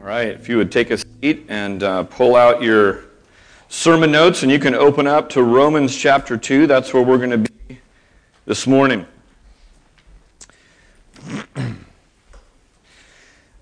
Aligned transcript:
All 0.00 0.06
right, 0.06 0.28
if 0.28 0.48
you 0.48 0.56
would 0.56 0.72
take 0.72 0.90
a 0.90 0.96
seat 0.96 1.44
and 1.50 1.82
uh, 1.82 2.04
pull 2.04 2.34
out 2.34 2.62
your 2.62 3.04
sermon 3.68 4.10
notes, 4.10 4.42
and 4.42 4.50
you 4.50 4.58
can 4.58 4.74
open 4.74 5.06
up 5.06 5.28
to 5.30 5.42
Romans 5.42 5.94
chapter 5.94 6.38
2. 6.38 6.66
That's 6.66 6.94
where 6.94 7.02
we're 7.02 7.18
going 7.18 7.44
to 7.44 7.50
be 7.68 7.78
this 8.46 8.66
morning. 8.66 9.04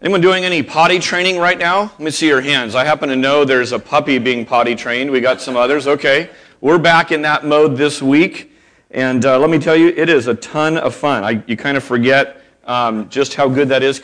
Anyone 0.00 0.20
doing 0.20 0.44
any 0.44 0.62
potty 0.62 1.00
training 1.00 1.38
right 1.38 1.58
now? 1.58 1.80
Let 1.80 1.98
me 1.98 2.12
see 2.12 2.28
your 2.28 2.40
hands. 2.40 2.76
I 2.76 2.84
happen 2.84 3.08
to 3.08 3.16
know 3.16 3.44
there's 3.44 3.72
a 3.72 3.78
puppy 3.80 4.18
being 4.18 4.46
potty 4.46 4.76
trained. 4.76 5.10
We 5.10 5.20
got 5.20 5.40
some 5.40 5.56
others. 5.56 5.88
Okay. 5.88 6.30
We're 6.60 6.78
back 6.78 7.10
in 7.10 7.22
that 7.22 7.44
mode 7.44 7.76
this 7.76 8.00
week. 8.00 8.52
And 8.92 9.24
uh, 9.26 9.40
let 9.40 9.50
me 9.50 9.58
tell 9.58 9.74
you, 9.74 9.88
it 9.88 10.08
is 10.08 10.28
a 10.28 10.36
ton 10.36 10.78
of 10.78 10.94
fun. 10.94 11.24
I, 11.24 11.42
you 11.48 11.56
kind 11.56 11.76
of 11.76 11.82
forget 11.82 12.40
um, 12.62 13.08
just 13.08 13.34
how 13.34 13.48
good 13.48 13.68
that 13.70 13.82
is. 13.82 14.02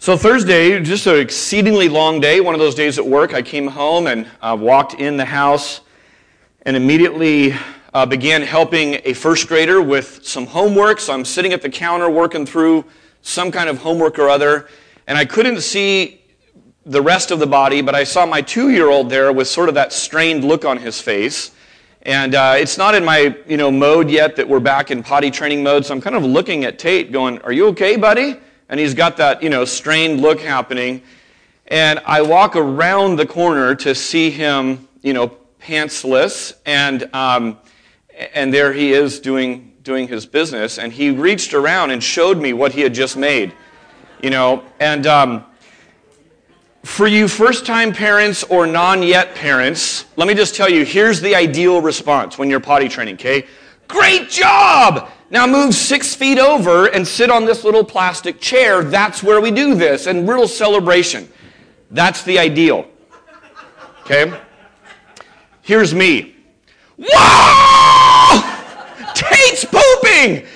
So 0.00 0.16
Thursday, 0.16 0.80
just 0.80 1.08
an 1.08 1.16
exceedingly 1.16 1.88
long 1.88 2.20
day, 2.20 2.40
one 2.40 2.54
of 2.54 2.60
those 2.60 2.76
days 2.76 3.00
at 3.00 3.04
work. 3.04 3.34
I 3.34 3.42
came 3.42 3.66
home 3.66 4.06
and 4.06 4.28
uh, 4.40 4.56
walked 4.58 4.94
in 4.94 5.16
the 5.16 5.24
house 5.24 5.80
and 6.62 6.76
immediately 6.76 7.52
uh, 7.92 8.06
began 8.06 8.42
helping 8.42 9.00
a 9.04 9.12
first 9.12 9.48
grader 9.48 9.82
with 9.82 10.24
some 10.24 10.46
homework. 10.46 11.00
So 11.00 11.12
I'm 11.12 11.24
sitting 11.24 11.52
at 11.52 11.62
the 11.62 11.68
counter 11.68 12.08
working 12.08 12.46
through 12.46 12.84
some 13.22 13.50
kind 13.50 13.68
of 13.68 13.78
homework 13.78 14.20
or 14.20 14.28
other, 14.28 14.68
and 15.08 15.18
I 15.18 15.24
couldn't 15.24 15.62
see 15.62 16.22
the 16.86 17.02
rest 17.02 17.32
of 17.32 17.40
the 17.40 17.48
body, 17.48 17.82
but 17.82 17.96
I 17.96 18.04
saw 18.04 18.24
my 18.24 18.40
two-year-old 18.40 19.10
there 19.10 19.32
with 19.32 19.48
sort 19.48 19.68
of 19.68 19.74
that 19.74 19.92
strained 19.92 20.44
look 20.44 20.64
on 20.64 20.76
his 20.76 21.00
face. 21.00 21.50
And 22.02 22.36
uh, 22.36 22.54
it's 22.56 22.78
not 22.78 22.94
in 22.94 23.04
my 23.04 23.36
you 23.48 23.56
know 23.56 23.72
mode 23.72 24.10
yet 24.10 24.36
that 24.36 24.48
we're 24.48 24.60
back 24.60 24.92
in 24.92 25.02
potty 25.02 25.32
training 25.32 25.64
mode, 25.64 25.84
so 25.84 25.92
I'm 25.92 26.00
kind 26.00 26.14
of 26.14 26.22
looking 26.22 26.64
at 26.64 26.78
Tate, 26.78 27.10
going, 27.10 27.40
"Are 27.40 27.52
you 27.52 27.66
okay, 27.70 27.96
buddy?" 27.96 28.36
And 28.68 28.78
he's 28.78 28.94
got 28.94 29.16
that, 29.16 29.42
you 29.42 29.50
know, 29.50 29.64
strained 29.64 30.20
look 30.20 30.40
happening. 30.40 31.02
And 31.68 32.00
I 32.06 32.22
walk 32.22 32.56
around 32.56 33.16
the 33.16 33.26
corner 33.26 33.74
to 33.76 33.94
see 33.94 34.30
him, 34.30 34.88
you 35.02 35.12
know, 35.12 35.36
pantsless, 35.60 36.54
and 36.64 37.14
um, 37.14 37.58
and 38.34 38.52
there 38.52 38.72
he 38.72 38.92
is 38.92 39.20
doing 39.20 39.74
doing 39.82 40.08
his 40.08 40.24
business. 40.26 40.78
And 40.78 40.92
he 40.92 41.10
reached 41.10 41.52
around 41.52 41.90
and 41.90 42.02
showed 42.02 42.38
me 42.38 42.52
what 42.52 42.72
he 42.72 42.80
had 42.80 42.94
just 42.94 43.16
made, 43.16 43.52
you 44.22 44.30
know. 44.30 44.64
And 44.80 45.06
um, 45.06 45.44
for 46.84 47.06
you 47.06 47.28
first-time 47.28 47.92
parents 47.92 48.44
or 48.44 48.66
non-yet 48.66 49.34
parents, 49.34 50.06
let 50.16 50.26
me 50.26 50.34
just 50.34 50.54
tell 50.54 50.70
you: 50.70 50.84
here's 50.84 51.20
the 51.20 51.34
ideal 51.34 51.82
response 51.82 52.38
when 52.38 52.48
you're 52.48 52.60
potty 52.60 52.88
training. 52.88 53.16
Okay, 53.16 53.46
great 53.88 54.30
job. 54.30 55.10
Now 55.30 55.46
move 55.46 55.74
six 55.74 56.14
feet 56.14 56.38
over 56.38 56.86
and 56.86 57.06
sit 57.06 57.30
on 57.30 57.44
this 57.44 57.62
little 57.62 57.84
plastic 57.84 58.40
chair. 58.40 58.82
That's 58.82 59.22
where 59.22 59.40
we 59.40 59.50
do 59.50 59.74
this, 59.74 60.06
and 60.06 60.28
real 60.28 60.48
celebration. 60.48 61.28
That's 61.90 62.22
the 62.22 62.38
ideal. 62.38 62.86
Okay? 64.02 64.32
Here's 65.60 65.94
me. 65.94 66.34
Whoa! 66.96 68.40
Tate's 69.14 69.66
pooping! 69.66 70.46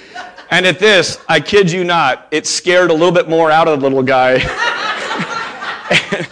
And 0.51 0.67
at 0.67 0.79
this, 0.79 1.19
I 1.29 1.41
kid 1.41 1.71
you 1.71 1.85
not, 1.85 2.29
it 2.31 2.47
scared 2.47 2.91
a 2.91 2.95
little 2.95 3.13
bit 3.13 3.29
more 3.29 3.51
out 3.51 3.69
of 3.69 3.81
the 3.81 3.89
little 3.89 4.03
guy 4.03 4.35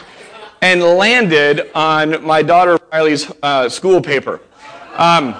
and 0.62 0.82
landed 0.82 1.70
on 1.74 2.22
my 2.24 2.42
daughter 2.42 2.78
Riley's 2.92 3.30
uh, 3.42 3.68
school 3.68 4.00
paper. 4.00 4.40
Um, 4.96 5.34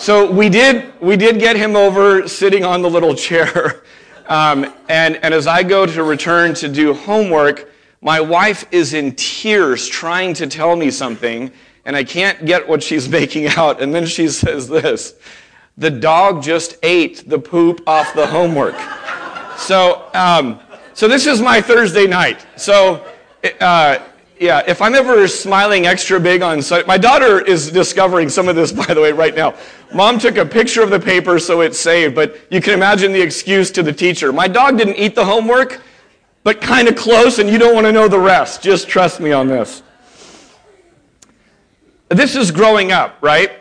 so 0.00 0.30
we 0.30 0.48
did, 0.48 0.98
we 0.98 1.18
did 1.18 1.38
get 1.38 1.56
him 1.56 1.76
over 1.76 2.26
sitting 2.26 2.64
on 2.64 2.80
the 2.80 2.88
little 2.88 3.14
chair. 3.14 3.82
Um, 4.30 4.72
and, 4.88 5.16
and 5.24 5.34
as 5.34 5.48
I 5.48 5.64
go 5.64 5.86
to 5.86 6.04
return 6.04 6.54
to 6.54 6.68
do 6.68 6.94
homework, 6.94 7.68
my 8.00 8.20
wife 8.20 8.64
is 8.70 8.94
in 8.94 9.16
tears 9.16 9.88
trying 9.88 10.34
to 10.34 10.46
tell 10.46 10.76
me 10.76 10.92
something, 10.92 11.50
and 11.84 11.96
I 11.96 12.04
can't 12.04 12.46
get 12.46 12.68
what 12.68 12.80
she's 12.80 13.08
making 13.18 13.48
out. 13.48 13.82
And 13.82 13.92
then 13.92 14.06
she 14.06 14.28
says 14.28 14.68
this 14.68 15.14
The 15.76 15.90
dog 15.90 16.44
just 16.44 16.76
ate 16.84 17.28
the 17.28 17.40
poop 17.40 17.82
off 17.88 18.14
the 18.14 18.26
homework. 18.28 18.76
So, 19.56 20.08
um, 20.14 20.58
so 20.94 21.06
this 21.06 21.26
is 21.26 21.42
my 21.42 21.60
Thursday 21.60 22.06
night. 22.06 22.46
So, 22.56 23.06
uh, 23.60 23.98
yeah, 24.40 24.62
if 24.66 24.80
I'm 24.80 24.94
ever 24.94 25.28
smiling 25.28 25.86
extra 25.86 26.18
big 26.18 26.40
on 26.40 26.62
my 26.86 26.96
daughter 26.96 27.44
is 27.44 27.70
discovering 27.70 28.30
some 28.30 28.48
of 28.48 28.56
this, 28.56 28.72
by 28.86 28.94
the 28.94 29.00
way, 29.00 29.12
right 29.12 29.34
now. 29.34 29.54
Mom 29.92 30.18
took 30.18 30.38
a 30.38 30.46
picture 30.46 30.82
of 30.82 30.88
the 30.88 30.98
paper 30.98 31.38
so 31.38 31.60
it's 31.60 31.78
saved, 31.78 32.14
but 32.14 32.36
you 32.50 32.62
can 32.62 32.72
imagine 32.72 33.12
the 33.12 33.20
excuse 33.20 33.70
to 33.72 33.82
the 33.82 33.92
teacher. 33.92 34.32
My 34.32 34.48
dog 34.48 34.78
didn't 34.78 34.96
eat 34.96 35.14
the 35.14 35.26
homework, 35.26 35.82
but 36.42 36.62
kind 36.62 36.88
of 36.88 36.96
close, 36.96 37.38
and 37.38 37.50
you 37.50 37.58
don't 37.58 37.74
want 37.74 37.86
to 37.86 37.92
know 37.92 38.08
the 38.08 38.18
rest. 38.18 38.62
Just 38.62 38.88
trust 38.88 39.20
me 39.20 39.30
on 39.30 39.46
this. 39.46 39.82
This 42.08 42.34
is 42.34 42.50
growing 42.50 42.92
up, 42.92 43.18
right? 43.20 43.52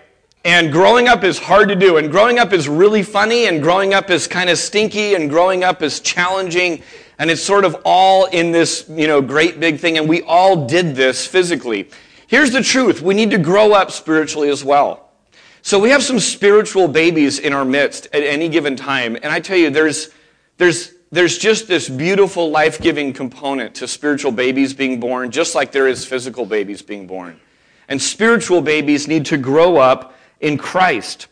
And 0.45 0.71
growing 0.71 1.09
up 1.09 1.25
is 1.25 1.37
hard 1.37 1.67
to 1.67 1.75
do, 1.75 1.97
and 1.97 2.09
growing 2.09 2.39
up 2.39 2.53
is 2.53 2.69
really 2.69 3.03
funny, 3.03 3.47
and 3.47 3.61
growing 3.61 3.93
up 3.93 4.09
is 4.09 4.27
kind 4.27 4.49
of 4.49 4.57
stinky, 4.57 5.13
and 5.13 5.29
growing 5.29 5.65
up 5.65 5.81
is 5.81 5.99
challenging. 5.99 6.81
And 7.19 7.29
it's 7.29 7.43
sort 7.43 7.65
of 7.65 7.75
all 7.85 8.25
in 8.25 8.51
this, 8.51 8.85
you 8.89 9.05
know, 9.05 9.21
great 9.21 9.59
big 9.59 9.79
thing. 9.79 9.97
And 9.97 10.07
we 10.07 10.21
all 10.23 10.65
did 10.65 10.95
this 10.95 11.27
physically. 11.27 11.89
Here's 12.27 12.51
the 12.51 12.63
truth. 12.63 13.01
We 13.01 13.13
need 13.13 13.31
to 13.31 13.37
grow 13.37 13.73
up 13.73 13.91
spiritually 13.91 14.49
as 14.49 14.63
well. 14.63 15.09
So 15.61 15.77
we 15.77 15.89
have 15.89 16.01
some 16.01 16.19
spiritual 16.19 16.87
babies 16.87 17.37
in 17.39 17.51
our 17.51 17.65
midst 17.65 18.07
at 18.13 18.23
any 18.23 18.47
given 18.47 18.77
time. 18.77 19.15
And 19.17 19.25
I 19.25 19.41
tell 19.41 19.57
you, 19.57 19.69
there's, 19.69 20.09
there's, 20.57 20.93
there's 21.11 21.37
just 21.37 21.67
this 21.67 21.89
beautiful 21.89 22.49
life-giving 22.49 23.11
component 23.13 23.75
to 23.75 23.87
spiritual 23.87 24.31
babies 24.31 24.73
being 24.73 24.99
born, 25.01 25.31
just 25.31 25.55
like 25.55 25.73
there 25.73 25.87
is 25.87 26.05
physical 26.05 26.45
babies 26.45 26.81
being 26.81 27.05
born. 27.05 27.39
And 27.89 28.01
spiritual 28.01 28.61
babies 28.61 29.07
need 29.07 29.25
to 29.25 29.37
grow 29.37 29.75
up 29.77 30.15
in 30.39 30.57
Christ. 30.57 31.27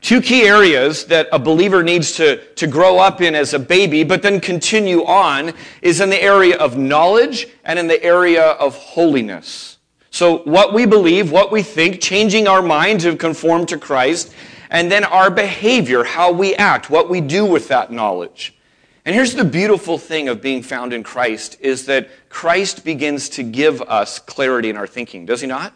Two 0.00 0.22
key 0.22 0.42
areas 0.42 1.04
that 1.06 1.28
a 1.30 1.38
believer 1.38 1.82
needs 1.82 2.12
to, 2.12 2.42
to 2.54 2.66
grow 2.66 2.98
up 2.98 3.20
in 3.20 3.34
as 3.34 3.52
a 3.52 3.58
baby, 3.58 4.02
but 4.02 4.22
then 4.22 4.40
continue 4.40 5.04
on, 5.04 5.52
is 5.82 6.00
in 6.00 6.08
the 6.08 6.22
area 6.22 6.56
of 6.56 6.78
knowledge 6.78 7.48
and 7.64 7.78
in 7.78 7.86
the 7.86 8.02
area 8.02 8.42
of 8.42 8.74
holiness. 8.76 9.76
So, 10.10 10.38
what 10.38 10.72
we 10.72 10.86
believe, 10.86 11.30
what 11.30 11.52
we 11.52 11.62
think, 11.62 12.00
changing 12.00 12.48
our 12.48 12.62
mind 12.62 13.00
to 13.00 13.14
conform 13.14 13.66
to 13.66 13.78
Christ, 13.78 14.32
and 14.70 14.90
then 14.90 15.04
our 15.04 15.30
behavior, 15.30 16.02
how 16.02 16.32
we 16.32 16.54
act, 16.56 16.90
what 16.90 17.10
we 17.10 17.20
do 17.20 17.44
with 17.44 17.68
that 17.68 17.92
knowledge. 17.92 18.56
And 19.04 19.14
here's 19.14 19.34
the 19.34 19.44
beautiful 19.44 19.98
thing 19.98 20.28
of 20.28 20.40
being 20.40 20.62
found 20.62 20.92
in 20.92 21.02
Christ 21.02 21.56
is 21.60 21.86
that 21.86 22.08
Christ 22.28 22.84
begins 22.84 23.28
to 23.30 23.42
give 23.42 23.82
us 23.82 24.18
clarity 24.18 24.70
in 24.70 24.76
our 24.76 24.86
thinking, 24.86 25.26
does 25.26 25.40
he 25.40 25.46
not? 25.46 25.74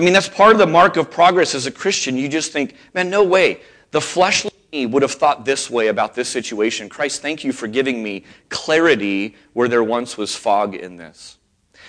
I 0.00 0.02
mean, 0.02 0.14
that's 0.14 0.30
part 0.30 0.52
of 0.52 0.58
the 0.58 0.66
mark 0.66 0.96
of 0.96 1.10
progress 1.10 1.54
as 1.54 1.66
a 1.66 1.70
Christian. 1.70 2.16
You 2.16 2.26
just 2.26 2.52
think, 2.52 2.74
man, 2.94 3.10
no 3.10 3.22
way. 3.22 3.60
The 3.90 4.00
fleshly 4.00 4.50
me 4.72 4.86
would 4.86 5.02
have 5.02 5.12
thought 5.12 5.44
this 5.44 5.68
way 5.68 5.88
about 5.88 6.14
this 6.14 6.26
situation. 6.26 6.88
Christ, 6.88 7.20
thank 7.20 7.44
you 7.44 7.52
for 7.52 7.66
giving 7.66 8.02
me 8.02 8.24
clarity 8.48 9.36
where 9.52 9.68
there 9.68 9.84
once 9.84 10.16
was 10.16 10.34
fog 10.34 10.74
in 10.74 10.96
this. 10.96 11.36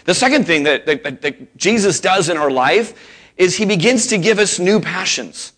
The 0.03 0.13
second 0.13 0.45
thing 0.45 0.63
that, 0.63 0.85
that, 0.87 1.21
that 1.21 1.55
Jesus 1.55 2.01
does 2.01 2.27
in 2.27 2.35
our 2.35 2.51
life 2.51 3.31
is 3.37 3.55
he 3.55 3.63
begins 3.65 4.07
to 4.07 4.17
give 4.17 4.39
us 4.39 4.59
new 4.59 4.81
passions. 4.81 5.53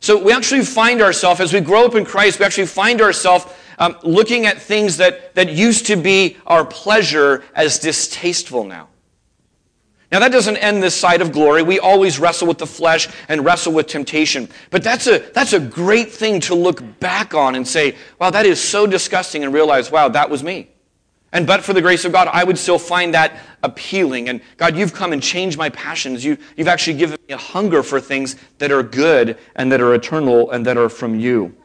So 0.00 0.22
we 0.22 0.30
actually 0.30 0.66
find 0.66 1.00
ourselves, 1.00 1.40
as 1.40 1.54
we 1.54 1.60
grow 1.60 1.86
up 1.86 1.94
in 1.94 2.04
Christ, 2.04 2.38
we 2.38 2.44
actually 2.44 2.66
find 2.66 3.00
ourselves 3.00 3.46
um, 3.78 3.96
looking 4.02 4.44
at 4.44 4.60
things 4.60 4.98
that, 4.98 5.34
that 5.36 5.48
used 5.48 5.86
to 5.86 5.96
be 5.96 6.36
our 6.46 6.66
pleasure 6.66 7.44
as 7.54 7.78
distasteful 7.78 8.64
now. 8.64 8.88
Now, 10.12 10.20
that 10.20 10.30
doesn't 10.30 10.58
end 10.58 10.82
this 10.82 10.94
side 10.94 11.22
of 11.22 11.32
glory. 11.32 11.62
We 11.62 11.80
always 11.80 12.18
wrestle 12.18 12.46
with 12.46 12.58
the 12.58 12.66
flesh 12.66 13.08
and 13.28 13.44
wrestle 13.44 13.72
with 13.72 13.86
temptation. 13.86 14.48
But 14.70 14.84
that's 14.84 15.06
a, 15.06 15.18
that's 15.18 15.54
a 15.54 15.60
great 15.60 16.12
thing 16.12 16.40
to 16.40 16.54
look 16.54 17.00
back 17.00 17.34
on 17.34 17.54
and 17.54 17.66
say, 17.66 17.96
wow, 18.20 18.30
that 18.30 18.46
is 18.46 18.60
so 18.62 18.86
disgusting, 18.86 19.42
and 19.44 19.52
realize, 19.52 19.90
wow, 19.90 20.08
that 20.08 20.30
was 20.30 20.44
me. 20.44 20.70
And 21.32 21.48
but 21.48 21.64
for 21.64 21.72
the 21.72 21.82
grace 21.82 22.04
of 22.04 22.12
God, 22.12 22.28
I 22.30 22.44
would 22.44 22.56
still 22.56 22.78
find 22.78 23.14
that 23.14 23.40
appealing. 23.64 24.28
And 24.28 24.40
God, 24.56 24.76
you've 24.76 24.94
come 24.94 25.12
and 25.12 25.20
changed 25.20 25.58
my 25.58 25.68
passions. 25.68 26.24
You, 26.24 26.38
you've 26.56 26.68
actually 26.68 26.96
given 26.96 27.18
me 27.28 27.34
a 27.34 27.38
hunger 27.38 27.82
for 27.82 28.00
things 28.00 28.36
that 28.58 28.70
are 28.70 28.84
good 28.84 29.36
and 29.56 29.72
that 29.72 29.80
are 29.80 29.94
eternal 29.94 30.52
and 30.52 30.64
that 30.66 30.76
are 30.76 30.88
from 30.88 31.18
you. 31.18 31.56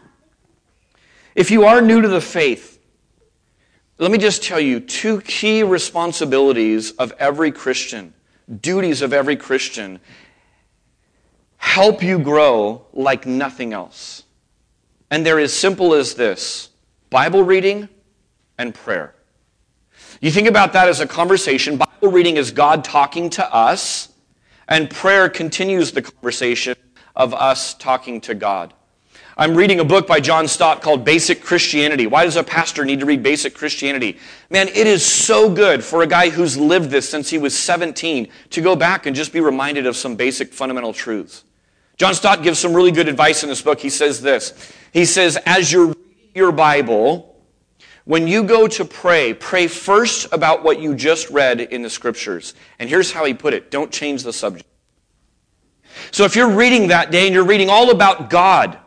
If 1.35 1.51
you 1.51 1.65
are 1.65 1.81
new 1.81 2.01
to 2.01 2.07
the 2.07 2.19
faith, 2.19 2.79
let 3.99 4.09
me 4.09 4.17
just 4.17 4.43
tell 4.43 4.59
you 4.59 4.79
two 4.79 5.21
key 5.21 5.61
responsibilities 5.61 6.91
of 6.93 7.13
every 7.19 7.51
Christian 7.51 8.15
duties 8.61 9.01
of 9.01 9.13
every 9.13 9.35
Christian 9.35 9.99
help 11.57 12.01
you 12.01 12.17
grow 12.19 12.85
like 12.93 13.25
nothing 13.25 13.73
else. 13.73 14.23
And 15.11 15.25
they're 15.25 15.39
as 15.39 15.53
simple 15.53 15.93
as 15.93 16.15
this 16.15 16.69
Bible 17.09 17.43
reading 17.43 17.89
and 18.57 18.73
prayer. 18.73 19.15
You 20.21 20.31
think 20.31 20.47
about 20.47 20.73
that 20.73 20.89
as 20.89 20.99
a 20.99 21.07
conversation. 21.07 21.77
Bible 21.77 22.11
reading 22.11 22.37
is 22.37 22.51
God 22.51 22.83
talking 22.83 23.29
to 23.31 23.53
us, 23.53 24.09
and 24.67 24.89
prayer 24.89 25.29
continues 25.29 25.91
the 25.91 26.01
conversation 26.01 26.75
of 27.15 27.33
us 27.33 27.73
talking 27.73 28.21
to 28.21 28.35
God. 28.35 28.73
I'm 29.39 29.55
reading 29.55 29.79
a 29.79 29.85
book 29.85 30.05
by 30.05 30.19
John 30.19 30.49
Stott 30.49 30.81
called 30.81 31.05
Basic 31.05 31.41
Christianity. 31.41 32.07
Why 32.07 32.25
does 32.25 32.35
a 32.35 32.43
pastor 32.43 32.83
need 32.83 32.99
to 32.99 33.05
read 33.05 33.23
Basic 33.23 33.55
Christianity? 33.55 34.17
Man, 34.49 34.67
it 34.67 34.85
is 34.85 35.05
so 35.05 35.49
good 35.49 35.81
for 35.81 36.03
a 36.03 36.07
guy 36.07 36.27
who's 36.27 36.57
lived 36.57 36.89
this 36.89 37.07
since 37.07 37.29
he 37.29 37.37
was 37.37 37.57
17 37.57 38.27
to 38.49 38.61
go 38.61 38.75
back 38.75 39.05
and 39.05 39.15
just 39.15 39.31
be 39.31 39.39
reminded 39.39 39.85
of 39.85 39.95
some 39.95 40.17
basic 40.17 40.51
fundamental 40.51 40.91
truths. 40.91 41.45
John 41.95 42.15
Stott 42.15 42.43
gives 42.43 42.59
some 42.59 42.73
really 42.73 42.91
good 42.91 43.07
advice 43.07 43.41
in 43.41 43.47
this 43.47 43.61
book. 43.61 43.79
He 43.79 43.89
says 43.89 44.21
this 44.21 44.73
He 44.91 45.05
says, 45.05 45.37
as 45.45 45.71
you're 45.71 45.87
reading 45.87 46.31
your 46.35 46.51
Bible, 46.51 47.41
when 48.03 48.27
you 48.27 48.43
go 48.43 48.67
to 48.67 48.83
pray, 48.83 49.33
pray 49.33 49.67
first 49.67 50.27
about 50.33 50.65
what 50.65 50.81
you 50.81 50.95
just 50.95 51.29
read 51.29 51.61
in 51.61 51.81
the 51.81 51.89
scriptures. 51.89 52.55
And 52.77 52.89
here's 52.89 53.13
how 53.13 53.23
he 53.23 53.33
put 53.33 53.53
it 53.53 53.71
don't 53.71 53.89
change 53.89 54.23
the 54.23 54.33
subject. 54.33 54.67
So 56.11 56.25
if 56.25 56.35
you're 56.35 56.51
reading 56.51 56.89
that 56.89 57.09
day 57.09 57.25
and 57.25 57.33
you're 57.33 57.45
reading 57.45 57.69
all 57.69 57.89
about 57.91 58.29
God 58.29 58.77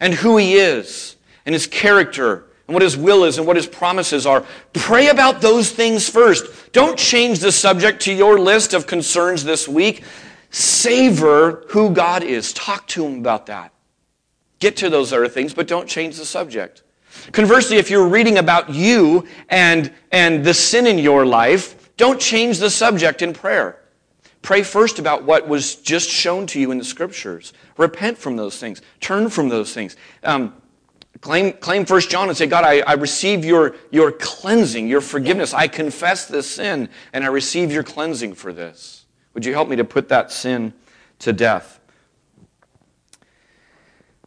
and 0.00 0.14
who 0.14 0.36
he 0.36 0.54
is 0.54 1.16
and 1.46 1.52
his 1.52 1.66
character 1.66 2.46
and 2.66 2.74
what 2.74 2.82
his 2.82 2.96
will 2.96 3.24
is 3.24 3.38
and 3.38 3.46
what 3.46 3.56
his 3.56 3.66
promises 3.66 4.26
are, 4.26 4.44
pray 4.72 5.08
about 5.08 5.40
those 5.40 5.70
things 5.70 6.08
first. 6.08 6.72
Don't 6.72 6.98
change 6.98 7.40
the 7.40 7.52
subject 7.52 8.00
to 8.02 8.12
your 8.12 8.38
list 8.38 8.74
of 8.74 8.86
concerns 8.86 9.44
this 9.44 9.68
week. 9.68 10.04
Savor 10.50 11.64
who 11.68 11.90
God 11.90 12.22
is. 12.22 12.52
Talk 12.52 12.86
to 12.88 13.04
him 13.04 13.18
about 13.18 13.46
that. 13.46 13.72
Get 14.60 14.76
to 14.78 14.90
those 14.90 15.12
other 15.12 15.28
things, 15.28 15.54
but 15.54 15.66
don't 15.66 15.88
change 15.88 16.16
the 16.16 16.24
subject. 16.24 16.82
Conversely, 17.32 17.76
if 17.76 17.90
you're 17.90 18.06
reading 18.06 18.38
about 18.38 18.70
you 18.70 19.26
and, 19.48 19.92
and 20.12 20.44
the 20.44 20.54
sin 20.54 20.86
in 20.86 20.98
your 20.98 21.26
life, 21.26 21.90
don't 21.96 22.20
change 22.20 22.58
the 22.58 22.70
subject 22.70 23.20
in 23.20 23.32
prayer. 23.32 23.80
Pray 24.42 24.62
first 24.62 24.98
about 24.98 25.24
what 25.24 25.48
was 25.48 25.74
just 25.76 26.08
shown 26.08 26.46
to 26.46 26.60
you 26.60 26.70
in 26.70 26.78
the 26.78 26.84
scriptures. 26.84 27.52
Repent 27.80 28.18
from 28.18 28.36
those 28.36 28.58
things. 28.58 28.82
Turn 29.00 29.30
from 29.30 29.48
those 29.48 29.72
things. 29.72 29.96
Um, 30.22 30.52
claim, 31.22 31.54
claim 31.54 31.86
1 31.86 32.00
John 32.02 32.28
and 32.28 32.36
say, 32.36 32.46
God, 32.46 32.62
I, 32.62 32.80
I 32.80 32.92
receive 32.92 33.42
your, 33.42 33.74
your 33.90 34.12
cleansing, 34.12 34.86
your 34.86 35.00
forgiveness. 35.00 35.54
I 35.54 35.66
confess 35.66 36.26
this 36.26 36.48
sin, 36.50 36.90
and 37.14 37.24
I 37.24 37.28
receive 37.28 37.72
your 37.72 37.82
cleansing 37.82 38.34
for 38.34 38.52
this. 38.52 39.06
Would 39.32 39.46
you 39.46 39.54
help 39.54 39.66
me 39.66 39.76
to 39.76 39.84
put 39.84 40.10
that 40.10 40.30
sin 40.30 40.74
to 41.20 41.32
death? 41.32 41.80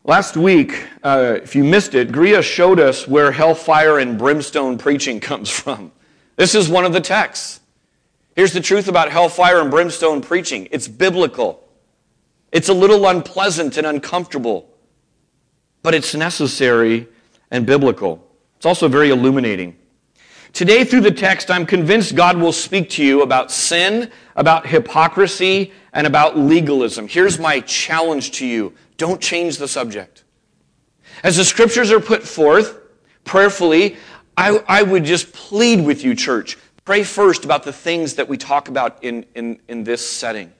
Last 0.03 0.35
week, 0.35 0.87
uh, 1.03 1.35
if 1.43 1.55
you 1.55 1.63
missed 1.63 1.93
it, 1.93 2.11
Gria 2.11 2.41
showed 2.41 2.79
us 2.79 3.07
where 3.07 3.31
hellfire 3.31 3.99
and 3.99 4.17
brimstone 4.17 4.79
preaching 4.79 5.19
comes 5.19 5.51
from. 5.51 5.91
This 6.37 6.55
is 6.55 6.69
one 6.69 6.85
of 6.85 6.93
the 6.93 7.01
texts. 7.01 7.59
Here's 8.35 8.51
the 8.51 8.61
truth 8.61 8.87
about 8.87 9.11
hellfire 9.11 9.61
and 9.61 9.69
brimstone 9.69 10.21
preaching 10.23 10.67
it's 10.71 10.87
biblical. 10.87 11.62
It's 12.53 12.69
a 12.69 12.73
little 12.73 13.05
unpleasant 13.07 13.75
and 13.75 13.85
uncomfortable, 13.85 14.69
but 15.81 15.93
it's 15.93 16.15
necessary 16.15 17.07
and 17.51 17.65
biblical. 17.65 18.25
It's 18.55 18.65
also 18.65 18.87
very 18.87 19.09
illuminating. 19.09 19.75
Today, 20.53 20.85
through 20.85 21.01
the 21.01 21.11
text, 21.11 21.51
I'm 21.51 21.65
convinced 21.65 22.15
God 22.15 22.37
will 22.37 22.53
speak 22.53 22.89
to 22.91 23.03
you 23.03 23.23
about 23.23 23.51
sin, 23.51 24.09
about 24.37 24.65
hypocrisy, 24.67 25.73
and 25.91 26.07
about 26.07 26.37
legalism. 26.37 27.09
Here's 27.09 27.37
my 27.37 27.59
challenge 27.59 28.31
to 28.37 28.45
you 28.45 28.73
don't 28.97 29.19
change 29.19 29.57
the 29.57 29.67
subject. 29.67 30.23
As 31.23 31.35
the 31.35 31.43
scriptures 31.43 31.91
are 31.91 31.99
put 31.99 32.23
forth 32.23 32.79
prayerfully, 33.25 33.97
I, 34.37 34.63
I 34.67 34.83
would 34.83 35.03
just 35.03 35.33
plead 35.33 35.83
with 35.83 36.03
you, 36.05 36.15
church, 36.15 36.57
Pray 36.85 37.03
first 37.03 37.45
about 37.45 37.63
the 37.63 37.71
things 37.71 38.15
that 38.15 38.27
we 38.27 38.37
talk 38.37 38.67
about 38.67 39.01
in, 39.03 39.25
in, 39.35 39.57
in 39.69 39.85
this 39.85 40.07
setting. 40.07 40.51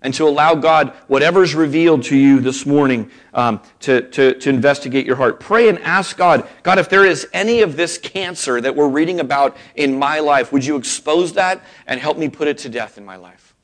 And 0.00 0.14
to 0.14 0.28
allow 0.28 0.54
God, 0.54 0.90
whatever's 1.08 1.56
revealed 1.56 2.04
to 2.04 2.16
you 2.16 2.38
this 2.38 2.64
morning, 2.64 3.10
um, 3.34 3.60
to, 3.80 4.02
to, 4.10 4.34
to 4.34 4.48
investigate 4.48 5.04
your 5.04 5.16
heart. 5.16 5.40
Pray 5.40 5.68
and 5.68 5.78
ask 5.80 6.16
God, 6.16 6.48
God, 6.62 6.78
if 6.78 6.88
there 6.88 7.04
is 7.04 7.26
any 7.32 7.62
of 7.62 7.76
this 7.76 7.98
cancer 7.98 8.60
that 8.60 8.76
we're 8.76 8.88
reading 8.88 9.18
about 9.18 9.56
in 9.74 9.98
my 9.98 10.20
life, 10.20 10.52
would 10.52 10.64
you 10.64 10.76
expose 10.76 11.32
that 11.32 11.64
and 11.88 11.98
help 11.98 12.16
me 12.16 12.28
put 12.28 12.46
it 12.46 12.58
to 12.58 12.68
death 12.68 12.96
in 12.96 13.04
my 13.04 13.16
life? 13.16 13.56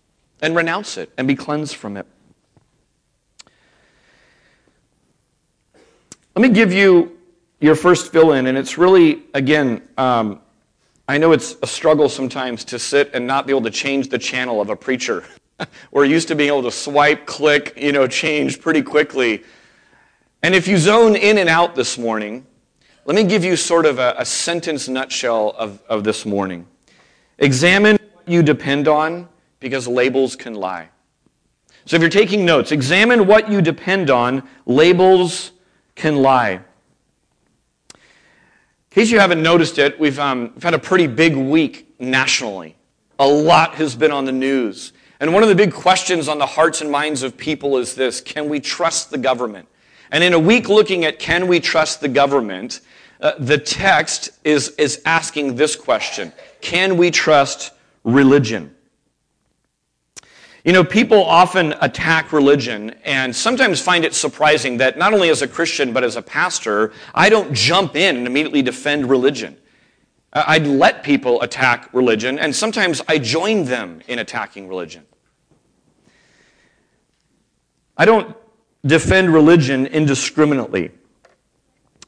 And 0.42 0.56
renounce 0.56 0.96
it 0.96 1.12
and 1.16 1.28
be 1.28 1.36
cleansed 1.36 1.76
from 1.76 1.96
it. 1.96 2.06
Let 6.34 6.42
me 6.42 6.48
give 6.48 6.72
you 6.72 7.16
your 7.60 7.76
first 7.76 8.10
fill 8.10 8.32
in, 8.32 8.48
and 8.48 8.58
it's 8.58 8.76
really, 8.76 9.22
again, 9.34 9.86
um, 9.96 10.40
I 11.06 11.16
know 11.19 11.31
it's 11.31 11.56
a 11.62 11.66
struggle 11.66 12.08
sometimes 12.08 12.64
to 12.66 12.78
sit 12.78 13.10
and 13.14 13.25
not 13.25 13.46
be 13.46 13.52
able 13.52 13.62
to 13.62 13.70
change 13.70 14.08
the 14.08 14.19
channel 14.19 14.60
of 14.60 14.69
a 14.69 14.75
preacher. 14.75 15.22
We're 15.90 16.04
used 16.04 16.28
to 16.28 16.34
being 16.34 16.48
able 16.48 16.62
to 16.64 16.70
swipe, 16.70 17.26
click, 17.26 17.74
you 17.76 17.92
know, 17.92 18.06
change 18.06 18.60
pretty 18.60 18.82
quickly. 18.82 19.42
And 20.42 20.54
if 20.54 20.68
you 20.68 20.76
zone 20.78 21.16
in 21.16 21.38
and 21.38 21.48
out 21.48 21.74
this 21.74 21.96
morning, 21.98 22.46
let 23.06 23.16
me 23.16 23.24
give 23.24 23.44
you 23.44 23.56
sort 23.56 23.86
of 23.86 23.98
a, 23.98 24.14
a 24.18 24.24
sentence 24.24 24.88
nutshell 24.88 25.54
of, 25.58 25.82
of 25.88 26.04
this 26.04 26.24
morning. 26.24 26.66
Examine 27.38 27.98
what 28.12 28.28
you 28.28 28.42
depend 28.42 28.88
on 28.88 29.28
because 29.60 29.86
labels 29.86 30.36
can 30.36 30.54
lie. 30.54 30.88
So 31.86 31.96
if 31.96 32.00
you're 32.00 32.10
taking 32.10 32.46
notes, 32.46 32.72
examine 32.72 33.26
what 33.26 33.50
you 33.50 33.60
depend 33.60 34.08
on. 34.08 34.48
Labels 34.64 35.52
can 35.94 36.16
lie. 36.16 36.60
In 37.92 38.00
case 38.90 39.10
you 39.10 39.20
haven't 39.20 39.42
noticed 39.42 39.78
it, 39.78 39.98
we've, 40.00 40.18
um, 40.18 40.52
we've 40.54 40.62
had 40.62 40.72
a 40.72 40.78
pretty 40.78 41.06
big 41.06 41.36
week 41.36 41.94
nationally. 41.98 42.76
A 43.18 43.26
lot 43.26 43.74
has 43.74 43.94
been 43.94 44.12
on 44.12 44.24
the 44.24 44.32
news. 44.32 44.94
And 45.20 45.32
one 45.32 45.43
of 45.43 45.49
the 45.49 45.55
big 45.55 45.72
questions 45.72 46.28
on 46.28 46.38
the 46.38 46.46
hearts 46.46 46.81
and 46.81 46.90
minds 46.90 47.22
of 47.22 47.37
people 47.37 47.76
is 47.76 47.94
this 47.94 48.20
can 48.20 48.49
we 48.49 48.61
trust 48.61 49.11
the 49.11 49.19
government? 49.19 49.69
And 50.11 50.22
in 50.22 50.32
a 50.32 50.38
week 50.38 50.69
looking 50.69 51.05
at 51.05 51.19
can 51.19 51.49
we 51.49 51.61
trust 51.61 52.00
the 52.00 52.08
government, 52.08 52.81
uh, 53.20 53.32
the 53.38 53.58
text 53.58 54.31
is, 54.44 54.70
is 54.78 55.00
asking 55.05 55.56
this 55.56 55.76
question 55.76 56.32
Can 56.61 56.96
we 56.96 57.11
trust 57.11 57.72
religion? 58.02 58.75
You 60.64 60.72
know, 60.72 60.82
people 60.82 61.22
often 61.22 61.75
attack 61.82 62.32
religion 62.32 62.94
and 63.05 63.37
sometimes 63.37 63.82
find 63.82 64.02
it 64.02 64.14
surprising 64.14 64.78
that 64.78 64.96
not 64.96 65.12
only 65.12 65.28
as 65.28 65.43
a 65.43 65.49
Christian 65.49 65.93
but 65.93 66.02
as 66.02 66.17
a 66.17 66.22
pastor, 66.22 66.93
I 67.14 67.28
don't 67.28 67.52
jump 67.52 67.96
in 67.96 68.17
and 68.17 68.26
immediately 68.26 68.62
defend 68.62 69.10
religion. 69.10 69.58
Uh, 70.34 70.44
I'd 70.46 70.66
let 70.66 71.04
people 71.04 71.40
attack 71.42 71.88
religion, 71.92 72.38
and 72.38 72.54
sometimes 72.54 73.00
I 73.06 73.19
join 73.19 73.64
them 73.64 74.00
in 74.08 74.19
attacking 74.19 74.69
religion. 74.69 75.06
I 77.96 78.04
don't 78.04 78.36
defend 78.84 79.32
religion 79.32 79.86
indiscriminately. 79.86 80.90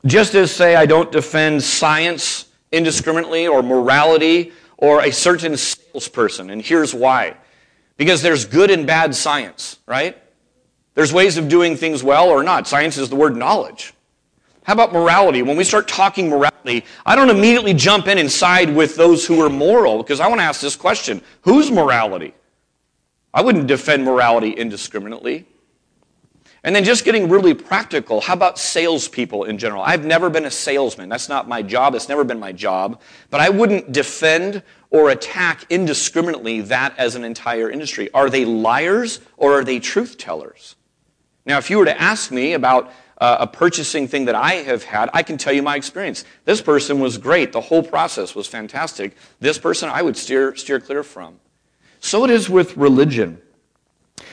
Just 0.05 0.35
as, 0.35 0.51
say, 0.51 0.75
I 0.75 0.87
don't 0.87 1.11
defend 1.13 1.63
science 1.63 2.47
indiscriminately 2.73 3.47
or 3.47 3.63
morality 3.63 4.53
or 4.77 5.03
a 5.03 5.13
certain 5.13 5.57
salesperson, 5.57 6.51
and 6.51 6.61
here's 6.61 6.93
why. 6.93 7.37
Because 7.97 8.21
there's 8.23 8.45
good 8.45 8.71
and 8.71 8.87
bad 8.87 9.15
science, 9.15 9.79
right? 9.87 10.21
There's 10.95 11.13
ways 11.13 11.39
of 11.39 11.49
doing 11.49 11.77
things 11.77 12.03
well 12.03 12.29
or 12.29 12.43
not. 12.43 12.67
Science 12.67 12.99
is 12.99 13.09
the 13.09 13.17
word 13.17 13.37
knowledge. 13.37 13.95
How 14.67 14.73
about 14.73 14.93
morality? 14.93 15.43
When 15.43 15.57
we 15.57 15.63
start 15.63 15.87
talking 15.87 16.29
morality, 16.29 16.85
I 17.07 17.15
don't 17.15 17.31
immediately 17.31 17.73
jump 17.73 18.09
in 18.09 18.19
and 18.19 18.29
side 18.29 18.75
with 18.75 18.97
those 18.97 19.25
who 19.25 19.41
are 19.41 19.49
moral 19.49 19.99
because 19.99 20.19
I 20.19 20.27
want 20.27 20.41
to 20.41 20.45
ask 20.45 20.61
this 20.61 20.75
question 20.75 21.23
Whose 21.43 21.71
morality? 21.71 22.35
I 23.33 23.43
wouldn't 23.43 23.69
defend 23.69 24.05
morality 24.05 24.51
indiscriminately. 24.51 25.47
And 26.65 26.75
then 26.75 26.83
just 26.83 27.05
getting 27.05 27.29
really 27.29 27.55
practical, 27.55 28.21
how 28.21 28.33
about 28.33 28.59
salespeople 28.59 29.45
in 29.45 29.57
general? 29.57 29.83
I've 29.83 30.05
never 30.05 30.29
been 30.29 30.47
a 30.47 30.51
salesman. 30.51 31.09
That's 31.09 31.29
not 31.29 31.47
my 31.47 31.63
job. 31.63 31.95
It's 31.95 32.09
never 32.09 32.25
been 32.25 32.41
my 32.41 32.51
job. 32.51 33.01
But 33.31 33.41
I 33.41 33.51
wouldn't 33.51 33.93
defend 33.93 34.65
or 34.91 35.11
attack 35.11 35.65
indiscriminately 35.71 36.63
that 36.63 36.93
as 36.99 37.15
an 37.15 37.23
entire 37.23 37.71
industry. 37.71 38.11
Are 38.13 38.29
they 38.29 38.45
liars 38.45 39.21
or 39.37 39.61
are 39.61 39.63
they 39.63 39.79
truth 39.79 40.19
tellers? 40.19 40.75
Now, 41.45 41.59
if 41.59 41.71
you 41.71 41.79
were 41.79 41.85
to 41.85 42.01
ask 42.01 42.33
me 42.33 42.55
about 42.55 42.91
uh, 43.19 43.39
a 43.41 43.47
purchasing 43.47 44.07
thing 44.09 44.27
that 44.27 44.35
I 44.35 44.55
have 44.55 44.83
had, 44.83 45.11
I 45.13 45.23
can 45.23 45.39
tell 45.39 45.53
you 45.53 45.63
my 45.63 45.77
experience. 45.77 46.25
This 46.45 46.61
person 46.61 47.01
was 47.01 47.19
great. 47.19 47.53
The 47.53 47.61
whole 47.61 47.83
process 47.83 48.35
was 48.35 48.47
fantastic. 48.47 49.17
This 49.41 49.59
person 49.59 49.89
I 49.89 50.03
would 50.03 50.17
steer, 50.17 50.55
steer 50.57 50.81
clear 50.81 51.03
from. 51.03 51.41
So 52.01 52.25
it 52.25 52.31
is 52.31 52.51
with 52.51 52.77
religion. 52.77 53.41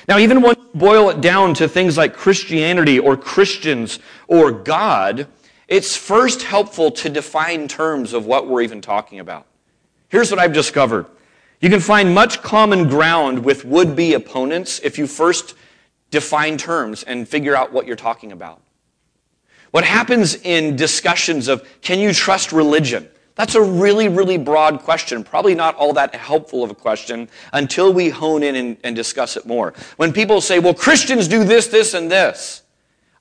Now, 0.07 0.17
even 0.17 0.41
when 0.41 0.55
you 0.57 0.79
boil 0.79 1.09
it 1.09 1.21
down 1.21 1.53
to 1.55 1.67
things 1.67 1.97
like 1.97 2.13
Christianity 2.13 2.99
or 2.99 3.15
Christians 3.15 3.99
or 4.27 4.51
God, 4.51 5.27
it's 5.67 5.95
first 5.95 6.43
helpful 6.43 6.91
to 6.91 7.09
define 7.09 7.67
terms 7.67 8.13
of 8.13 8.25
what 8.25 8.47
we're 8.47 8.61
even 8.61 8.81
talking 8.81 9.19
about. 9.19 9.45
Here's 10.09 10.29
what 10.29 10.39
I've 10.39 10.53
discovered. 10.53 11.05
You 11.61 11.69
can 11.69 11.79
find 11.79 12.13
much 12.13 12.41
common 12.41 12.89
ground 12.89 13.39
with 13.43 13.63
would 13.63 13.95
be 13.95 14.13
opponents 14.13 14.79
if 14.83 14.97
you 14.97 15.07
first 15.07 15.55
define 16.11 16.57
terms 16.57 17.03
and 17.03 17.27
figure 17.27 17.55
out 17.55 17.71
what 17.71 17.87
you're 17.87 17.95
talking 17.95 18.33
about. 18.33 18.61
What 19.73 19.83
happens 19.83 20.35
in 20.35 20.75
discussions 20.75 21.47
of 21.47 21.67
can 21.81 21.97
you 21.97 22.13
trust 22.13 22.51
religion? 22.51 23.09
That's 23.33 23.55
a 23.55 23.61
really, 23.63 24.07
really 24.07 24.37
broad 24.37 24.81
question. 24.81 25.23
Probably 25.23 25.55
not 25.55 25.73
all 25.77 25.93
that 25.93 26.13
helpful 26.13 26.63
of 26.63 26.69
a 26.69 26.75
question 26.75 27.27
until 27.53 27.91
we 27.91 28.09
hone 28.09 28.43
in 28.43 28.55
and, 28.55 28.77
and, 28.83 28.95
discuss 28.95 29.35
it 29.35 29.47
more. 29.47 29.73
When 29.97 30.13
people 30.13 30.41
say, 30.41 30.59
well, 30.59 30.75
Christians 30.75 31.27
do 31.27 31.43
this, 31.43 31.65
this, 31.69 31.95
and 31.95 32.11
this, 32.11 32.61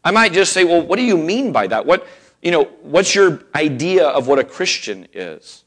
I 0.04 0.10
might 0.10 0.34
just 0.34 0.52
say, 0.52 0.64
well, 0.64 0.82
what 0.82 0.96
do 0.96 1.02
you 1.02 1.16
mean 1.16 1.52
by 1.52 1.68
that? 1.68 1.86
What, 1.86 2.06
you 2.42 2.50
know, 2.50 2.64
what's 2.82 3.14
your 3.14 3.44
idea 3.54 4.08
of 4.08 4.28
what 4.28 4.38
a 4.38 4.44
Christian 4.44 5.08
is? 5.14 5.64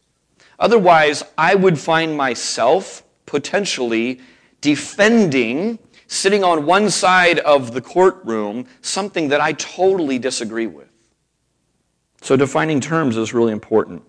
Otherwise, 0.60 1.24
I 1.36 1.56
would 1.56 1.80
find 1.80 2.16
myself 2.16 3.02
potentially 3.26 4.22
defending, 4.62 5.80
sitting 6.08 6.44
on 6.44 6.66
one 6.66 6.90
side 6.90 7.40
of 7.40 7.74
the 7.74 7.82
courtroom, 7.82 8.68
something 8.82 9.30
that 9.30 9.42
I 9.42 9.54
totally 9.54 10.20
disagree 10.20 10.68
with. 10.68 10.90
So 12.22 12.36
defining 12.36 12.82
terms 12.82 13.18
is 13.18 13.34
really 13.34 13.52
important. 13.52 14.04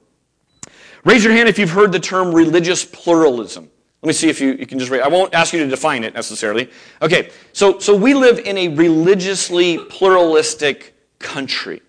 Raise 1.04 1.22
your 1.22 1.32
hand 1.32 1.48
if 1.48 1.58
you've 1.58 1.70
heard 1.70 1.92
the 1.92 2.00
term 2.00 2.34
religious 2.34 2.84
pluralism. 2.84 3.70
Let 4.02 4.08
me 4.08 4.12
see 4.12 4.28
if 4.28 4.40
you, 4.40 4.52
you 4.52 4.66
can 4.66 4.78
just 4.78 4.90
raise. 4.90 5.02
I 5.02 5.08
won't 5.08 5.34
ask 5.34 5.52
you 5.52 5.60
to 5.60 5.68
define 5.68 6.04
it 6.04 6.14
necessarily. 6.14 6.70
Okay, 7.02 7.30
so, 7.52 7.78
so 7.78 7.94
we 7.96 8.14
live 8.14 8.38
in 8.38 8.56
a 8.58 8.68
religiously 8.68 9.78
pluralistic 9.78 10.94
country. 11.18 11.82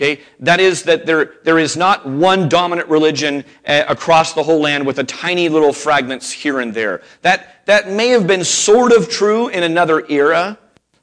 Okay, 0.00 0.22
that 0.38 0.60
is 0.60 0.84
that 0.84 1.04
there, 1.04 1.34
there 1.44 1.58
is 1.58 1.76
not 1.76 2.08
one 2.08 2.48
dominant 2.48 2.88
religion 2.88 3.44
uh, 3.66 3.84
across 3.86 4.32
the 4.32 4.42
whole 4.42 4.58
land 4.58 4.86
with 4.86 4.98
a 4.98 5.04
tiny 5.04 5.50
little 5.50 5.74
fragments 5.74 6.32
here 6.32 6.60
and 6.60 6.72
there. 6.72 7.02
That, 7.20 7.66
that 7.66 7.90
may 7.90 8.08
have 8.08 8.26
been 8.26 8.42
sort 8.42 8.92
of 8.92 9.10
true 9.10 9.48
in 9.48 9.62
another 9.62 10.06
era, 10.08 10.58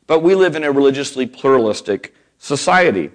but 0.08 0.22
we 0.22 0.34
live 0.34 0.56
in 0.56 0.64
a 0.64 0.72
religiously 0.72 1.28
pluralistic 1.28 2.16
society. 2.40 3.12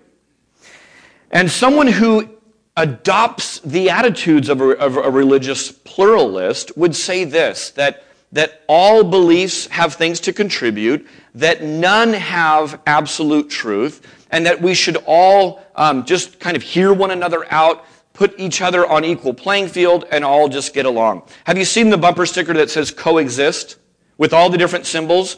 And 1.33 1.51
someone 1.51 1.89
who 1.89 2.29
adopts 2.77 3.59
the 3.61 3.91
attitudes 3.91 4.49
of 4.49 4.61
a, 4.61 4.79
of 4.79 4.97
a 4.97 5.11
religious 5.11 5.73
pluralist 5.73 6.77
would 6.77 6.95
say 6.95 7.25
this 7.25 7.71
that, 7.71 8.05
that 8.31 8.63
all 8.69 9.03
beliefs 9.03 9.67
have 9.67 9.95
things 9.95 10.21
to 10.21 10.33
contribute, 10.33 11.09
that 11.35 11.65
none 11.65 12.13
have 12.13 12.81
absolute 12.87 13.51
truth, 13.51 14.22
and 14.33 14.47
that 14.47 14.61
we 14.61 14.75
should 14.75 14.97
all 15.07 15.63
um, 15.77 16.05
just 16.05 16.41
kind 16.41 16.57
of 16.57 16.63
hear 16.63 16.93
one 16.93 17.11
another 17.11 17.47
out, 17.53 17.85
put 18.15 18.39
each 18.41 18.61
other 18.61 18.87
on 18.87 19.05
equal 19.05 19.35
playing 19.35 19.69
field, 19.69 20.07
and 20.11 20.25
all 20.25 20.49
just 20.49 20.75
get 20.75 20.87
along. 20.87 21.23
Have 21.45 21.59
you 21.59 21.65
seen 21.65 21.91
the 21.91 21.99
bumper 21.99 22.27
sticker 22.27 22.55
that 22.55 22.71
says 22.71 22.91
coexist 22.91 23.77
with 24.19 24.33
all 24.33 24.49
the 24.51 24.59
different 24.59 24.87
symbols? 24.87 25.37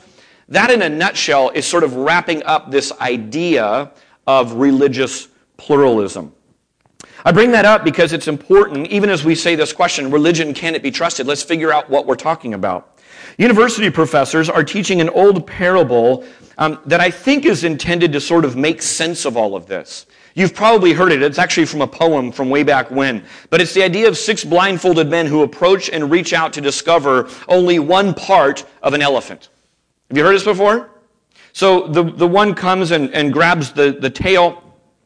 That, 0.49 0.71
in 0.71 0.83
a 0.83 0.89
nutshell, 0.89 1.51
is 1.51 1.67
sort 1.67 1.85
of 1.85 1.97
wrapping 1.97 2.43
up 2.45 2.71
this 2.71 2.93
idea 3.01 3.91
of 4.27 4.55
religious 4.55 5.29
pluralism. 5.57 6.33
I 7.25 7.33
bring 7.33 7.53
that 7.53 7.65
up 7.65 7.85
because 7.85 8.13
it's 8.13 8.29
important, 8.29 8.89
even 8.89 9.09
as 9.09 9.25
we 9.25 9.35
say 9.35 9.55
this 9.55 9.73
question 9.73 10.11
religion, 10.11 10.53
can 10.53 10.75
it 10.75 10.83
be 10.83 10.91
trusted? 10.91 11.27
Let's 11.27 11.43
figure 11.43 11.73
out 11.73 11.89
what 11.89 12.07
we're 12.07 12.17
talking 12.17 12.55
about. 12.55 12.94
University 13.38 13.91
professors 13.91 14.49
are 14.49 14.64
teaching 14.64 15.00
an 15.00 15.09
old 15.11 15.47
parable 15.47 16.25
um, 16.59 16.79
that 16.87 17.00
I 17.00 17.11
think 17.11 17.45
is 17.45 17.64
intended 17.64 18.12
to 18.12 18.21
sort 18.21 18.45
of 18.45 18.57
make 18.57 18.81
sense 18.81 19.25
of 19.25 19.37
all 19.37 19.57
of 19.57 19.67
this. 19.67 20.07
You've 20.35 20.55
probably 20.55 20.93
heard 20.93 21.12
it. 21.12 21.23
It's 21.23 21.38
actually 21.38 21.67
from 21.67 21.81
a 21.81 21.87
poem 21.87 22.33
from 22.33 22.50
way 22.50 22.64
back 22.64 22.91
when. 22.91 23.25
But 23.50 23.61
it's 23.61 23.73
the 23.73 23.83
idea 23.83 24.09
of 24.09 24.19
six 24.19 24.45
blindfolded 24.45 25.09
men 25.09 25.26
who 25.26 25.43
approach 25.43 25.88
and 25.88 26.11
reach 26.11 26.33
out 26.33 26.53
to 26.55 26.61
discover 26.61 27.29
only 27.49 27.79
one 27.79 28.14
part 28.14 28.64
of 28.83 28.95
an 28.95 29.03
elephant. 29.03 29.49
Have 30.09 30.19
you 30.19 30.25
heard 30.25 30.35
this 30.35 30.45
before? 30.45 30.91
So 31.53 31.87
the, 31.87 32.03
the 32.03 32.26
one 32.26 32.55
comes 32.55 32.91
and, 32.91 33.14
and 33.14 33.33
grabs 33.33 33.73
the, 33.73 33.97
the 34.00 34.11
tail 34.11 34.61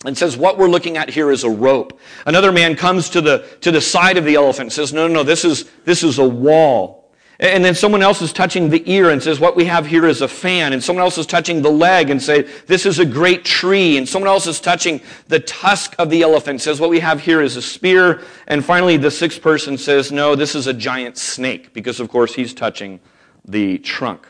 and 0.07 0.17
says, 0.17 0.37
What 0.37 0.57
we're 0.57 0.69
looking 0.69 0.97
at 0.97 1.11
here 1.11 1.31
is 1.31 1.45
a 1.45 1.51
rope. 1.51 1.99
Another 2.25 2.51
man 2.51 2.75
comes 2.75 3.11
to 3.11 3.21
the, 3.21 3.47
to 3.61 3.71
the 3.71 3.83
side 3.83 4.17
of 4.17 4.25
the 4.25 4.35
elephant 4.35 4.67
and 4.67 4.73
says, 4.73 4.95
No, 4.95 5.07
no, 5.07 5.15
no, 5.15 5.23
this 5.23 5.45
is, 5.45 5.71
this 5.85 6.03
is 6.03 6.19
a 6.19 6.27
wall. 6.27 6.98
And 7.41 7.65
then 7.65 7.77
someone 7.77 8.03
else 8.03 8.21
is 8.21 8.33
touching 8.33 8.69
the 8.69 8.83
ear 8.91 9.11
and 9.11 9.23
says, 9.23 9.39
What 9.39 9.55
we 9.55 9.65
have 9.67 9.87
here 9.87 10.07
is 10.07 10.23
a 10.23 10.29
fan. 10.29 10.73
And 10.73 10.83
someone 10.83 11.05
else 11.05 11.19
is 11.19 11.27
touching 11.27 11.63
the 11.63 11.71
leg 11.71 12.11
and 12.11 12.21
say, 12.21 12.43
This 12.67 12.85
is 12.85 12.99
a 12.99 13.05
great 13.05 13.45
tree. 13.45 13.97
And 13.97 14.09
someone 14.09 14.29
else 14.29 14.49
is 14.49 14.61
touching 14.61 15.01
the 15.29 15.39
tusk 15.39 15.95
of 16.01 16.11
the 16.11 16.23
elephant 16.23 16.49
and 16.49 16.61
says, 16.61 16.81
What 16.81 16.91
we 16.91 16.99
have 16.99 17.21
here 17.21 17.41
is 17.41 17.57
a 17.57 17.63
spear. 17.63 18.25
And 18.49 18.65
finally, 18.65 18.97
the 18.97 19.11
sixth 19.11 19.41
person 19.41 19.79
says, 19.79 20.11
No, 20.11 20.35
this 20.35 20.57
is 20.57 20.67
a 20.67 20.75
giant 20.75 21.17
snake, 21.17 21.73
because 21.73 22.01
of 22.01 22.09
course 22.09 22.35
he's 22.35 22.53
touching 22.53 22.99
the 23.45 23.79
trunk. 23.79 24.27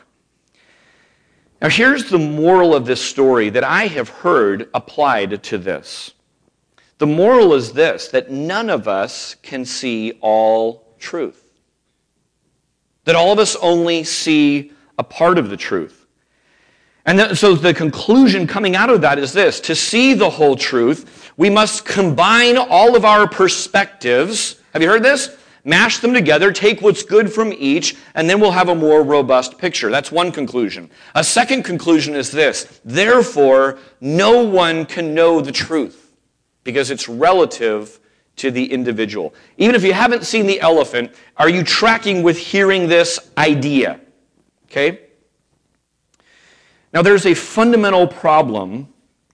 Now, 1.61 1.69
here's 1.69 2.09
the 2.09 2.19
moral 2.19 2.75
of 2.75 2.85
this 2.85 3.01
story 3.01 3.49
that 3.49 3.63
I 3.63 3.87
have 3.87 4.09
heard 4.09 4.69
applied 4.73 5.43
to 5.43 5.57
this. 5.57 6.13
The 6.99 7.07
moral 7.07 7.53
is 7.53 7.73
this 7.73 8.09
that 8.09 8.29
none 8.29 8.69
of 8.69 8.87
us 8.87 9.35
can 9.41 9.65
see 9.65 10.19
all 10.21 10.93
truth, 10.99 11.38
that 13.05 13.15
all 13.15 13.31
of 13.31 13.39
us 13.39 13.55
only 13.57 14.03
see 14.03 14.71
a 14.97 15.03
part 15.03 15.37
of 15.37 15.49
the 15.49 15.57
truth. 15.57 16.05
And 17.05 17.37
so 17.37 17.55
the 17.55 17.73
conclusion 17.73 18.45
coming 18.45 18.75
out 18.75 18.89
of 18.89 19.01
that 19.01 19.17
is 19.17 19.33
this 19.33 19.59
to 19.61 19.75
see 19.75 20.13
the 20.13 20.29
whole 20.29 20.55
truth, 20.55 21.31
we 21.37 21.49
must 21.49 21.85
combine 21.85 22.57
all 22.57 22.95
of 22.95 23.05
our 23.05 23.27
perspectives. 23.27 24.61
Have 24.73 24.81
you 24.81 24.89
heard 24.89 25.03
this? 25.03 25.35
mash 25.63 25.99
them 25.99 26.13
together, 26.13 26.51
take 26.51 26.81
what's 26.81 27.03
good 27.03 27.31
from 27.31 27.53
each, 27.53 27.95
and 28.15 28.29
then 28.29 28.39
we'll 28.39 28.51
have 28.51 28.69
a 28.69 28.75
more 28.75 29.03
robust 29.03 29.57
picture. 29.57 29.89
That's 29.89 30.11
one 30.11 30.31
conclusion. 30.31 30.89
A 31.15 31.23
second 31.23 31.63
conclusion 31.63 32.15
is 32.15 32.31
this 32.31 32.81
therefore, 32.83 33.77
no 34.01 34.43
one 34.43 34.85
can 34.85 35.13
know 35.13 35.41
the 35.41 35.51
truth 35.51 36.15
because 36.63 36.91
it's 36.91 37.09
relative 37.09 37.98
to 38.39 38.51
the 38.51 38.71
individual. 38.71 39.33
Even 39.57 39.75
if 39.75 39.83
you 39.83 39.93
haven't 39.93 40.25
seen 40.25 40.47
the 40.47 40.59
elephant, 40.61 41.13
are 41.37 41.49
you 41.49 41.63
tracking 41.63 42.23
with 42.23 42.37
hearing 42.37 42.87
this 42.87 43.19
idea? 43.37 43.99
Okay? 44.69 45.01
Now, 46.93 47.01
there's 47.01 47.25
a 47.25 47.33
fundamental 47.33 48.07
problem 48.07 48.87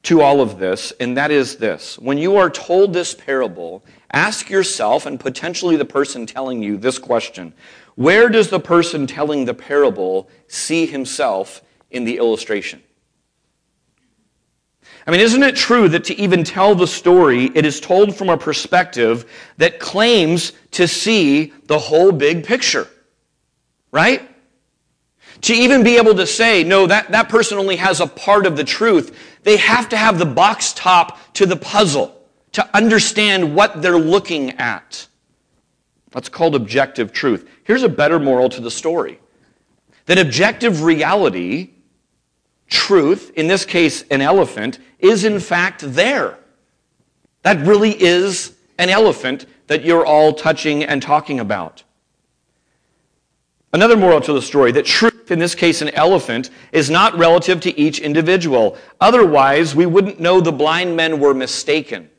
to 0.03 0.21
all 0.21 0.41
of 0.41 0.59
this, 0.59 0.91
and 0.99 1.17
that 1.17 1.31
is 1.31 1.57
this. 1.57 1.97
When 1.97 2.17
you 2.17 2.35
are 2.35 2.49
told 2.49 2.93
this 2.93 3.13
parable, 3.13 3.83
ask 4.11 4.49
yourself 4.49 5.05
and 5.05 5.19
potentially 5.19 5.77
the 5.77 5.85
person 5.85 6.25
telling 6.25 6.61
you 6.61 6.77
this 6.77 6.99
question 6.99 7.53
Where 7.95 8.29
does 8.29 8.49
the 8.49 8.59
person 8.59 9.07
telling 9.07 9.45
the 9.45 9.53
parable 9.53 10.29
see 10.47 10.85
himself 10.85 11.61
in 11.91 12.03
the 12.03 12.17
illustration? 12.17 12.83
I 15.07 15.11
mean, 15.11 15.19
isn't 15.19 15.43
it 15.43 15.55
true 15.55 15.87
that 15.89 16.03
to 16.05 16.19
even 16.19 16.43
tell 16.43 16.73
the 16.73 16.87
story, 16.87 17.51
it 17.53 17.65
is 17.65 17.79
told 17.79 18.15
from 18.15 18.29
a 18.29 18.37
perspective 18.37 19.31
that 19.57 19.79
claims 19.79 20.53
to 20.71 20.87
see 20.87 21.53
the 21.65 21.77
whole 21.77 22.11
big 22.11 22.43
picture? 22.43 22.87
Right? 23.91 24.27
To 25.41 25.53
even 25.53 25.83
be 25.83 25.97
able 25.97 26.15
to 26.15 26.25
say, 26.25 26.63
no, 26.63 26.87
that, 26.87 27.11
that 27.11 27.29
person 27.29 27.57
only 27.59 27.75
has 27.75 27.99
a 27.99 28.07
part 28.07 28.47
of 28.47 28.57
the 28.57 28.63
truth, 28.63 29.15
they 29.43 29.57
have 29.57 29.89
to 29.89 29.97
have 29.97 30.17
the 30.17 30.25
box 30.25 30.73
top 30.73 31.33
to 31.33 31.45
the 31.45 31.55
puzzle 31.55 32.19
to 32.53 32.67
understand 32.75 33.53
what 33.53 33.81
they're 33.81 33.99
looking 33.99 34.51
at. 34.51 35.07
That's 36.11 36.29
called 36.29 36.55
objective 36.55 37.11
truth. 37.11 37.47
Here's 37.63 37.83
a 37.83 37.89
better 37.89 38.17
moral 38.17 38.49
to 38.49 38.61
the 38.61 38.71
story 38.71 39.19
that 40.05 40.17
objective 40.17 40.83
reality, 40.83 41.71
truth, 42.67 43.31
in 43.35 43.47
this 43.47 43.65
case, 43.65 44.03
an 44.09 44.21
elephant, 44.21 44.79
is 44.99 45.23
in 45.23 45.39
fact 45.39 45.81
there. 45.93 46.37
That 47.43 47.65
really 47.65 47.91
is 47.91 48.55
an 48.77 48.89
elephant 48.89 49.45
that 49.67 49.83
you're 49.83 50.05
all 50.05 50.33
touching 50.33 50.83
and 50.83 51.01
talking 51.01 51.39
about. 51.39 51.83
Another 53.73 53.97
moral 53.97 54.21
to 54.21 54.31
the 54.31 54.41
story 54.41 54.71
that 54.71 54.85
truth, 54.85 55.31
in 55.31 55.39
this 55.39 55.53
case 55.53 55.81
an 55.81 55.89
elephant, 55.89 56.49
is 56.71 56.89
not 56.89 57.17
relative 57.17 57.59
to 57.61 57.77
each 57.77 57.99
individual. 57.99 58.77
Otherwise, 59.01 59.75
we 59.75 59.85
wouldn't 59.85 60.19
know 60.19 60.39
the 60.39 60.51
blind 60.51 60.95
men 60.95 61.19
were 61.19 61.33
mistaken. 61.33 62.09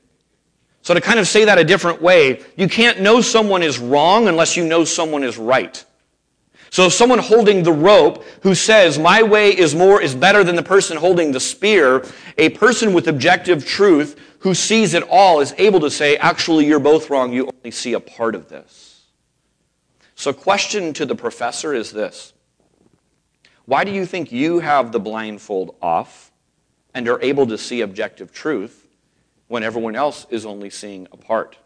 So, 0.83 0.93
to 0.93 1.01
kind 1.01 1.19
of 1.19 1.27
say 1.27 1.47
that 1.47 1.59
a 1.59 1.65
different 1.65 2.03
way, 2.03 2.43
you 2.57 2.69
can't 2.69 3.01
know 3.01 3.21
someone 3.21 3.63
is 3.63 3.79
wrong 3.79 4.29
unless 4.29 4.57
you 4.57 4.67
know 4.67 4.85
someone 4.85 5.25
is 5.25 5.39
right. 5.39 5.83
So, 6.77 6.91
someone 6.91 7.21
holding 7.21 7.63
the 7.63 7.73
rope 7.73 8.23
who 8.43 8.55
says, 8.55 8.99
My 8.99 9.23
way 9.23 9.57
is 9.57 9.75
more, 9.75 10.03
is 10.03 10.15
better 10.15 10.45
than 10.45 10.57
the 10.57 10.63
person 10.63 10.99
holding 10.99 11.33
the 11.33 11.41
spear, 11.41 12.05
a 12.37 12.51
person 12.51 12.93
with 12.93 13.09
objective 13.09 13.65
truth 13.65 14.21
who 14.41 14.53
sees 14.55 14.93
it 14.93 15.03
all 15.05 15.41
is 15.41 15.55
able 15.57 15.81
to 15.81 15.91
say, 15.91 16.19
Actually, 16.19 16.67
you're 16.67 16.79
both 16.79 17.09
wrong. 17.09 17.33
You 17.33 17.49
only 17.49 17.71
see 17.71 17.95
a 17.95 18.01
part 18.01 18.35
of 18.35 18.51
this. 18.51 19.07
So, 20.17 20.35
question 20.35 20.93
to 20.93 21.07
the 21.07 21.15
professor 21.15 21.73
is 21.73 21.93
this 21.93 22.35
Why 23.65 23.83
do 23.83 23.91
you 23.91 24.05
think 24.05 24.31
you 24.31 24.59
have 24.59 24.93
the 24.93 25.01
blindfold 25.01 25.77
off 25.81 26.31
and 26.93 27.09
are 27.09 27.23
able 27.23 27.47
to 27.47 27.57
see 27.57 27.81
objective 27.81 28.35
truth 28.35 28.87
when 29.49 29.63
everyone 29.63 29.97
else 29.97 30.27
is 30.29 30.45
only 30.45 30.69
seeing 30.69 31.09
a 31.11 31.17
part? 31.17 31.57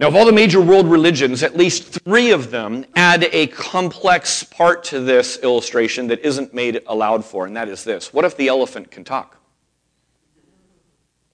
Now, 0.00 0.08
of 0.08 0.16
all 0.16 0.26
the 0.26 0.32
major 0.32 0.60
world 0.60 0.88
religions, 0.88 1.42
at 1.42 1.56
least 1.56 2.00
three 2.04 2.32
of 2.32 2.50
them 2.50 2.84
add 2.96 3.28
a 3.30 3.46
complex 3.46 4.42
part 4.42 4.82
to 4.84 5.00
this 5.00 5.38
illustration 5.38 6.08
that 6.08 6.20
isn't 6.26 6.52
made 6.52 6.82
allowed 6.86 7.24
for, 7.24 7.46
and 7.46 7.56
that 7.56 7.68
is 7.68 7.84
this 7.84 8.12
What 8.12 8.24
if 8.24 8.36
the 8.36 8.48
elephant 8.48 8.90
can 8.90 9.04
talk? 9.04 9.36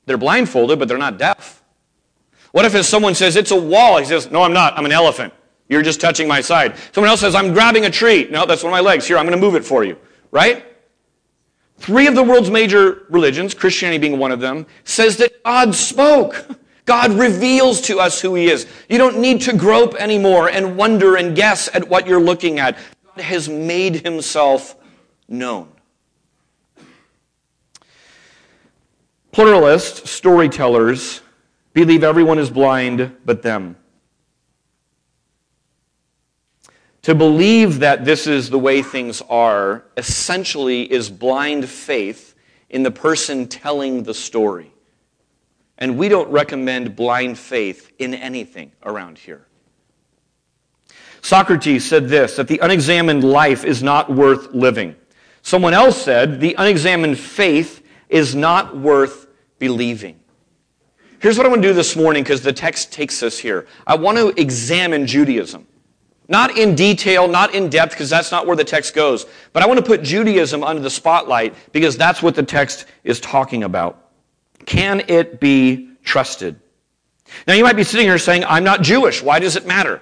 They're 0.07 0.19
blindfolded, 0.19 0.79
but 0.79 0.89
they're 0.89 0.99
not 0.99 1.19
deaf. 1.19 1.63
What 2.53 2.65
if 2.65 2.75
as 2.75 2.89
someone 2.89 3.15
says, 3.15 3.37
it's 3.37 3.53
a 3.53 3.61
wall? 3.61 3.99
He 3.99 4.05
says, 4.05 4.31
no, 4.31 4.43
I'm 4.43 4.53
not. 4.53 4.77
I'm 4.77 4.85
an 4.85 4.93
elephant. 4.93 5.33
You're 5.69 5.83
just 5.83 6.01
touching 6.01 6.27
my 6.27 6.41
side. 6.41 6.75
Someone 6.93 7.09
else 7.09 7.21
says, 7.21 7.37
I'm 7.37 7.53
grabbing 7.53 7.85
a 7.85 7.91
tree. 7.91 8.27
No, 8.29 8.45
that's 8.45 8.65
one 8.65 8.73
of 8.73 8.77
my 8.77 8.81
legs. 8.81 9.07
Here, 9.07 9.17
I'm 9.17 9.25
going 9.25 9.39
to 9.39 9.45
move 9.45 9.55
it 9.55 9.65
for 9.65 9.85
you. 9.85 9.97
Right? 10.33 10.65
three 11.81 12.07
of 12.07 12.15
the 12.15 12.23
world's 12.23 12.51
major 12.51 13.07
religions, 13.09 13.55
Christianity 13.55 13.99
being 13.99 14.19
one 14.19 14.31
of 14.31 14.41
them, 14.41 14.67
says 14.85 15.17
that 15.17 15.43
God 15.43 15.75
spoke. 15.75 16.47
God 16.91 17.13
reveals 17.13 17.83
to 17.83 18.01
us 18.01 18.21
who 18.21 18.35
He 18.35 18.49
is. 18.49 18.67
You 18.89 18.99
don't 18.99 19.21
need 19.21 19.43
to 19.43 19.57
grope 19.57 19.95
anymore 19.95 20.49
and 20.49 20.77
wonder 20.77 21.15
and 21.15 21.37
guess 21.37 21.69
at 21.73 21.89
what 21.89 22.05
you're 22.05 22.21
looking 22.21 22.59
at. 22.59 22.77
God 23.07 23.23
has 23.23 23.49
made 23.49 24.05
Himself 24.05 24.75
known. 25.29 25.69
Pluralist 29.31 30.09
storytellers 30.09 31.21
believe 31.75 32.03
everyone 32.03 32.41
is 32.41 32.51
blind 32.51 33.17
but 33.25 33.43
them. 33.43 33.77
To 37.03 37.15
believe 37.15 37.79
that 37.79 38.05
this 38.05 38.27
is 38.27 38.51
the 38.51 38.59
way 38.59 38.83
things 38.83 39.23
are 39.31 39.85
essentially 39.97 40.93
is 40.93 41.09
blind 41.09 41.69
faith 41.69 42.35
in 42.69 42.83
the 42.83 42.91
person 42.91 43.47
telling 43.47 44.03
the 44.03 44.13
story. 44.13 44.73
And 45.81 45.97
we 45.97 46.09
don't 46.09 46.31
recommend 46.31 46.95
blind 46.95 47.39
faith 47.39 47.91
in 47.99 48.15
anything 48.15 48.73
around 48.85 49.19
here. 49.19 49.47
Socrates 51.23 51.89
said 51.89 52.09
this 52.09 52.37
that 52.37 52.49
the 52.49 52.59
unexamined 52.59 53.25
life 53.25 53.65
is 53.65 53.83
not 53.83 54.11
worth 54.13 54.53
living. 54.53 54.95
Someone 55.43 55.75
else 55.75 56.01
said 56.01 56.41
the 56.41 56.55
unexamined 56.59 57.19
faith 57.19 57.87
is 58.09 58.35
not 58.35 58.77
worth 58.77 59.27
believing. 59.59 60.21
Here's 61.21 61.37
what 61.37 61.47
I 61.47 61.51
want 61.51 61.63
to 61.63 61.69
do 61.69 61.75
this 61.75 61.97
morning 61.97 62.23
because 62.23 62.43
the 62.43 62.53
text 62.53 62.93
takes 62.93 63.23
us 63.23 63.39
here. 63.39 63.67
I 63.87 63.95
want 63.95 64.17
to 64.19 64.29
examine 64.41 65.07
Judaism. 65.07 65.67
Not 66.29 66.57
in 66.57 66.75
detail, 66.75 67.27
not 67.27 67.55
in 67.55 67.69
depth, 67.69 67.93
because 67.93 68.09
that's 68.09 68.31
not 68.31 68.47
where 68.47 68.57
the 68.57 68.65
text 68.65 68.95
goes. 68.95 69.27
But 69.53 69.63
I 69.63 69.67
want 69.67 69.79
to 69.81 69.85
put 69.85 70.03
Judaism 70.03 70.63
under 70.63 70.81
the 70.81 70.91
spotlight 70.91 71.55
because 71.73 71.97
that's 71.97 72.23
what 72.23 72.35
the 72.35 72.43
text 72.43 72.87
is 73.05 73.21
talking 73.21 73.65
about. 73.65 74.10
Can 74.71 75.03
it 75.09 75.41
be 75.41 75.89
trusted? 76.05 76.61
Now, 77.49 77.55
you 77.55 77.65
might 77.65 77.75
be 77.75 77.83
sitting 77.83 78.07
here 78.07 78.19
saying, 78.19 78.45
I'm 78.45 78.63
not 78.63 78.83
Jewish. 78.83 79.21
Why 79.21 79.41
does 79.41 79.57
it 79.57 79.67
matter? 79.67 80.01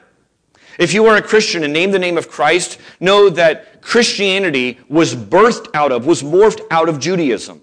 If 0.79 0.93
you 0.93 1.07
are 1.07 1.17
a 1.17 1.23
Christian 1.23 1.65
and 1.65 1.73
name 1.73 1.91
the 1.91 1.99
name 1.99 2.19
of 2.19 2.29
Christ, 2.29 2.79
know 3.01 3.31
that 3.31 3.81
Christianity 3.81 4.79
was 4.87 5.15
birthed 5.15 5.69
out 5.73 5.91
of, 5.91 6.05
was 6.05 6.23
morphed 6.23 6.61
out 6.71 6.91
of 6.91 7.01
Judaism. 7.01 7.63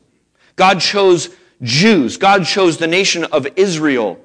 God 0.55 0.79
chose 0.79 1.29
Jews. 1.61 2.17
God 2.17 2.43
chose 2.43 2.79
the 2.79 2.87
nation 2.87 3.23
of 3.25 3.45
Israel. 3.55 4.19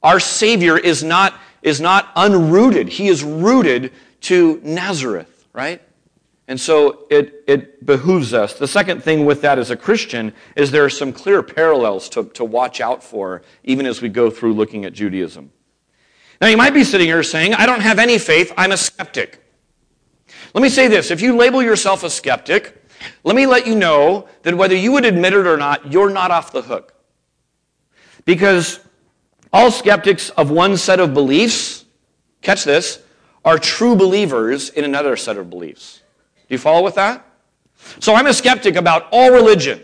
Our 0.00 0.20
Savior 0.20 0.78
is 0.78 1.02
not 1.02 1.34
is 1.62 1.80
not 1.80 2.14
unrooted. 2.14 2.90
He 2.90 3.08
is 3.08 3.24
rooted 3.24 3.92
to 4.20 4.60
Nazareth, 4.62 5.46
right? 5.52 5.82
And 6.50 6.60
so 6.60 7.06
it, 7.10 7.44
it 7.46 7.86
behooves 7.86 8.34
us. 8.34 8.54
The 8.54 8.66
second 8.66 9.04
thing 9.04 9.24
with 9.24 9.40
that 9.42 9.56
as 9.56 9.70
a 9.70 9.76
Christian 9.76 10.32
is 10.56 10.72
there 10.72 10.84
are 10.84 10.90
some 10.90 11.12
clear 11.12 11.44
parallels 11.44 12.08
to, 12.08 12.24
to 12.30 12.44
watch 12.44 12.80
out 12.80 13.04
for, 13.04 13.42
even 13.62 13.86
as 13.86 14.02
we 14.02 14.08
go 14.08 14.30
through 14.30 14.54
looking 14.54 14.84
at 14.84 14.92
Judaism. 14.92 15.52
Now, 16.40 16.48
you 16.48 16.56
might 16.56 16.74
be 16.74 16.82
sitting 16.82 17.06
here 17.06 17.22
saying, 17.22 17.54
I 17.54 17.66
don't 17.66 17.82
have 17.82 18.00
any 18.00 18.18
faith, 18.18 18.52
I'm 18.56 18.72
a 18.72 18.76
skeptic. 18.76 19.40
Let 20.52 20.60
me 20.60 20.68
say 20.68 20.88
this 20.88 21.12
if 21.12 21.20
you 21.20 21.36
label 21.36 21.62
yourself 21.62 22.02
a 22.02 22.10
skeptic, 22.10 22.84
let 23.22 23.36
me 23.36 23.46
let 23.46 23.64
you 23.64 23.76
know 23.76 24.26
that 24.42 24.56
whether 24.56 24.74
you 24.74 24.90
would 24.90 25.04
admit 25.04 25.34
it 25.34 25.46
or 25.46 25.56
not, 25.56 25.92
you're 25.92 26.10
not 26.10 26.32
off 26.32 26.50
the 26.50 26.62
hook. 26.62 26.94
Because 28.24 28.80
all 29.52 29.70
skeptics 29.70 30.30
of 30.30 30.50
one 30.50 30.76
set 30.76 30.98
of 30.98 31.14
beliefs, 31.14 31.84
catch 32.42 32.64
this, 32.64 33.00
are 33.44 33.56
true 33.56 33.94
believers 33.94 34.70
in 34.70 34.84
another 34.84 35.16
set 35.16 35.36
of 35.36 35.48
beliefs. 35.48 35.99
Do 36.50 36.54
you 36.54 36.58
follow 36.58 36.82
with 36.82 36.96
that? 36.96 37.24
So 38.00 38.16
I'm 38.16 38.26
a 38.26 38.34
skeptic 38.34 38.74
about 38.74 39.06
all 39.12 39.30
religion. 39.30 39.80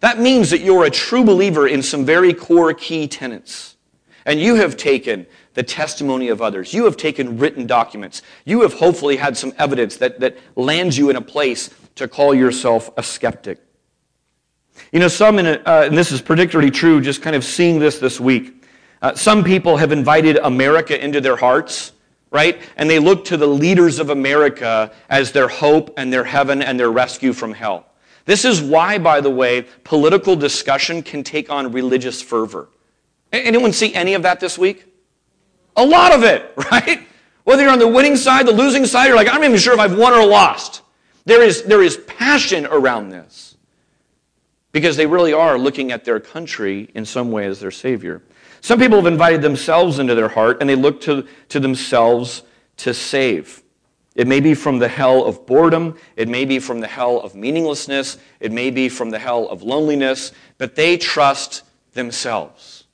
That 0.00 0.18
means 0.18 0.50
that 0.50 0.62
you're 0.62 0.84
a 0.84 0.90
true 0.90 1.22
believer 1.22 1.68
in 1.68 1.80
some 1.80 2.04
very 2.04 2.34
core 2.34 2.74
key 2.74 3.06
tenets. 3.06 3.76
And 4.24 4.40
you 4.40 4.56
have 4.56 4.76
taken 4.76 5.26
the 5.54 5.62
testimony 5.62 6.28
of 6.28 6.42
others. 6.42 6.74
You 6.74 6.86
have 6.86 6.96
taken 6.96 7.38
written 7.38 7.68
documents. 7.68 8.22
You 8.44 8.62
have 8.62 8.74
hopefully 8.74 9.16
had 9.16 9.36
some 9.36 9.52
evidence 9.58 9.96
that, 9.98 10.18
that 10.18 10.36
lands 10.56 10.98
you 10.98 11.08
in 11.08 11.14
a 11.14 11.22
place 11.22 11.70
to 11.94 12.08
call 12.08 12.34
yourself 12.34 12.90
a 12.96 13.02
skeptic. 13.04 13.62
You 14.90 14.98
know, 14.98 15.08
some, 15.08 15.38
a, 15.38 15.52
uh, 15.52 15.84
and 15.86 15.96
this 15.96 16.10
is 16.10 16.20
particularly 16.20 16.72
true, 16.72 17.00
just 17.00 17.22
kind 17.22 17.36
of 17.36 17.44
seeing 17.44 17.78
this 17.78 18.00
this 18.00 18.18
week. 18.18 18.66
Uh, 19.02 19.14
some 19.14 19.44
people 19.44 19.76
have 19.76 19.92
invited 19.92 20.36
America 20.38 21.00
into 21.02 21.20
their 21.20 21.36
hearts, 21.36 21.92
right? 22.36 22.60
And 22.76 22.90
they 22.90 22.98
look 22.98 23.24
to 23.26 23.38
the 23.38 23.46
leaders 23.46 23.98
of 23.98 24.10
America 24.10 24.92
as 25.08 25.32
their 25.32 25.48
hope 25.48 25.94
and 25.96 26.12
their 26.12 26.22
heaven 26.22 26.60
and 26.60 26.78
their 26.78 26.90
rescue 26.90 27.32
from 27.32 27.54
hell. 27.54 27.86
This 28.26 28.44
is 28.44 28.60
why, 28.60 28.98
by 28.98 29.22
the 29.22 29.30
way, 29.30 29.62
political 29.84 30.36
discussion 30.36 31.02
can 31.02 31.24
take 31.24 31.48
on 31.48 31.72
religious 31.72 32.20
fervor. 32.20 32.68
Anyone 33.32 33.72
see 33.72 33.94
any 33.94 34.12
of 34.12 34.22
that 34.24 34.38
this 34.38 34.58
week? 34.58 34.84
A 35.76 35.84
lot 35.84 36.12
of 36.12 36.24
it, 36.24 36.52
right? 36.70 37.08
Whether 37.44 37.62
you're 37.62 37.72
on 37.72 37.78
the 37.78 37.88
winning 37.88 38.16
side, 38.16 38.46
the 38.46 38.52
losing 38.52 38.84
side, 38.84 39.06
you're 39.06 39.16
like, 39.16 39.28
I'm 39.28 39.36
not 39.36 39.44
even 39.44 39.58
sure 39.58 39.72
if 39.72 39.80
I've 39.80 39.96
won 39.96 40.12
or 40.12 40.26
lost. 40.26 40.82
There 41.24 41.42
is, 41.42 41.62
there 41.62 41.82
is 41.82 41.96
passion 42.06 42.66
around 42.66 43.08
this 43.08 43.56
because 44.72 44.98
they 44.98 45.06
really 45.06 45.32
are 45.32 45.56
looking 45.56 45.90
at 45.90 46.04
their 46.04 46.20
country 46.20 46.90
in 46.94 47.06
some 47.06 47.32
way 47.32 47.46
as 47.46 47.60
their 47.60 47.70
savior. 47.70 48.20
Some 48.66 48.80
people 48.80 48.96
have 48.96 49.06
invited 49.06 49.42
themselves 49.42 50.00
into 50.00 50.16
their 50.16 50.26
heart 50.26 50.56
and 50.58 50.68
they 50.68 50.74
look 50.74 51.00
to, 51.02 51.24
to 51.50 51.60
themselves 51.60 52.42
to 52.78 52.92
save. 52.92 53.62
It 54.16 54.26
may 54.26 54.40
be 54.40 54.54
from 54.54 54.80
the 54.80 54.88
hell 54.88 55.24
of 55.24 55.46
boredom. 55.46 55.96
It 56.16 56.26
may 56.26 56.44
be 56.44 56.58
from 56.58 56.80
the 56.80 56.88
hell 56.88 57.20
of 57.20 57.36
meaninglessness. 57.36 58.18
It 58.40 58.50
may 58.50 58.72
be 58.72 58.88
from 58.88 59.10
the 59.10 59.20
hell 59.20 59.48
of 59.48 59.62
loneliness, 59.62 60.32
but 60.58 60.74
they 60.74 60.96
trust 60.96 61.62
themselves. 61.92 62.86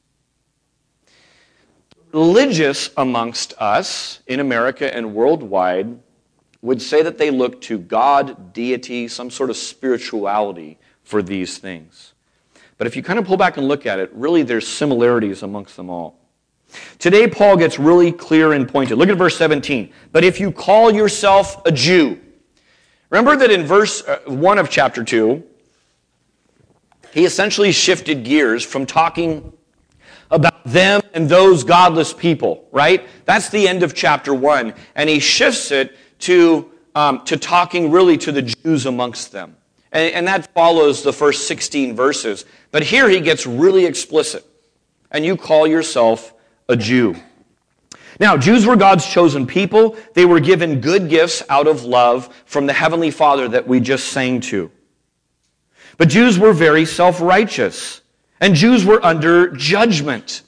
Religious 2.13 2.91
amongst 2.99 3.55
us 3.57 4.21
in 4.27 4.41
America 4.41 4.95
and 4.95 5.15
worldwide 5.15 5.99
would 6.61 6.83
say 6.83 7.03
that 7.03 7.17
they 7.17 7.31
look 7.31 7.63
to 7.63 7.79
God, 7.79 8.53
deity, 8.53 9.09
some 9.09 9.31
sort 9.31 9.49
of 9.49 9.57
spirituality 9.57 10.79
for 11.03 11.23
these 11.23 11.57
things. 11.57 12.12
But 12.83 12.89
if 12.89 12.97
you 12.97 13.03
kind 13.05 13.17
of 13.17 13.25
pull 13.25 13.37
back 13.37 13.59
and 13.59 13.69
look 13.69 13.87
at 13.87 14.01
it, 14.01 14.11
really 14.13 14.43
there's 14.43 14.67
similarities 14.67 15.45
amongst 15.45 15.77
them 15.77 15.89
all. 15.89 16.19
Today, 16.99 17.29
Paul 17.29 17.57
gets 17.57 17.79
really 17.79 18.11
clear 18.11 18.55
and 18.55 18.69
pointed. 18.69 18.99
Look 18.99 19.09
at 19.09 19.17
verse 19.17 19.37
17. 19.37 19.93
But 20.11 20.25
if 20.25 20.41
you 20.41 20.51
call 20.51 20.91
yourself 20.91 21.65
a 21.65 21.71
Jew, 21.71 22.19
remember 23.09 23.37
that 23.37 23.53
in 23.53 23.63
verse 23.67 24.03
uh, 24.03 24.19
1 24.27 24.59
of 24.59 24.69
chapter 24.69 25.05
2, 25.05 25.45
he 27.13 27.25
essentially 27.25 27.71
shifted 27.71 28.25
gears 28.25 28.65
from 28.65 28.85
talking 28.85 29.53
about 30.33 30.65
them 30.65 31.03
and 31.15 31.29
those 31.29 31.63
godless 31.63 32.13
people, 32.13 32.67
right? 32.73 33.07
That's 33.27 33.49
the 33.49 33.69
end 33.69 33.85
of 33.85 33.95
chapter 33.95 34.35
1. 34.35 34.75
And 34.97 35.09
he 35.09 35.21
shifts 35.21 35.71
it 35.71 35.97
to, 36.23 36.69
um, 36.97 37.25
to 37.27 37.37
talking 37.37 37.93
really 37.93 38.19
to 38.19 38.33
the 38.33 38.43
Jews 38.43 38.87
amongst 38.87 39.31
them. 39.31 39.57
And, 39.93 40.15
and 40.15 40.27
that 40.27 40.53
follows 40.55 41.03
the 41.03 41.13
first 41.13 41.47
16 41.47 41.95
verses. 41.95 42.45
But 42.71 42.83
here 42.83 43.09
he 43.09 43.21
gets 43.21 43.47
really 43.47 43.85
explicit. 43.85 44.45
And 45.11 45.25
you 45.25 45.37
call 45.37 45.67
yourself 45.67 46.33
a 46.69 46.77
Jew. 46.77 47.17
Now, 48.19 48.37
Jews 48.37 48.67
were 48.67 48.77
God's 48.77 49.07
chosen 49.07 49.47
people. 49.47 49.97
They 50.15 50.25
were 50.25 50.41
given 50.41 50.81
good 50.81 51.09
gifts 51.09 51.43
out 51.49 51.67
of 51.67 51.85
love 51.85 52.33
from 52.45 52.67
the 52.67 52.73
Heavenly 52.73 53.11
Father 53.11 53.49
that 53.49 53.67
we 53.67 53.81
just 53.81 54.09
sang 54.09 54.41
to. 54.43 54.71
But 55.99 56.09
Jews 56.09 56.39
were 56.39 56.53
very 56.53 56.85
self 56.85 57.21
righteous, 57.21 58.01
and 58.41 58.55
Jews 58.55 58.85
were 58.85 59.05
under 59.05 59.51
judgment. 59.51 60.43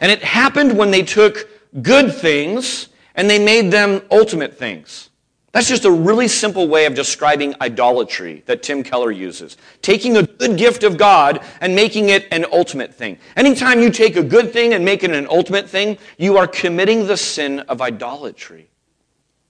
And 0.00 0.10
it 0.10 0.22
happened 0.22 0.76
when 0.76 0.90
they 0.90 1.02
took 1.02 1.48
good 1.80 2.14
things 2.14 2.88
and 3.14 3.28
they 3.28 3.38
made 3.38 3.70
them 3.70 4.02
ultimate 4.10 4.58
things. 4.58 5.10
That's 5.52 5.68
just 5.68 5.84
a 5.84 5.90
really 5.90 6.28
simple 6.28 6.66
way 6.66 6.86
of 6.86 6.94
describing 6.94 7.54
idolatry 7.60 8.42
that 8.46 8.62
Tim 8.62 8.82
Keller 8.82 9.10
uses. 9.10 9.58
Taking 9.82 10.16
a 10.16 10.22
good 10.22 10.56
gift 10.56 10.82
of 10.82 10.96
God 10.96 11.44
and 11.60 11.74
making 11.74 12.08
it 12.08 12.26
an 12.32 12.46
ultimate 12.50 12.94
thing. 12.94 13.18
Anytime 13.36 13.80
you 13.80 13.90
take 13.90 14.16
a 14.16 14.22
good 14.22 14.50
thing 14.50 14.72
and 14.72 14.82
make 14.82 15.04
it 15.04 15.10
an 15.10 15.26
ultimate 15.28 15.68
thing, 15.68 15.98
you 16.16 16.38
are 16.38 16.46
committing 16.46 17.06
the 17.06 17.18
sin 17.18 17.60
of 17.60 17.82
idolatry. 17.82 18.70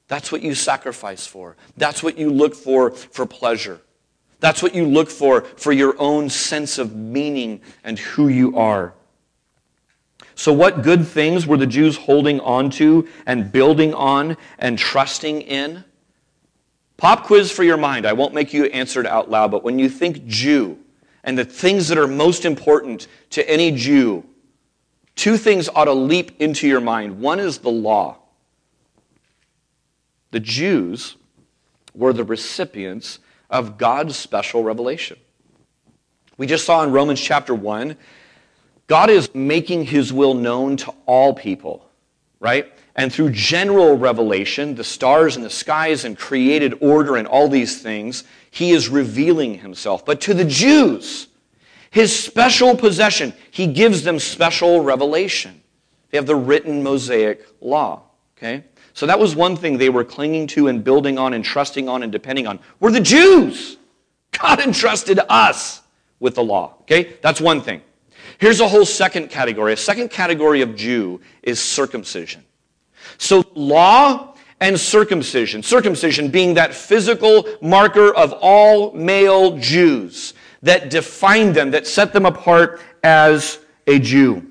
That's 0.09 0.33
what 0.33 0.43
you 0.43 0.57
sacrifice 0.57 1.25
for. 1.25 1.57
That's 1.77 2.03
what 2.03 2.19
you 2.19 2.31
look 2.31 2.57
for 2.57 2.91
for 2.91 3.25
pleasure. 3.25 3.81
That's 4.41 4.61
what 4.61 4.75
you 4.75 4.87
look 4.87 5.09
for 5.09 5.43
for 5.43 5.71
your 5.71 5.95
own 6.01 6.29
sense 6.29 6.79
of 6.79 6.97
meaning 6.97 7.61
and 7.85 7.97
who 7.97 8.27
you 8.27 8.59
are. 8.59 8.93
So, 10.35 10.53
what 10.53 10.83
good 10.83 11.07
things 11.07 11.47
were 11.47 11.57
the 11.57 11.67
Jews 11.67 11.97
holding 11.97 12.41
on 12.41 12.71
to 12.71 13.09
and 13.25 13.53
building 13.53 13.95
on 13.95 14.37
and 14.59 14.77
trusting 14.77 15.43
in? 15.43 15.85
Pop 16.97 17.25
quiz 17.25 17.51
for 17.51 17.65
your 17.65 17.77
mind. 17.77 18.07
I 18.07 18.13
won't 18.13 18.35
make 18.35 18.53
you 18.53 18.67
answer 18.67 19.01
it 19.01 19.07
out 19.07 19.31
loud, 19.31 19.51
but 19.51 19.65
when 19.65 19.79
you 19.79 19.89
think 19.89 20.27
Jew 20.27 20.79
and 21.25 21.37
the 21.37 21.45
things 21.45 21.89
that 21.89 21.99
are 21.99 22.07
most 22.07 22.45
important 22.45 23.09
to 23.31 23.49
any 23.49 23.73
Jew, 23.73 24.25
two 25.17 25.37
things 25.37 25.69
ought 25.69 25.87
to 25.87 25.93
leap 25.93 26.41
into 26.41 26.69
your 26.69 26.81
mind. 26.81 27.21
One 27.21 27.41
is 27.41 27.59
the 27.59 27.71
law. 27.71 28.19
The 30.31 30.41
Jews 30.41 31.17
were 31.95 32.13
the 32.13 32.25
recipients 32.25 33.19
of 33.51 33.79
God's 33.79 34.17
special 34.17 34.65
revelation. 34.65 35.19
We 36.39 36.47
just 36.47 36.65
saw 36.65 36.83
in 36.83 36.91
Romans 36.91 37.21
chapter 37.21 37.55
1, 37.55 37.97
God 38.87 39.11
is 39.11 39.35
making 39.35 39.85
his 39.85 40.13
will 40.13 40.35
known 40.35 40.77
to 40.79 40.95
all 41.07 41.35
people, 41.35 41.87
right? 42.41 42.73
And 42.95 43.13
through 43.13 43.31
general 43.31 43.97
revelation, 43.97 44.75
the 44.75 44.85
stars 44.85 45.37
and 45.37 45.45
the 45.45 45.51
skies 45.51 46.05
and 46.05 46.17
created 46.17 46.75
order 46.81 47.17
and 47.17 47.27
all 47.27 47.49
these 47.49 47.81
things, 47.81 48.25
he 48.51 48.73
is 48.73 48.89
revealing 48.89 49.59
himself. 49.59 50.05
But 50.05 50.21
to 50.23 50.35
the 50.35 50.45
Jews, 50.45 51.29
his 51.91 52.15
special 52.15 52.77
possession, 52.77 53.33
he 53.51 53.67
gives 53.67 54.03
them 54.03 54.19
special 54.19 54.83
revelation. 54.83 55.63
They 56.11 56.19
have 56.19 56.27
the 56.27 56.37
written 56.37 56.83
Mosaic 56.83 57.47
law, 57.63 58.03
okay? 58.37 58.65
So 58.93 59.07
that 59.07 59.19
was 59.19 59.35
one 59.35 59.57
thing 59.57 59.79
they 59.79 59.89
were 59.89 60.05
clinging 60.05 60.47
to 60.49 60.69
and 60.69 60.85
building 60.85 61.19
on 61.19 61.33
and 61.33 61.43
trusting 61.43 61.89
on 61.89 62.03
and 62.03 62.13
depending 62.13 62.47
on. 62.47 62.61
Were 62.81 62.91
the 62.91 63.01
Jews. 63.01 63.79
God 64.39 64.61
entrusted 64.67 65.19
us 65.29 65.81
with 66.21 66.35
the 66.35 66.45
law, 66.45 66.75
okay? 66.83 67.15
That's 67.23 67.41
one 67.41 67.63
thing. 67.63 67.81
Here's 68.39 68.61
a 68.61 68.69
whole 68.69 68.85
second 68.85 69.31
category. 69.31 69.73
A 69.73 69.77
second 69.77 70.11
category 70.11 70.61
of 70.61 70.77
Jew 70.77 71.21
is 71.43 71.61
circumcision. 71.61 72.45
So, 73.19 73.45
law 73.55 74.35
and 74.61 74.79
circumcision. 74.79 75.63
Circumcision 75.63 76.29
being 76.29 76.55
that 76.55 76.75
physical 76.75 77.47
marker 77.61 78.15
of 78.15 78.33
all 78.41 78.93
male 78.93 79.57
Jews 79.59 80.35
that 80.63 80.91
defined 80.91 81.55
them, 81.55 81.73
that 81.73 81.87
set 81.87 82.13
them 82.13 82.27
apart 82.27 82.81
as 83.03 83.59
a 83.87 83.99
Jew. 83.99 84.49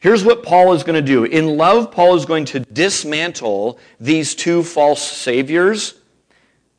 Here's 0.00 0.24
what 0.24 0.42
Paul 0.42 0.72
is 0.72 0.82
going 0.82 0.96
to 0.96 1.06
do. 1.06 1.22
In 1.22 1.56
love, 1.56 1.92
Paul 1.92 2.16
is 2.16 2.26
going 2.26 2.44
to 2.46 2.60
dismantle 2.60 3.78
these 4.00 4.34
two 4.34 4.64
false 4.64 5.00
saviors 5.00 5.94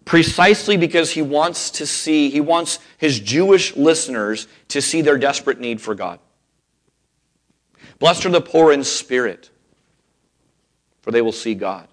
precisely 0.04 0.76
because 0.76 1.12
he 1.12 1.22
wants 1.22 1.72
to 1.72 1.86
see, 1.86 2.30
he 2.30 2.42
wants 2.42 2.80
his 2.98 3.22
Jewish 3.22 3.76
listeners 3.78 4.48
to 4.68 4.82
see 4.82 5.02
their 5.02 5.18
desperate 5.18 5.62
need 5.62 5.80
for 5.80 5.96
God. 5.96 6.20
Blessed 8.00 8.26
are 8.26 8.30
the 8.30 8.42
poor 8.42 8.74
in 8.74 8.84
spirit, 8.84 9.50
for 11.04 11.12
they 11.12 11.22
will 11.22 11.32
see 11.32 11.54
God. 11.54 11.88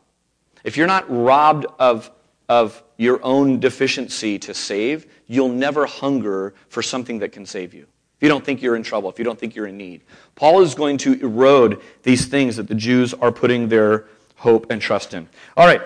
If 0.64 0.76
you're 0.76 0.86
not 0.86 1.04
robbed 1.10 1.66
of, 1.78 2.10
of 2.48 2.82
your 2.96 3.22
own 3.22 3.60
deficiency 3.60 4.38
to 4.38 4.54
save, 4.54 5.06
you'll 5.26 5.48
never 5.48 5.84
hunger 5.84 6.54
for 6.68 6.80
something 6.80 7.18
that 7.18 7.32
can 7.32 7.44
save 7.44 7.74
you. 7.74 7.82
If 7.82 8.22
you 8.22 8.28
don't 8.28 8.44
think 8.44 8.62
you're 8.62 8.76
in 8.76 8.82
trouble, 8.82 9.10
if 9.10 9.18
you 9.18 9.24
don't 9.24 9.38
think 9.38 9.54
you're 9.54 9.66
in 9.66 9.76
need. 9.76 10.02
Paul 10.34 10.60
is 10.60 10.74
going 10.74 10.98
to 10.98 11.14
erode 11.20 11.80
these 12.02 12.26
things 12.26 12.56
that 12.56 12.68
the 12.68 12.74
Jews 12.74 13.12
are 13.14 13.32
putting 13.32 13.68
their 13.68 14.06
hope 14.36 14.70
and 14.70 14.80
trust 14.80 15.12
in. 15.14 15.28
All 15.56 15.66
right, 15.66 15.82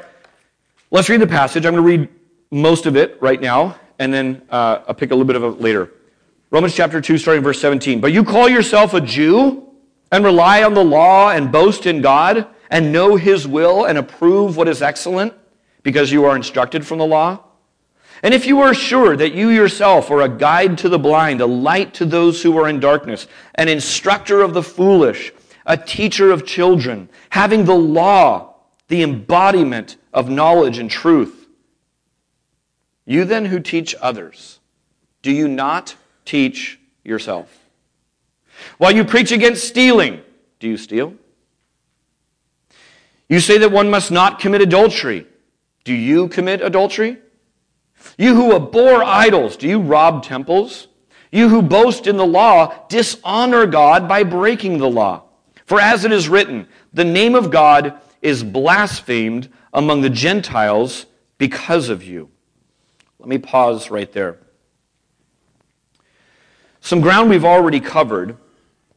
let's 0.90 1.08
read 1.08 1.20
the 1.20 1.26
passage. 1.26 1.64
I'm 1.64 1.74
going 1.74 1.84
to 1.84 2.04
read 2.04 2.08
most 2.50 2.86
of 2.86 2.96
it 2.96 3.18
right 3.20 3.40
now, 3.40 3.78
and 3.98 4.12
then 4.12 4.42
uh, 4.50 4.82
I'll 4.88 4.94
pick 4.94 5.12
a 5.12 5.14
little 5.14 5.26
bit 5.26 5.36
of 5.36 5.44
it 5.44 5.60
later. 5.60 5.92
Romans 6.50 6.74
chapter 6.74 7.00
2, 7.00 7.18
starting 7.18 7.42
verse 7.42 7.60
17. 7.60 8.00
But 8.00 8.12
you 8.12 8.24
call 8.24 8.48
yourself 8.48 8.94
a 8.94 9.00
Jew 9.00 9.68
and 10.12 10.24
rely 10.24 10.62
on 10.62 10.74
the 10.74 10.84
law 10.84 11.30
and 11.30 11.50
boast 11.50 11.86
in 11.86 12.00
God 12.00 12.48
and 12.74 12.90
know 12.90 13.14
his 13.14 13.46
will 13.46 13.84
and 13.84 13.96
approve 13.96 14.56
what 14.56 14.66
is 14.66 14.82
excellent 14.82 15.32
because 15.84 16.10
you 16.10 16.24
are 16.24 16.34
instructed 16.34 16.84
from 16.84 16.98
the 16.98 17.06
law? 17.06 17.38
And 18.24 18.34
if 18.34 18.46
you 18.46 18.62
are 18.62 18.74
sure 18.74 19.16
that 19.16 19.32
you 19.32 19.50
yourself 19.50 20.10
are 20.10 20.22
a 20.22 20.28
guide 20.28 20.76
to 20.78 20.88
the 20.88 20.98
blind, 20.98 21.40
a 21.40 21.46
light 21.46 21.94
to 21.94 22.04
those 22.04 22.42
who 22.42 22.58
are 22.58 22.68
in 22.68 22.80
darkness, 22.80 23.28
an 23.54 23.68
instructor 23.68 24.42
of 24.42 24.54
the 24.54 24.62
foolish, 24.62 25.32
a 25.64 25.76
teacher 25.76 26.32
of 26.32 26.44
children, 26.44 27.08
having 27.30 27.64
the 27.64 27.76
law, 27.76 28.56
the 28.88 29.04
embodiment 29.04 29.96
of 30.12 30.28
knowledge 30.28 30.78
and 30.78 30.90
truth, 30.90 31.46
you 33.06 33.24
then 33.24 33.44
who 33.44 33.60
teach 33.60 33.94
others, 34.00 34.58
do 35.22 35.30
you 35.30 35.46
not 35.46 35.94
teach 36.24 36.80
yourself? 37.04 37.56
While 38.78 38.96
you 38.96 39.04
preach 39.04 39.30
against 39.30 39.68
stealing, 39.68 40.22
do 40.58 40.66
you 40.68 40.76
steal? 40.76 41.14
You 43.34 43.40
say 43.40 43.58
that 43.58 43.72
one 43.72 43.90
must 43.90 44.12
not 44.12 44.38
commit 44.38 44.60
adultery. 44.60 45.26
Do 45.82 45.92
you 45.92 46.28
commit 46.28 46.60
adultery? 46.60 47.18
You 48.16 48.36
who 48.36 48.54
abhor 48.54 49.02
idols, 49.02 49.56
do 49.56 49.66
you 49.66 49.80
rob 49.80 50.22
temples? 50.22 50.86
You 51.32 51.48
who 51.48 51.60
boast 51.60 52.06
in 52.06 52.16
the 52.16 52.24
law, 52.24 52.86
dishonor 52.86 53.66
God 53.66 54.06
by 54.06 54.22
breaking 54.22 54.78
the 54.78 54.88
law. 54.88 55.24
For 55.66 55.80
as 55.80 56.04
it 56.04 56.12
is 56.12 56.28
written, 56.28 56.68
the 56.92 57.02
name 57.02 57.34
of 57.34 57.50
God 57.50 58.00
is 58.22 58.44
blasphemed 58.44 59.48
among 59.72 60.02
the 60.02 60.10
Gentiles 60.10 61.06
because 61.36 61.88
of 61.88 62.04
you. 62.04 62.30
Let 63.18 63.28
me 63.28 63.38
pause 63.38 63.90
right 63.90 64.12
there. 64.12 64.38
Some 66.80 67.00
ground 67.00 67.30
we've 67.30 67.44
already 67.44 67.80
covered 67.80 68.36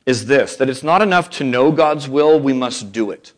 is 0.05 0.27
this 0.27 0.57
that 0.57 0.69
it's 0.69 0.83
not 0.83 1.01
enough 1.01 1.31
to 1.31 1.43
know 1.43 1.71
God's 1.71 2.07
will, 2.07 2.39
we 2.39 2.53
must 2.53 2.91
do 2.91 3.09
it. 3.09 3.33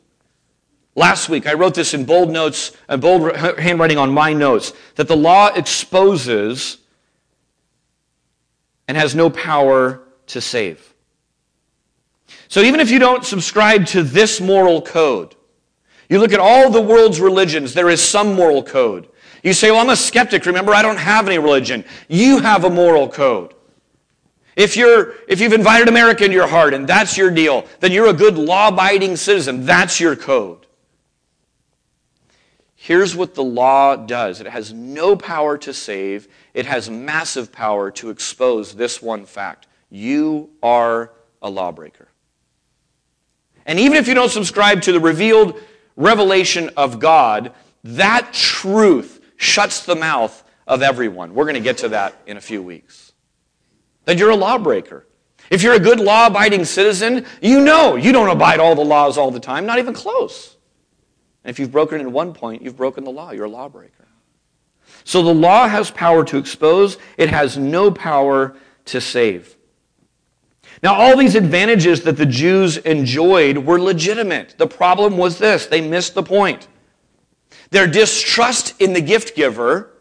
Last 1.00 1.30
week, 1.30 1.48
I 1.48 1.54
wrote 1.54 1.76
this 1.76 1.94
in 1.94 2.04
bold 2.04 2.30
notes, 2.30 2.74
uh, 2.90 2.98
bold 2.98 3.34
handwriting 3.34 3.98
on 3.98 4.12
my 4.12 4.34
notes, 4.34 4.74
that 4.96 5.08
the 5.08 5.16
law 5.16 5.48
exposes 5.48 6.78
and 8.86 8.98
has 8.98 9.16
no 9.16 9.30
power 9.30 10.02
to 10.28 10.42
save. 10.42 10.94
So 12.50 12.60
even 12.60 12.82
if 12.82 12.92
you 12.92 13.00
don't 13.00 13.24
subscribe 13.24 13.86
to 13.86 14.04
this 14.04 14.42
moral 14.42 14.82
code, 14.82 15.36
you 16.10 16.20
look 16.20 16.34
at 16.34 16.42
all 16.42 16.70
the 16.70 16.82
world's 16.82 17.22
religions, 17.22 17.74
there 17.74 17.90
is 17.90 18.02
some 18.02 18.34
moral 18.34 18.62
code. 18.62 19.08
You 19.42 19.54
say, 19.54 19.72
Well, 19.72 19.80
I'm 19.80 19.90
a 19.92 19.96
skeptic. 19.96 20.46
Remember, 20.46 20.74
I 20.74 20.82
don't 20.82 20.98
have 20.98 21.28
any 21.28 21.38
religion. 21.38 21.86
You 22.10 22.40
have 22.40 22.66
a 22.66 22.70
moral 22.70 23.08
code. 23.08 23.54
If, 24.58 24.76
you're, 24.76 25.14
if 25.30 25.40
you've 25.40 25.54
invited 25.54 25.88
America 25.88 26.26
in 26.26 26.34
your 26.34 26.48
heart 26.48 26.74
and 26.74 26.86
that's 26.86 27.16
your 27.16 27.32
deal, 27.32 27.66
then 27.80 27.94
you're 27.94 28.10
a 28.10 28.14
good 28.14 28.38
law 28.38 28.68
abiding 28.68 29.16
citizen. 29.16 29.66
That's 29.66 30.02
your 30.02 30.18
code. 30.18 30.66
Here's 32.82 33.14
what 33.14 33.36
the 33.36 33.44
law 33.44 33.98
does 33.98 34.40
it 34.40 34.48
has 34.48 34.72
no 34.72 35.18
power 35.18 35.58
to 35.58 35.74
save, 35.74 36.30
it 36.54 36.66
has 36.66 36.90
massive 36.90 37.52
power 37.52 37.92
to 37.92 38.10
expose 38.10 38.74
this 38.74 39.02
one 39.02 39.26
fact 39.26 39.68
you 39.90 40.50
are 40.64 41.12
a 41.42 41.50
lawbreaker. 41.50 42.08
And 43.66 43.80
even 43.80 43.98
if 43.98 44.08
you 44.08 44.14
don't 44.14 44.32
subscribe 44.32 44.82
to 44.84 44.94
the 44.94 45.00
revealed 45.02 45.60
revelation 45.98 46.70
of 46.78 47.02
God, 47.02 47.52
that 47.84 48.32
truth 48.32 49.26
shuts 49.36 49.86
the 49.86 49.98
mouth 49.98 50.42
of 50.66 50.82
everyone. 50.82 51.34
We're 51.34 51.44
going 51.44 51.56
to 51.56 51.60
get 51.60 51.80
to 51.80 51.90
that 51.90 52.16
in 52.28 52.38
a 52.38 52.42
few 52.42 52.64
weeks 52.64 53.12
that 54.06 54.18
you're 54.18 54.30
a 54.30 54.38
lawbreaker. 54.38 55.06
If 55.50 55.64
you're 55.64 55.74
a 55.74 55.80
good 55.80 56.00
law 56.00 56.28
abiding 56.28 56.64
citizen, 56.64 57.26
you 57.42 57.60
know 57.60 57.98
you 57.98 58.14
don't 58.14 58.30
abide 58.30 58.62
all 58.62 58.74
the 58.74 58.86
laws 58.86 59.18
all 59.18 59.32
the 59.32 59.42
time, 59.42 59.66
not 59.66 59.80
even 59.80 59.94
close. 59.94 60.56
And 61.44 61.52
if 61.52 61.60
you've 61.60 61.72
broken 61.72 62.02
in 62.02 62.12
one 62.12 62.34
point, 62.34 62.62
you've 62.62 62.78
broken 62.78 63.04
the 63.04 63.12
law. 63.12 63.32
You're 63.32 63.46
a 63.46 63.50
lawbreaker. 63.50 64.08
So 65.04 65.22
the 65.22 65.34
law 65.34 65.68
has 65.68 65.92
power 65.92 66.24
to 66.26 66.38
expose, 66.38 66.98
it 67.18 67.30
has 67.30 67.58
no 67.58 67.92
power 67.92 68.56
to 68.86 69.00
save. 69.00 69.56
Now, 70.82 70.96
all 70.96 71.18
these 71.18 71.36
advantages 71.36 72.04
that 72.04 72.18
the 72.18 72.26
Jews 72.26 72.78
enjoyed 72.78 73.58
were 73.58 73.80
legitimate. 73.80 74.56
The 74.58 74.68
problem 74.68 75.18
was 75.18 75.38
this 75.38 75.68
they 75.68 75.82
missed 75.82 76.16
the 76.16 76.24
point. 76.24 76.68
Their 77.72 77.86
distrust 77.86 78.80
in 78.82 78.94
the 78.94 79.02
gift 79.02 79.36
giver, 79.36 79.92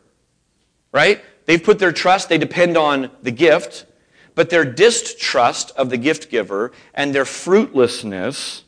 right? 0.92 1.22
They've 1.46 1.62
put 1.62 1.78
their 1.78 1.92
trust, 1.92 2.28
they 2.28 2.38
depend 2.38 2.76
on 2.76 3.10
the 3.22 3.30
gift 3.30 3.86
but 4.38 4.50
their 4.50 4.64
distrust 4.64 5.72
of 5.72 5.90
the 5.90 5.96
gift 5.96 6.30
giver 6.30 6.70
and 6.94 7.12
their 7.12 7.24
fruitlessness 7.24 8.62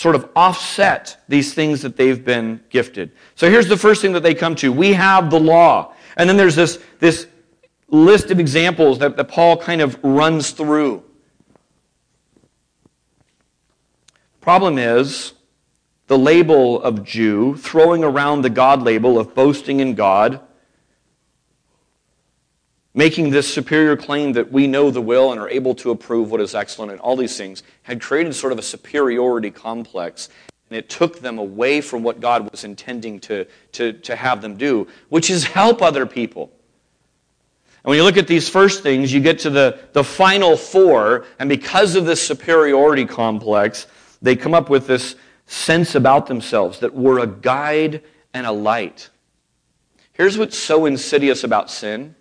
sort 0.00 0.14
of 0.14 0.30
offset 0.34 1.22
these 1.28 1.52
things 1.52 1.82
that 1.82 1.94
they've 1.94 2.24
been 2.24 2.58
gifted. 2.70 3.12
So 3.34 3.50
here's 3.50 3.68
the 3.68 3.76
first 3.76 4.00
thing 4.00 4.12
that 4.14 4.22
they 4.22 4.32
come 4.32 4.54
to. 4.54 4.72
We 4.72 4.94
have 4.94 5.28
the 5.28 5.38
law. 5.38 5.92
And 6.16 6.26
then 6.26 6.38
there's 6.38 6.56
this, 6.56 6.82
this 7.00 7.26
list 7.88 8.30
of 8.30 8.40
examples 8.40 8.98
that, 9.00 9.18
that 9.18 9.24
Paul 9.24 9.58
kind 9.58 9.82
of 9.82 10.02
runs 10.02 10.52
through. 10.52 11.04
Problem 14.40 14.78
is, 14.78 15.34
the 16.06 16.16
label 16.16 16.80
of 16.82 17.04
Jew, 17.04 17.58
throwing 17.58 18.02
around 18.02 18.40
the 18.40 18.48
God 18.48 18.80
label 18.80 19.18
of 19.18 19.34
boasting 19.34 19.80
in 19.80 19.94
God, 19.94 20.40
making 22.94 23.30
this 23.30 23.52
superior 23.52 23.96
claim 23.96 24.32
that 24.32 24.50
we 24.50 24.66
know 24.66 24.90
the 24.90 25.00
will 25.00 25.32
and 25.32 25.40
are 25.40 25.48
able 25.48 25.74
to 25.76 25.90
approve 25.90 26.30
what 26.30 26.40
is 26.40 26.54
excellent 26.54 26.90
and 26.90 27.00
all 27.00 27.16
these 27.16 27.36
things 27.36 27.62
had 27.82 28.00
created 28.00 28.34
sort 28.34 28.52
of 28.52 28.58
a 28.58 28.62
superiority 28.62 29.50
complex. 29.50 30.28
And 30.68 30.76
it 30.76 30.88
took 30.88 31.20
them 31.20 31.38
away 31.38 31.80
from 31.80 32.02
what 32.02 32.20
God 32.20 32.50
was 32.50 32.64
intending 32.64 33.20
to, 33.20 33.46
to, 33.72 33.92
to 33.92 34.16
have 34.16 34.42
them 34.42 34.56
do, 34.56 34.86
which 35.08 35.30
is 35.30 35.44
help 35.44 35.82
other 35.82 36.06
people. 36.06 36.52
And 37.82 37.90
when 37.90 37.96
you 37.96 38.04
look 38.04 38.16
at 38.16 38.26
these 38.26 38.48
first 38.48 38.82
things, 38.82 39.12
you 39.12 39.20
get 39.20 39.38
to 39.40 39.50
the, 39.50 39.80
the 39.92 40.04
final 40.04 40.56
four, 40.56 41.24
and 41.38 41.48
because 41.48 41.96
of 41.96 42.04
this 42.04 42.24
superiority 42.24 43.06
complex, 43.06 43.86
they 44.20 44.36
come 44.36 44.52
up 44.52 44.68
with 44.68 44.86
this 44.86 45.16
sense 45.46 45.94
about 45.94 46.26
themselves 46.26 46.78
that 46.80 46.94
we're 46.94 47.20
a 47.20 47.26
guide 47.26 48.02
and 48.34 48.46
a 48.46 48.52
light. 48.52 49.08
Here's 50.12 50.36
what's 50.36 50.58
so 50.58 50.84
insidious 50.86 51.42
about 51.42 51.70
sin. 51.70 52.14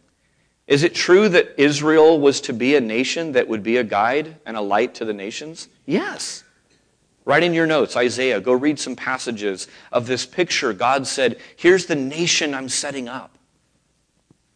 Is 0.69 0.83
it 0.83 0.93
true 0.93 1.27
that 1.29 1.55
Israel 1.57 2.19
was 2.19 2.41
to 2.41 2.53
be 2.53 2.75
a 2.75 2.81
nation 2.81 3.31
that 3.31 3.47
would 3.47 3.63
be 3.63 3.77
a 3.77 3.83
guide 3.83 4.35
and 4.45 4.55
a 4.55 4.61
light 4.61 4.93
to 4.95 5.05
the 5.05 5.13
nations? 5.13 5.67
Yes. 5.87 6.43
Write 7.25 7.41
in 7.41 7.55
your 7.55 7.65
notes, 7.65 7.97
Isaiah, 7.97 8.39
go 8.39 8.53
read 8.53 8.79
some 8.79 8.95
passages 8.95 9.67
of 9.91 10.05
this 10.05 10.27
picture. 10.27 10.71
God 10.71 11.07
said, 11.07 11.39
Here's 11.55 11.87
the 11.87 11.95
nation 11.95 12.53
I'm 12.53 12.69
setting 12.69 13.07
up. 13.07 13.35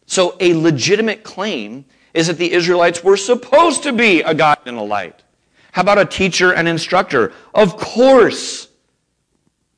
So, 0.06 0.36
a 0.38 0.54
legitimate 0.54 1.24
claim 1.24 1.84
is 2.14 2.28
that 2.28 2.38
the 2.38 2.52
Israelites 2.52 3.02
were 3.02 3.16
supposed 3.16 3.82
to 3.82 3.92
be 3.92 4.22
a 4.22 4.34
guide 4.34 4.58
and 4.66 4.78
a 4.78 4.82
light. 4.82 5.20
How 5.72 5.82
about 5.82 5.98
a 5.98 6.04
teacher 6.04 6.54
and 6.54 6.68
instructor? 6.68 7.32
Of 7.52 7.76
course. 7.76 8.68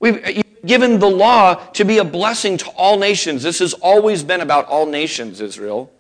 We've 0.01 0.23
uh, 0.23 0.43
given 0.67 0.99
the 0.99 1.09
law 1.09 1.55
to 1.55 1.85
be 1.87 1.97
a 1.97 2.05
blessing 2.05 2.59
to 2.59 2.69
all 2.73 2.99
nations. 2.99 3.43
This 3.43 3.61
has 3.61 3.73
always 3.73 4.23
been 4.23 4.43
about 4.43 4.67
all 4.67 4.85
nations, 4.85 5.41
Israel. 5.41 5.91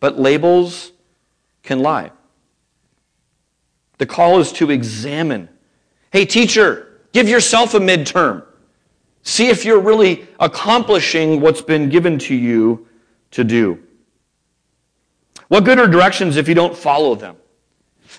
But 0.00 0.18
labels 0.18 0.92
can 1.62 1.80
lie. 1.80 2.10
The 3.98 4.06
call 4.06 4.38
is 4.38 4.52
to 4.52 4.70
examine. 4.70 5.48
Hey, 6.12 6.24
teacher, 6.24 7.00
give 7.12 7.28
yourself 7.28 7.74
a 7.74 7.80
midterm. 7.80 8.44
See 9.22 9.48
if 9.48 9.64
you're 9.64 9.80
really 9.80 10.26
accomplishing 10.40 11.40
what's 11.40 11.60
been 11.60 11.88
given 11.88 12.18
to 12.20 12.34
you 12.34 12.86
to 13.32 13.44
do. 13.44 13.82
What 15.48 15.64
good 15.64 15.78
are 15.78 15.88
directions 15.88 16.36
if 16.36 16.48
you 16.48 16.54
don't 16.54 16.76
follow 16.76 17.14
them? 17.14 17.36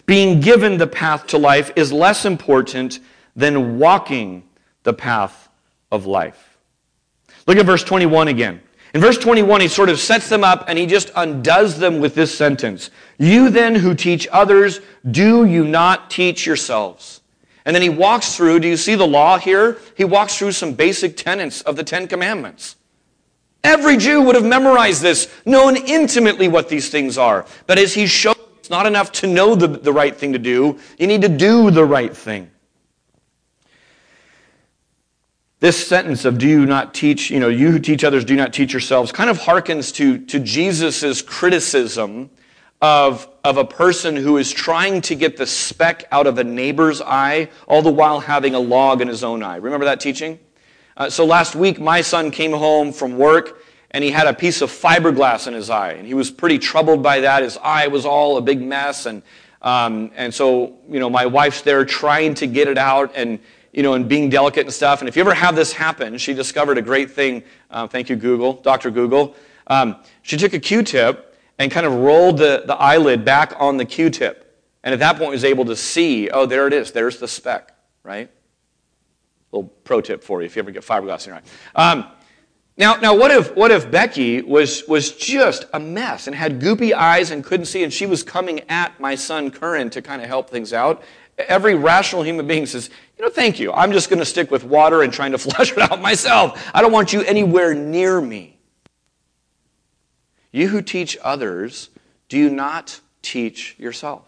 Being 0.06 0.40
given 0.40 0.78
the 0.78 0.88
path 0.88 1.28
to 1.28 1.38
life 1.38 1.72
is 1.76 1.94
less 1.94 2.26
important 2.26 3.00
than 3.36 3.80
walking 3.80 4.44
the 4.84 4.94
path 4.94 5.50
of 5.92 6.06
life. 6.06 6.58
Look 7.48 7.58
at 7.58 7.66
verse 7.66 7.84
21 7.84 8.28
again. 8.28 8.62
In 8.94 9.02
verse 9.02 9.18
21, 9.18 9.62
he 9.62 9.68
sort 9.68 9.90
of 9.90 10.00
sets 10.00 10.30
them 10.30 10.44
up 10.44 10.66
and 10.68 10.78
he 10.78 10.88
just 10.88 11.12
undoes 11.16 11.78
them 11.78 12.00
with 12.00 12.16
this 12.16 12.36
sentence 12.36 12.90
You 13.18 13.50
then 13.50 13.76
who 13.76 13.94
teach 13.94 14.28
others, 14.32 14.82
do 15.10 15.46
you 15.46 15.64
not 15.64 16.10
teach 16.10 16.46
yourselves? 16.46 17.22
And 17.66 17.76
then 17.76 17.84
he 17.84 17.90
walks 17.90 18.36
through, 18.36 18.62
do 18.62 18.68
you 18.68 18.78
see 18.78 18.96
the 18.96 19.06
law 19.06 19.38
here? 19.38 19.78
He 19.96 20.06
walks 20.06 20.38
through 20.38 20.54
some 20.54 20.74
basic 20.74 21.16
tenets 21.18 21.62
of 21.62 21.76
the 21.76 21.84
Ten 21.84 22.08
Commandments. 22.08 22.78
Every 23.64 23.98
Jew 23.98 24.22
would 24.22 24.36
have 24.36 24.46
memorized 24.46 25.02
this, 25.02 25.32
known 25.46 25.76
intimately 25.76 26.48
what 26.48 26.70
these 26.70 26.90
things 26.90 27.18
are. 27.18 27.46
But 27.68 27.78
as 27.78 27.94
he 27.94 28.08
shows, 28.08 28.38
it's 28.58 28.70
not 28.70 28.86
enough 28.86 29.12
to 29.14 29.28
know 29.28 29.54
the, 29.54 29.68
the 29.68 29.92
right 29.92 30.16
thing 30.16 30.34
to 30.34 30.40
do, 30.40 30.80
you 30.98 31.08
need 31.08 31.22
to 31.22 31.30
do 31.30 31.70
the 31.70 31.84
right 31.86 32.16
thing. 32.16 32.50
This 35.62 35.86
sentence 35.86 36.24
of 36.24 36.38
do 36.38 36.48
you 36.48 36.66
not 36.66 36.94
teach, 36.94 37.30
you 37.30 37.40
know, 37.40 37.50
you 37.50 37.72
who 37.72 37.80
teach 37.80 38.06
others 38.06 38.24
do 38.24 38.38
not 38.38 38.54
teach 38.54 38.72
yourselves 38.72 39.12
kind 39.12 39.30
of 39.30 39.40
harkens 39.40 39.94
to, 39.96 40.18
to 40.28 40.40
Jesus' 40.40 41.22
criticism 41.22 42.30
of, 42.82 43.28
of 43.44 43.58
a 43.58 43.66
person 43.66 44.16
who 44.16 44.38
is 44.38 44.52
trying 44.52 45.02
to 45.02 45.16
get 45.16 45.36
the 45.36 45.46
speck 45.46 46.06
out 46.14 46.28
of 46.28 46.38
a 46.38 46.46
neighbor's 46.46 47.02
eye, 47.02 47.50
all 47.68 47.82
the 47.82 47.92
while 47.92 48.22
having 48.22 48.56
a 48.56 48.60
log 48.60 49.02
in 49.02 49.10
his 49.10 49.22
own 49.22 49.44
eye. 49.44 49.58
Remember 49.58 49.86
that 49.86 50.00
teaching? 50.00 50.40
Uh, 50.96 51.10
so 51.10 51.26
last 51.26 51.56
week, 51.56 51.78
my 51.78 52.00
son 52.00 52.32
came 52.32 52.54
home 52.54 52.94
from 52.94 53.18
work 53.18 53.62
and 53.92 54.02
he 54.02 54.12
had 54.12 54.28
a 54.28 54.34
piece 54.34 54.62
of 54.62 54.72
fiberglass 54.72 55.46
in 55.48 55.54
his 55.54 55.70
eye, 55.70 55.92
and 55.94 56.08
he 56.08 56.14
was 56.14 56.30
pretty 56.32 56.60
troubled 56.60 57.02
by 57.04 57.22
that. 57.22 57.44
His 57.44 57.58
eye 57.58 57.88
was 57.88 58.06
all 58.06 58.38
a 58.38 58.42
big 58.42 58.62
mess, 58.62 59.08
and 59.08 59.24
um, 59.62 60.12
and 60.16 60.32
so 60.34 60.78
you 60.88 61.00
know, 61.00 61.10
my 61.10 61.26
wife's 61.26 61.64
there 61.64 61.84
trying 61.86 62.36
to 62.36 62.48
get 62.48 62.68
it 62.68 62.78
out, 62.78 63.12
and 63.16 63.40
you 63.72 63.84
know, 63.84 63.94
and 63.94 64.08
being 64.08 64.30
delicate 64.30 64.66
and 64.66 64.74
stuff. 64.74 65.02
And 65.02 65.10
if 65.10 65.16
you 65.16 65.22
ever 65.22 65.34
have 65.34 65.56
this 65.56 65.72
happen, 65.72 66.18
she 66.18 66.34
discovered 66.34 66.78
a 66.78 66.82
great 66.82 67.12
thing. 67.12 67.44
Uh, 67.70 67.88
thank 67.88 68.10
you, 68.10 68.16
Google, 68.16 68.54
Dr. 68.54 68.92
Google. 68.92 69.36
Um, 69.68 69.98
she 70.22 70.38
took 70.38 70.54
a 70.54 70.60
Q-tip 70.60 71.38
and 71.60 71.72
kind 71.72 71.86
of 71.86 71.94
rolled 71.94 72.38
the, 72.38 72.64
the 72.66 72.76
eyelid 72.76 73.24
back 73.24 73.54
on 73.58 73.78
the 73.78 73.86
Q-tip. 73.86 74.46
And 74.84 74.94
at 74.94 75.00
that 75.00 75.18
point 75.18 75.32
was 75.32 75.44
able 75.44 75.66
to 75.66 75.76
see, 75.76 76.30
oh, 76.30 76.46
there 76.46 76.66
it 76.68 76.74
is. 76.74 76.92
There's 76.92 77.20
the 77.20 77.28
speck, 77.28 77.76
right? 78.04 78.32
Little 79.52 79.70
pro 79.84 80.02
tip 80.02 80.24
for 80.24 80.42
you 80.42 80.46
if 80.46 80.56
you 80.56 80.62
ever 80.62 80.72
get 80.72 80.84
fiberglass 80.84 81.26
in 81.26 81.34
your 81.34 81.42
eye. 81.76 81.92
Um, 81.92 82.06
now, 82.78 82.96
now 82.96 83.14
what, 83.14 83.30
if, 83.30 83.54
what 83.58 83.72
if 83.72 83.92
Becky 83.92 84.42
was, 84.42 84.88
was 84.88 85.12
just 85.12 85.66
a 85.74 85.80
mess 85.82 86.28
and 86.28 86.36
had 86.36 86.62
goopy 86.62 86.94
eyes 86.94 87.30
and 87.30 87.44
couldn't 87.44 87.66
see, 87.66 87.84
and 87.84 87.92
she 87.92 88.06
was 88.06 88.24
coming 88.24 88.62
at 88.70 88.98
my 89.02 89.16
son 89.16 89.52
Curran 89.52 89.90
to 89.90 90.02
kind 90.02 90.22
of 90.22 90.30
help 90.30 90.50
things 90.50 90.72
out? 90.72 91.04
Every 91.48 91.76
rational 91.76 92.24
human 92.24 92.48
being 92.48 92.66
says, 92.66 92.90
you 93.18 93.24
know, 93.24 93.32
thank 93.32 93.60
you. 93.60 93.72
I'm 93.72 93.92
just 93.92 94.10
going 94.10 94.20
to 94.20 94.26
stick 94.26 94.52
with 94.52 94.64
water 94.64 95.04
and 95.04 95.12
trying 95.12 95.32
to 95.32 95.38
flush 95.40 95.72
it 95.72 95.80
out 95.80 96.02
myself. 96.02 96.70
I 96.74 96.82
don't 96.82 96.92
want 96.92 97.14
you 97.14 97.22
anywhere 97.22 97.74
near 97.74 98.20
me. 98.20 98.58
You 100.52 100.68
who 100.68 100.82
teach 100.82 101.18
others, 101.22 101.90
do 102.28 102.38
you 102.38 102.50
not 102.50 103.00
teach 103.22 103.76
yourself? 103.78 104.24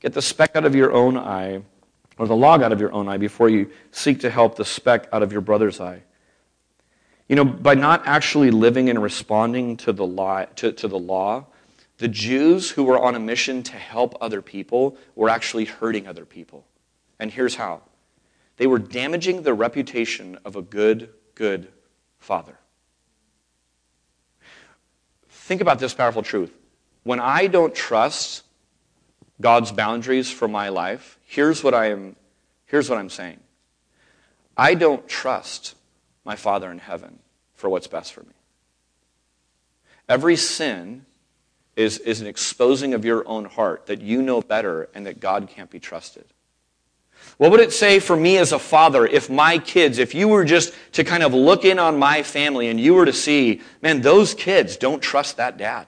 Get 0.00 0.14
the 0.14 0.22
speck 0.22 0.56
out 0.56 0.64
of 0.64 0.74
your 0.74 0.92
own 0.92 1.16
eye, 1.16 1.62
or 2.16 2.26
the 2.26 2.36
log 2.36 2.62
out 2.62 2.72
of 2.72 2.80
your 2.80 2.92
own 2.92 3.08
eye, 3.08 3.18
before 3.18 3.48
you 3.50 3.70
seek 3.92 4.20
to 4.20 4.30
help 4.30 4.56
the 4.56 4.64
speck 4.64 5.08
out 5.12 5.22
of 5.22 5.30
your 5.30 5.42
brother's 5.42 5.80
eye. 5.80 6.02
You 7.28 7.36
know, 7.36 7.44
by 7.44 7.74
not 7.74 8.06
actually 8.06 8.50
living 8.50 8.88
and 8.88 9.00
responding 9.00 9.76
to 9.78 9.92
the 9.92 10.06
law, 10.06 10.46
to, 10.56 10.72
to 10.72 10.88
the 10.88 10.98
law 10.98 11.46
the 12.00 12.08
Jews 12.08 12.70
who 12.70 12.84
were 12.84 12.98
on 12.98 13.14
a 13.14 13.20
mission 13.20 13.62
to 13.64 13.76
help 13.76 14.16
other 14.22 14.40
people 14.40 14.96
were 15.14 15.28
actually 15.28 15.66
hurting 15.66 16.08
other 16.08 16.24
people. 16.24 16.64
And 17.18 17.30
here's 17.30 17.56
how 17.56 17.82
they 18.56 18.66
were 18.66 18.78
damaging 18.78 19.42
the 19.42 19.52
reputation 19.52 20.38
of 20.42 20.56
a 20.56 20.62
good, 20.62 21.10
good 21.34 21.68
father. 22.18 22.58
Think 25.28 25.60
about 25.60 25.78
this 25.78 25.92
powerful 25.92 26.22
truth. 26.22 26.50
When 27.02 27.20
I 27.20 27.46
don't 27.48 27.74
trust 27.74 28.44
God's 29.38 29.70
boundaries 29.70 30.30
for 30.30 30.48
my 30.48 30.70
life, 30.70 31.18
here's 31.26 31.62
what 31.62 31.74
I 31.74 31.90
am 31.90 32.16
here's 32.64 32.88
what 32.88 32.98
I'm 32.98 33.10
saying. 33.10 33.40
I 34.56 34.74
don't 34.74 35.06
trust 35.06 35.74
my 36.24 36.36
Father 36.36 36.70
in 36.70 36.78
heaven 36.78 37.18
for 37.52 37.68
what's 37.68 37.88
best 37.88 38.14
for 38.14 38.22
me. 38.22 38.32
Every 40.08 40.36
sin 40.36 41.04
is, 41.80 41.98
is 41.98 42.20
an 42.20 42.26
exposing 42.26 42.94
of 42.94 43.04
your 43.04 43.26
own 43.26 43.46
heart 43.46 43.86
that 43.86 44.02
you 44.02 44.22
know 44.22 44.42
better 44.42 44.88
and 44.94 45.06
that 45.06 45.18
God 45.18 45.48
can't 45.48 45.70
be 45.70 45.80
trusted. 45.80 46.26
What 47.38 47.50
would 47.50 47.60
it 47.60 47.72
say 47.72 48.00
for 48.00 48.16
me 48.16 48.36
as 48.36 48.52
a 48.52 48.58
father 48.58 49.06
if 49.06 49.30
my 49.30 49.58
kids, 49.58 49.98
if 49.98 50.14
you 50.14 50.28
were 50.28 50.44
just 50.44 50.74
to 50.92 51.04
kind 51.04 51.22
of 51.22 51.32
look 51.32 51.64
in 51.64 51.78
on 51.78 51.98
my 51.98 52.22
family 52.22 52.68
and 52.68 52.78
you 52.78 52.94
were 52.94 53.06
to 53.06 53.12
see, 53.12 53.62
man, 53.82 54.02
those 54.02 54.34
kids 54.34 54.76
don't 54.76 55.00
trust 55.00 55.38
that 55.38 55.56
dad. 55.56 55.86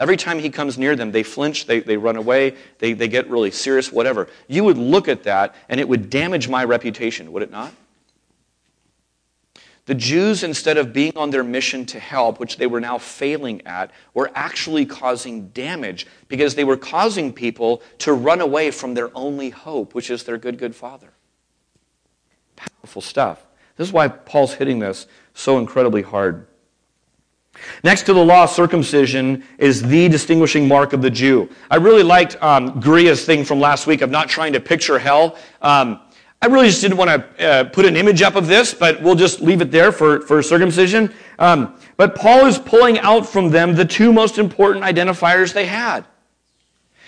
Every 0.00 0.16
time 0.16 0.38
he 0.38 0.50
comes 0.50 0.76
near 0.76 0.96
them, 0.96 1.12
they 1.12 1.22
flinch, 1.22 1.66
they, 1.66 1.80
they 1.80 1.96
run 1.96 2.16
away, 2.16 2.56
they, 2.78 2.94
they 2.94 3.08
get 3.08 3.30
really 3.30 3.50
serious, 3.50 3.92
whatever. 3.92 4.28
You 4.48 4.64
would 4.64 4.78
look 4.78 5.06
at 5.06 5.24
that 5.24 5.54
and 5.68 5.78
it 5.78 5.88
would 5.88 6.10
damage 6.10 6.48
my 6.48 6.64
reputation, 6.64 7.30
would 7.32 7.42
it 7.42 7.50
not? 7.50 7.72
The 9.86 9.94
Jews, 9.94 10.42
instead 10.42 10.78
of 10.78 10.94
being 10.94 11.12
on 11.16 11.28
their 11.30 11.44
mission 11.44 11.84
to 11.86 12.00
help, 12.00 12.40
which 12.40 12.56
they 12.56 12.66
were 12.66 12.80
now 12.80 12.96
failing 12.96 13.60
at, 13.66 13.90
were 14.14 14.30
actually 14.34 14.86
causing 14.86 15.48
damage 15.48 16.06
because 16.28 16.54
they 16.54 16.64
were 16.64 16.78
causing 16.78 17.32
people 17.32 17.82
to 17.98 18.14
run 18.14 18.40
away 18.40 18.70
from 18.70 18.94
their 18.94 19.10
only 19.14 19.50
hope, 19.50 19.94
which 19.94 20.10
is 20.10 20.24
their 20.24 20.38
good, 20.38 20.58
good 20.58 20.74
Father. 20.74 21.12
Powerful 22.56 23.02
stuff. 23.02 23.44
This 23.76 23.88
is 23.88 23.92
why 23.92 24.08
Paul's 24.08 24.54
hitting 24.54 24.78
this 24.78 25.06
so 25.34 25.58
incredibly 25.58 26.02
hard. 26.02 26.46
Next 27.82 28.02
to 28.04 28.14
the 28.14 28.24
law, 28.24 28.46
circumcision 28.46 29.44
is 29.58 29.82
the 29.82 30.08
distinguishing 30.08 30.66
mark 30.66 30.92
of 30.92 31.02
the 31.02 31.10
Jew. 31.10 31.48
I 31.70 31.76
really 31.76 32.02
liked 32.02 32.42
um, 32.42 32.80
Guria's 32.80 33.24
thing 33.24 33.44
from 33.44 33.60
last 33.60 33.86
week 33.86 34.00
of 34.00 34.10
not 34.10 34.28
trying 34.28 34.54
to 34.54 34.60
picture 34.60 34.98
hell. 34.98 35.36
Um, 35.60 36.00
I 36.44 36.46
really 36.46 36.68
just 36.68 36.82
didn't 36.82 36.98
want 36.98 37.08
to 37.08 37.42
uh, 37.42 37.64
put 37.64 37.86
an 37.86 37.96
image 37.96 38.20
up 38.20 38.34
of 38.34 38.46
this, 38.46 38.74
but 38.74 39.00
we'll 39.00 39.14
just 39.14 39.40
leave 39.40 39.62
it 39.62 39.70
there 39.70 39.90
for, 39.90 40.20
for 40.20 40.42
circumcision. 40.42 41.10
Um, 41.38 41.80
but 41.96 42.14
Paul 42.14 42.44
is 42.44 42.58
pulling 42.58 42.98
out 42.98 43.26
from 43.26 43.48
them 43.48 43.74
the 43.74 43.86
two 43.86 44.12
most 44.12 44.36
important 44.36 44.84
identifiers 44.84 45.54
they 45.54 45.64
had. 45.64 46.04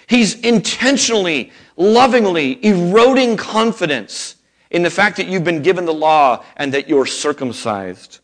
He's 0.07 0.41
intentionally, 0.41 1.53
lovingly 1.77 2.65
eroding 2.65 3.37
confidence 3.37 4.37
in 4.71 4.83
the 4.83 4.89
fact 4.89 5.19
that 5.19 5.27
you've 5.27 5.45
been 5.45 5.61
given 5.61 5.85
the 5.85 5.93
law 5.93 6.43
and 6.57 6.73
that 6.73 6.89
you're 6.89 7.05
circumcised. 7.05 8.21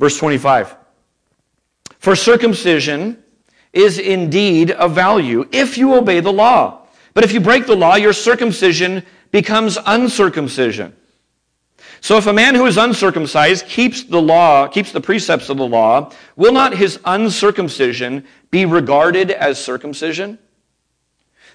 Verse 0.00 0.18
25. 0.18 0.74
For 2.00 2.16
circumcision 2.16 3.22
is 3.72 4.00
indeed 4.00 4.72
of 4.72 4.92
value 4.92 5.48
if 5.52 5.78
you 5.78 5.94
obey 5.94 6.18
the 6.18 6.32
law. 6.32 6.83
But 7.14 7.24
if 7.24 7.32
you 7.32 7.40
break 7.40 7.66
the 7.66 7.76
law, 7.76 7.94
your 7.94 8.12
circumcision 8.12 9.04
becomes 9.30 9.78
uncircumcision. 9.86 10.94
So 12.00 12.18
if 12.18 12.26
a 12.26 12.32
man 12.32 12.54
who 12.54 12.66
is 12.66 12.76
uncircumcised 12.76 13.66
keeps 13.66 14.02
the 14.02 14.20
law, 14.20 14.68
keeps 14.68 14.92
the 14.92 15.00
precepts 15.00 15.48
of 15.48 15.56
the 15.56 15.66
law, 15.66 16.12
will 16.36 16.52
not 16.52 16.76
his 16.76 17.00
uncircumcision 17.04 18.26
be 18.50 18.66
regarded 18.66 19.30
as 19.30 19.62
circumcision? 19.62 20.38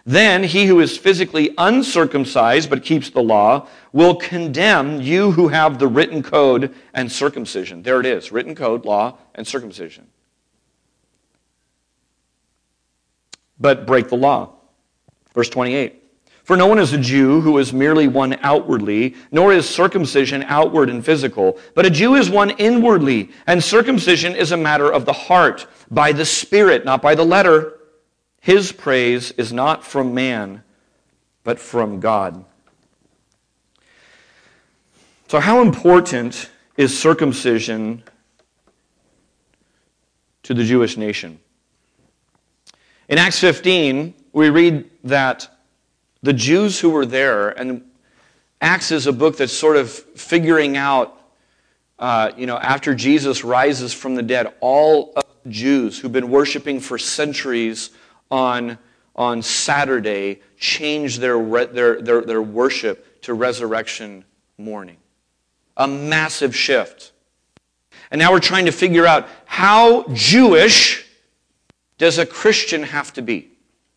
Then 0.06 0.44
he 0.44 0.66
who 0.66 0.80
is 0.80 0.98
physically 0.98 1.54
uncircumcised 1.58 2.70
but 2.70 2.84
keeps 2.84 3.10
the 3.10 3.22
law 3.22 3.68
will 3.92 4.16
condemn 4.16 5.02
you 5.02 5.32
who 5.32 5.50
have 5.50 5.78
the 5.78 5.88
written 5.88 6.24
code 6.24 6.74
and 6.94 7.12
circumcision. 7.12 7.84
There 7.84 8.00
it 8.00 8.06
is 8.06 8.32
written 8.32 8.56
code, 8.56 8.86
law, 8.86 9.18
and 9.36 9.46
circumcision. 9.46 10.08
But 13.60 13.86
break 13.86 14.08
the 14.08 14.18
law. 14.18 14.59
Verse 15.34 15.50
28. 15.50 16.00
For 16.50 16.58
no 16.58 16.66
one 16.66 16.80
is 16.80 16.94
a 16.94 16.98
Jew 16.98 17.42
who 17.42 17.60
is 17.60 17.72
merely 17.72 18.08
one 18.08 18.40
outwardly, 18.42 19.14
nor 19.32 19.54
is 19.54 19.70
circumcision 19.70 20.42
outward 20.48 20.90
and 20.90 21.06
physical, 21.06 21.60
but 21.76 21.86
a 21.86 21.92
Jew 21.92 22.16
is 22.16 22.28
one 22.28 22.50
inwardly, 22.50 23.30
and 23.46 23.64
circumcision 23.64 24.36
is 24.36 24.52
a 24.52 24.58
matter 24.58 24.92
of 24.92 25.06
the 25.06 25.14
heart, 25.14 25.68
by 25.92 26.12
the 26.12 26.26
Spirit, 26.26 26.86
not 26.86 27.04
by 27.04 27.14
the 27.14 27.24
letter. 27.24 27.78
His 28.42 28.72
praise 28.72 29.30
is 29.34 29.54
not 29.54 29.84
from 29.84 30.16
man, 30.16 30.64
but 31.44 31.60
from 31.60 32.00
God. 32.00 32.44
So, 35.28 35.40
how 35.40 35.62
important 35.62 36.50
is 36.78 36.98
circumcision 36.98 38.02
to 40.42 40.56
the 40.56 40.64
Jewish 40.64 40.98
nation? 40.98 41.40
In 43.08 43.20
Acts 43.20 43.38
15, 43.40 44.16
we 44.34 44.50
read 44.50 44.90
that 45.04 45.50
the 46.22 46.34
Jews 46.34 46.80
who 46.80 46.90
were 46.90 47.06
there, 47.06 47.50
and 47.50 47.84
Acts 48.62 48.92
is 48.92 49.08
a 49.08 49.14
book 49.14 49.38
that's 49.38 49.54
sort 49.54 49.78
of 49.78 49.90
figuring 49.90 50.76
out, 50.76 51.18
uh, 51.98 52.32
you 52.38 52.46
know, 52.46 52.58
after 52.58 52.94
Jesus 52.94 53.44
rises 53.44 53.94
from 53.94 54.16
the 54.16 54.24
dead, 54.24 54.54
all 54.60 55.14
of 55.16 55.24
the 55.44 55.50
Jews 55.50 56.00
who've 56.00 56.12
been 56.12 56.30
worshiping 56.30 56.80
for 56.80 56.98
centuries 56.98 57.92
on, 58.30 58.78
on 59.16 59.42
Saturday 59.42 60.42
change 60.58 61.20
their, 61.20 61.66
their, 61.68 62.02
their, 62.02 62.22
their 62.22 62.42
worship 62.42 63.22
to 63.22 63.34
resurrection 63.34 64.26
morning. 64.58 64.98
A 65.78 65.88
massive 65.88 66.56
shift. 66.56 67.14
And 68.12 68.20
now 68.20 68.32
we're 68.32 68.40
trying 68.40 68.66
to 68.66 68.72
figure 68.72 69.06
out 69.06 69.28
how 69.46 70.04
Jewish 70.14 71.06
does 71.98 72.18
a 72.18 72.26
Christian 72.26 72.84
have 72.84 73.14
to 73.14 73.22
be? 73.22 73.49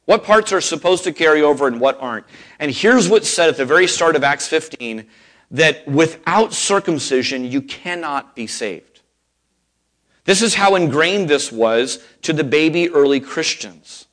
What 0.05 0.25
parts 0.25 0.53
are 0.53 0.61
supposed 0.61 1.05
to 1.05 1.12
carry 1.12 1.43
over 1.43 1.67
and 1.67 1.81
what 1.81 2.01
aren't? 2.01 2.27
And 2.59 2.71
here's 2.71 3.09
what's 3.09 3.29
said 3.29 3.49
at 3.49 3.57
the 3.57 3.65
very 3.65 3.87
start 3.87 4.17
of 4.17 4.25
Acts 4.25 4.49
15 4.49 5.07
that 5.53 5.87
without 5.87 6.53
circumcision, 6.53 7.45
you 7.45 7.62
cannot 7.62 8.35
be 8.35 8.47
saved. 8.47 9.01
This 10.25 10.43
is 10.43 10.55
how 10.55 10.75
ingrained 10.75 11.29
this 11.29 11.53
was 11.53 12.03
to 12.23 12.33
the 12.33 12.45
baby 12.45 12.88
early 12.91 13.21
Christians. 13.21 14.07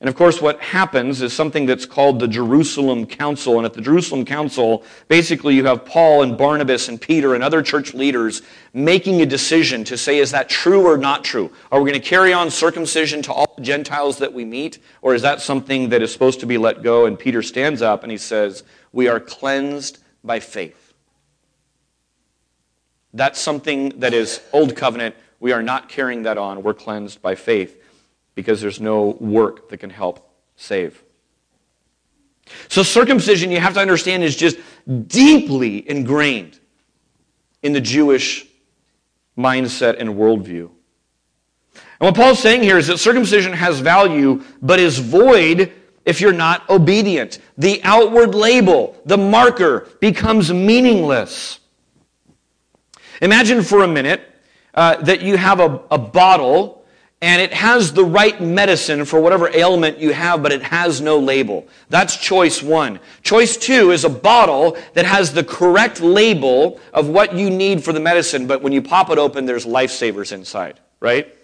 And 0.00 0.08
of 0.08 0.14
course, 0.14 0.40
what 0.40 0.60
happens 0.60 1.22
is 1.22 1.32
something 1.32 1.66
that's 1.66 1.84
called 1.84 2.20
the 2.20 2.28
Jerusalem 2.28 3.04
Council. 3.04 3.56
And 3.56 3.66
at 3.66 3.74
the 3.74 3.80
Jerusalem 3.80 4.24
Council, 4.24 4.84
basically 5.08 5.56
you 5.56 5.64
have 5.64 5.84
Paul 5.84 6.22
and 6.22 6.38
Barnabas 6.38 6.88
and 6.88 7.00
Peter 7.00 7.34
and 7.34 7.42
other 7.42 7.62
church 7.62 7.94
leaders 7.94 8.42
making 8.72 9.22
a 9.22 9.26
decision 9.26 9.82
to 9.84 9.98
say, 9.98 10.18
is 10.18 10.30
that 10.30 10.48
true 10.48 10.86
or 10.86 10.96
not 10.96 11.24
true? 11.24 11.50
Are 11.72 11.82
we 11.82 11.90
going 11.90 12.00
to 12.00 12.08
carry 12.08 12.32
on 12.32 12.48
circumcision 12.48 13.22
to 13.22 13.32
all 13.32 13.52
the 13.56 13.62
Gentiles 13.62 14.18
that 14.18 14.32
we 14.32 14.44
meet? 14.44 14.78
Or 15.02 15.16
is 15.16 15.22
that 15.22 15.40
something 15.40 15.88
that 15.88 16.00
is 16.00 16.12
supposed 16.12 16.38
to 16.40 16.46
be 16.46 16.58
let 16.58 16.84
go? 16.84 17.06
And 17.06 17.18
Peter 17.18 17.42
stands 17.42 17.82
up 17.82 18.04
and 18.04 18.12
he 18.12 18.18
says, 18.18 18.62
we 18.92 19.08
are 19.08 19.18
cleansed 19.18 19.98
by 20.22 20.38
faith. 20.38 20.94
That's 23.12 23.40
something 23.40 23.98
that 23.98 24.14
is 24.14 24.40
old 24.52 24.76
covenant. 24.76 25.16
We 25.40 25.50
are 25.50 25.62
not 25.62 25.88
carrying 25.88 26.22
that 26.22 26.38
on. 26.38 26.62
We're 26.62 26.74
cleansed 26.74 27.20
by 27.20 27.34
faith 27.34 27.82
because 28.38 28.60
there's 28.60 28.80
no 28.80 29.16
work 29.18 29.68
that 29.68 29.78
can 29.78 29.90
help 29.90 30.32
save. 30.54 31.02
So, 32.68 32.84
circumcision, 32.84 33.50
you 33.50 33.58
have 33.58 33.74
to 33.74 33.80
understand, 33.80 34.22
is 34.22 34.36
just 34.36 34.58
deeply 35.08 35.90
ingrained 35.90 36.60
in 37.64 37.72
the 37.72 37.80
Jewish 37.80 38.46
mindset 39.36 39.96
and 39.98 40.10
worldview. 40.10 40.70
And 41.74 42.06
what 42.06 42.14
Paul's 42.14 42.38
saying 42.38 42.62
here 42.62 42.78
is 42.78 42.86
that 42.86 42.98
circumcision 42.98 43.52
has 43.54 43.80
value, 43.80 44.44
but 44.62 44.78
is 44.78 45.00
void 45.00 45.72
if 46.04 46.20
you're 46.20 46.32
not 46.32 46.70
obedient. 46.70 47.40
The 47.58 47.80
outward 47.82 48.36
label, 48.36 48.96
the 49.04 49.18
marker, 49.18 49.88
becomes 50.00 50.52
meaningless. 50.52 51.58
Imagine 53.20 53.64
for 53.64 53.82
a 53.82 53.88
minute 53.88 54.22
uh, 54.74 54.98
that 54.98 55.22
you 55.22 55.36
have 55.36 55.58
a, 55.58 55.82
a 55.90 55.98
bottle 55.98 56.77
and 57.20 57.42
it 57.42 57.52
has 57.52 57.92
the 57.92 58.04
right 58.04 58.40
medicine 58.40 59.04
for 59.04 59.20
whatever 59.20 59.50
ailment 59.52 59.98
you 59.98 60.12
have, 60.12 60.40
but 60.42 60.52
it 60.52 60.62
has 60.62 61.00
no 61.00 61.18
label. 61.18 61.66
That's 61.88 62.16
choice 62.16 62.62
one. 62.62 63.00
Choice 63.22 63.56
two 63.56 63.90
is 63.90 64.04
a 64.04 64.08
bottle 64.08 64.76
that 64.94 65.04
has 65.04 65.32
the 65.32 65.42
correct 65.42 66.00
label 66.00 66.80
of 66.94 67.08
what 67.08 67.34
you 67.34 67.50
need 67.50 67.82
for 67.82 67.92
the 67.92 68.00
medicine, 68.00 68.46
but 68.46 68.62
when 68.62 68.72
you 68.72 68.80
pop 68.80 69.10
it 69.10 69.18
open, 69.18 69.46
there's 69.46 69.66
lifesavers 69.66 70.32
inside, 70.32 70.78
right? 71.00 71.34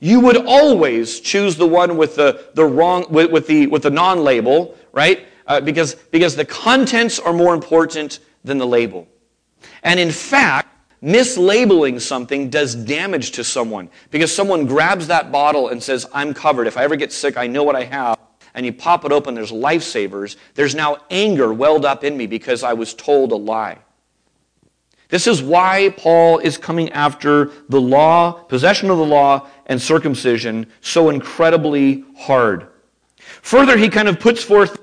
You 0.00 0.20
would 0.20 0.38
always 0.46 1.20
choose 1.20 1.56
the 1.56 1.66
one 1.66 1.98
with 1.98 2.16
the, 2.16 2.46
the 2.54 2.64
wrong, 2.64 3.04
with, 3.10 3.30
with 3.30 3.46
the, 3.46 3.66
with 3.66 3.82
the 3.82 3.90
non-label, 3.90 4.74
right? 4.92 5.26
Uh, 5.46 5.60
because, 5.60 5.96
because 5.96 6.34
the 6.34 6.46
contents 6.46 7.18
are 7.18 7.34
more 7.34 7.52
important 7.52 8.20
than 8.42 8.56
the 8.56 8.66
label. 8.66 9.06
And 9.82 10.00
in 10.00 10.10
fact, 10.10 10.69
mislabeling 11.02 12.00
something 12.00 12.50
does 12.50 12.74
damage 12.74 13.32
to 13.32 13.44
someone 13.44 13.88
because 14.10 14.34
someone 14.34 14.66
grabs 14.66 15.06
that 15.06 15.32
bottle 15.32 15.68
and 15.68 15.82
says, 15.82 16.06
I'm 16.12 16.34
covered. 16.34 16.66
If 16.66 16.76
I 16.76 16.84
ever 16.84 16.96
get 16.96 17.12
sick, 17.12 17.36
I 17.36 17.46
know 17.46 17.62
what 17.62 17.76
I 17.76 17.84
have. 17.84 18.18
And 18.54 18.66
you 18.66 18.72
pop 18.72 19.04
it 19.04 19.12
open, 19.12 19.34
there's 19.34 19.52
lifesavers. 19.52 20.36
There's 20.54 20.74
now 20.74 20.98
anger 21.10 21.52
welled 21.52 21.84
up 21.84 22.04
in 22.04 22.16
me 22.16 22.26
because 22.26 22.62
I 22.62 22.72
was 22.72 22.94
told 22.94 23.32
a 23.32 23.36
lie. 23.36 23.78
This 25.08 25.26
is 25.26 25.42
why 25.42 25.92
Paul 25.96 26.38
is 26.38 26.56
coming 26.56 26.90
after 26.92 27.50
the 27.68 27.80
law, 27.80 28.32
possession 28.32 28.90
of 28.90 28.98
the 28.98 29.04
law, 29.04 29.48
and 29.66 29.80
circumcision 29.80 30.66
so 30.80 31.10
incredibly 31.10 32.04
hard. 32.16 32.68
Further, 33.42 33.76
he 33.76 33.88
kind 33.88 34.08
of 34.08 34.20
puts 34.20 34.42
forth 34.42 34.78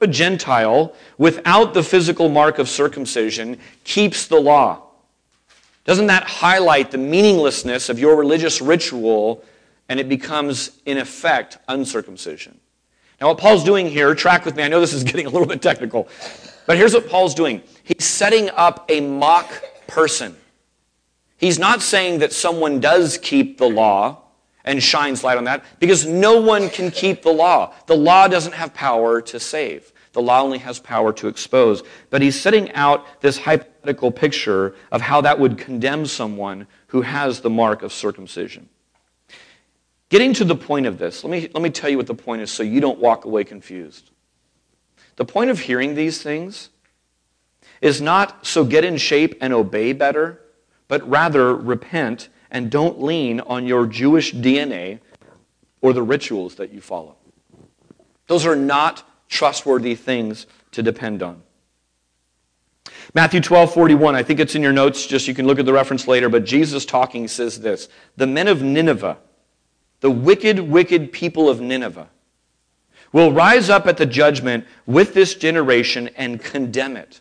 a 0.00 0.06
Gentile 0.06 0.94
without 1.18 1.74
the 1.74 1.82
physical 1.82 2.30
mark 2.30 2.58
of 2.58 2.68
circumcision 2.68 3.58
keeps 3.84 4.26
the 4.26 4.40
law. 4.40 4.89
Doesn't 5.84 6.08
that 6.08 6.24
highlight 6.24 6.90
the 6.90 6.98
meaninglessness 6.98 7.88
of 7.88 7.98
your 7.98 8.16
religious 8.16 8.60
ritual 8.60 9.44
and 9.88 9.98
it 9.98 10.08
becomes, 10.08 10.78
in 10.86 10.98
effect, 10.98 11.58
uncircumcision? 11.68 12.60
Now, 13.20 13.28
what 13.28 13.38
Paul's 13.38 13.64
doing 13.64 13.86
here, 13.86 14.14
track 14.14 14.44
with 14.44 14.56
me, 14.56 14.62
I 14.62 14.68
know 14.68 14.80
this 14.80 14.92
is 14.92 15.04
getting 15.10 15.26
a 15.26 15.30
little 15.30 15.48
bit 15.48 15.62
technical, 15.62 16.08
but 16.66 16.76
here's 16.76 16.94
what 16.94 17.08
Paul's 17.08 17.34
doing 17.34 17.62
he's 17.82 18.04
setting 18.04 18.50
up 18.50 18.84
a 18.88 19.00
mock 19.00 19.62
person. 19.86 20.36
He's 21.36 21.58
not 21.58 21.80
saying 21.80 22.18
that 22.18 22.34
someone 22.34 22.80
does 22.80 23.16
keep 23.16 23.56
the 23.56 23.68
law 23.68 24.18
and 24.64 24.82
shines 24.82 25.24
light 25.24 25.38
on 25.38 25.44
that 25.44 25.64
because 25.78 26.06
no 26.06 26.38
one 26.38 26.68
can 26.68 26.90
keep 26.90 27.22
the 27.22 27.32
law. 27.32 27.72
The 27.86 27.96
law 27.96 28.28
doesn't 28.28 28.52
have 28.52 28.74
power 28.74 29.22
to 29.22 29.40
save. 29.40 29.90
The 30.12 30.22
law 30.22 30.42
only 30.42 30.58
has 30.58 30.80
power 30.80 31.12
to 31.14 31.28
expose. 31.28 31.82
But 32.10 32.22
he's 32.22 32.40
setting 32.40 32.72
out 32.72 33.20
this 33.20 33.38
hypothetical 33.38 34.10
picture 34.10 34.74
of 34.90 35.00
how 35.00 35.20
that 35.20 35.38
would 35.38 35.56
condemn 35.58 36.06
someone 36.06 36.66
who 36.88 37.02
has 37.02 37.40
the 37.40 37.50
mark 37.50 37.82
of 37.82 37.92
circumcision. 37.92 38.68
Getting 40.08 40.34
to 40.34 40.44
the 40.44 40.56
point 40.56 40.86
of 40.86 40.98
this, 40.98 41.22
let 41.22 41.30
me, 41.30 41.48
let 41.54 41.62
me 41.62 41.70
tell 41.70 41.88
you 41.88 41.96
what 41.96 42.08
the 42.08 42.14
point 42.14 42.42
is 42.42 42.50
so 42.50 42.64
you 42.64 42.80
don't 42.80 42.98
walk 42.98 43.24
away 43.24 43.44
confused. 43.44 44.10
The 45.16 45.24
point 45.24 45.50
of 45.50 45.60
hearing 45.60 45.94
these 45.94 46.20
things 46.20 46.70
is 47.80 48.00
not 48.00 48.44
so 48.44 48.64
get 48.64 48.84
in 48.84 48.96
shape 48.96 49.36
and 49.40 49.52
obey 49.52 49.92
better, 49.92 50.40
but 50.88 51.08
rather 51.08 51.54
repent 51.54 52.28
and 52.50 52.70
don't 52.70 53.00
lean 53.00 53.38
on 53.40 53.66
your 53.66 53.86
Jewish 53.86 54.34
DNA 54.34 54.98
or 55.80 55.92
the 55.92 56.02
rituals 56.02 56.56
that 56.56 56.72
you 56.72 56.80
follow. 56.80 57.14
Those 58.26 58.44
are 58.44 58.56
not 58.56 59.04
trustworthy 59.30 59.94
things 59.94 60.46
to 60.72 60.82
depend 60.82 61.22
on. 61.22 61.42
Matthew 63.14 63.40
12, 63.40 63.72
41, 63.72 64.14
I 64.14 64.22
think 64.22 64.38
it's 64.38 64.54
in 64.54 64.62
your 64.62 64.72
notes, 64.72 65.06
just 65.06 65.26
you 65.26 65.34
can 65.34 65.46
look 65.46 65.58
at 65.58 65.64
the 65.64 65.72
reference 65.72 66.06
later, 66.06 66.28
but 66.28 66.44
Jesus 66.44 66.84
talking 66.84 67.26
says 67.26 67.60
this 67.60 67.88
The 68.16 68.26
men 68.26 68.48
of 68.48 68.62
Nineveh, 68.62 69.18
the 70.00 70.10
wicked, 70.10 70.60
wicked 70.60 71.12
people 71.12 71.48
of 71.48 71.60
Nineveh, 71.60 72.08
will 73.12 73.32
rise 73.32 73.70
up 73.70 73.86
at 73.86 73.96
the 73.96 74.06
judgment 74.06 74.66
with 74.86 75.14
this 75.14 75.34
generation 75.34 76.10
and 76.16 76.42
condemn 76.42 76.96
it. 76.96 77.20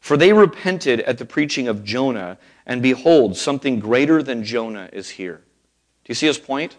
For 0.00 0.16
they 0.16 0.32
repented 0.32 1.00
at 1.00 1.18
the 1.18 1.26
preaching 1.26 1.68
of 1.68 1.84
Jonah, 1.84 2.38
and 2.64 2.80
behold, 2.80 3.36
something 3.36 3.78
greater 3.78 4.22
than 4.22 4.44
Jonah 4.44 4.88
is 4.92 5.10
here. 5.10 5.42
Do 6.04 6.10
you 6.10 6.14
see 6.14 6.26
his 6.26 6.38
point? 6.38 6.76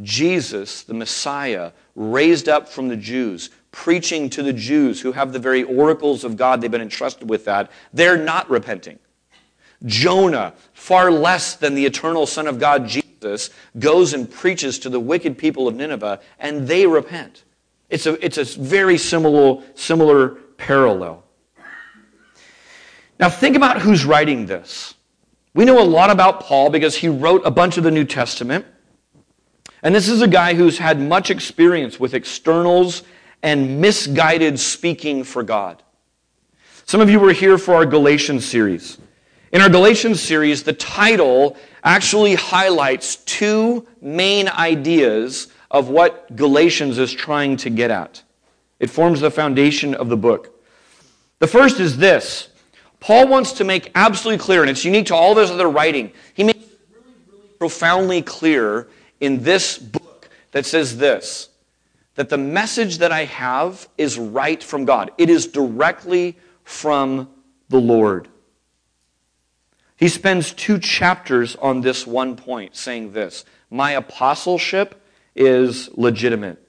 Jesus, 0.00 0.82
the 0.82 0.94
Messiah, 0.94 1.72
raised 1.94 2.48
up 2.48 2.68
from 2.68 2.88
the 2.88 2.96
Jews, 2.96 3.50
preaching 3.78 4.28
to 4.28 4.42
the 4.42 4.52
Jews 4.52 5.00
who 5.00 5.12
have 5.12 5.32
the 5.32 5.38
very 5.38 5.62
oracles 5.62 6.24
of 6.24 6.36
God, 6.36 6.60
they've 6.60 6.68
been 6.68 6.82
entrusted 6.82 7.30
with 7.30 7.44
that, 7.44 7.70
they're 7.92 8.16
not 8.18 8.50
repenting. 8.50 8.98
Jonah, 9.86 10.54
far 10.72 11.12
less 11.12 11.54
than 11.54 11.76
the 11.76 11.86
eternal 11.86 12.26
Son 12.26 12.48
of 12.48 12.58
God, 12.58 12.88
Jesus, 12.88 13.50
goes 13.78 14.14
and 14.14 14.28
preaches 14.28 14.80
to 14.80 14.88
the 14.88 14.98
wicked 14.98 15.38
people 15.38 15.68
of 15.68 15.76
Nineveh, 15.76 16.20
and 16.40 16.66
they 16.66 16.88
repent. 16.88 17.44
It's 17.88 18.06
a, 18.06 18.22
it's 18.24 18.36
a 18.36 18.44
very 18.60 18.98
similar, 18.98 19.62
similar 19.76 20.30
parallel. 20.56 21.22
Now, 23.20 23.30
think 23.30 23.54
about 23.54 23.80
who's 23.80 24.04
writing 24.04 24.46
this. 24.46 24.94
We 25.54 25.64
know 25.64 25.80
a 25.80 25.86
lot 25.86 26.10
about 26.10 26.40
Paul 26.40 26.70
because 26.70 26.96
he 26.96 27.08
wrote 27.08 27.42
a 27.44 27.50
bunch 27.52 27.78
of 27.78 27.84
the 27.84 27.92
New 27.92 28.04
Testament. 28.04 28.66
And 29.84 29.94
this 29.94 30.08
is 30.08 30.20
a 30.20 30.28
guy 30.28 30.54
who's 30.54 30.78
had 30.78 31.00
much 31.00 31.30
experience 31.30 32.00
with 32.00 32.12
externals 32.12 33.04
and 33.42 33.80
misguided 33.80 34.58
speaking 34.58 35.24
for 35.24 35.42
God. 35.42 35.82
Some 36.84 37.00
of 37.00 37.10
you 37.10 37.20
were 37.20 37.32
here 37.32 37.58
for 37.58 37.74
our 37.74 37.86
Galatians 37.86 38.46
series. 38.46 38.98
In 39.52 39.60
our 39.60 39.68
Galatians 39.68 40.20
series, 40.20 40.62
the 40.62 40.72
title 40.72 41.56
actually 41.84 42.34
highlights 42.34 43.16
two 43.16 43.86
main 44.00 44.48
ideas 44.48 45.48
of 45.70 45.88
what 45.88 46.34
Galatians 46.36 46.98
is 46.98 47.12
trying 47.12 47.56
to 47.58 47.70
get 47.70 47.90
at. 47.90 48.22
It 48.80 48.90
forms 48.90 49.20
the 49.20 49.30
foundation 49.30 49.94
of 49.94 50.08
the 50.08 50.16
book. 50.16 50.54
The 51.38 51.46
first 51.46 51.80
is 51.80 51.96
this 51.96 52.48
Paul 53.00 53.28
wants 53.28 53.52
to 53.52 53.64
make 53.64 53.90
absolutely 53.94 54.38
clear, 54.38 54.62
and 54.62 54.70
it's 54.70 54.84
unique 54.84 55.06
to 55.06 55.14
all 55.14 55.34
those 55.34 55.50
other 55.50 55.68
writing, 55.68 56.12
he 56.34 56.44
makes 56.44 56.58
it 56.58 56.78
really, 56.92 57.14
really 57.30 57.48
profoundly 57.58 58.22
clear 58.22 58.88
in 59.20 59.42
this 59.42 59.78
book 59.78 60.28
that 60.52 60.66
says 60.66 60.96
this 60.96 61.48
that 62.18 62.30
the 62.30 62.36
message 62.36 62.98
that 62.98 63.12
I 63.12 63.26
have 63.26 63.88
is 63.96 64.18
right 64.18 64.60
from 64.60 64.84
God, 64.84 65.12
it 65.18 65.30
is 65.30 65.46
directly 65.46 66.36
from 66.64 67.28
the 67.68 67.78
Lord. 67.78 68.26
He 69.94 70.08
spends 70.08 70.52
two 70.52 70.80
chapters 70.80 71.54
on 71.54 71.80
this 71.80 72.08
one 72.08 72.34
point, 72.34 72.74
saying 72.74 73.12
this 73.12 73.44
My 73.70 73.92
apostleship 73.92 75.00
is 75.36 75.90
legitimate. 75.96 76.60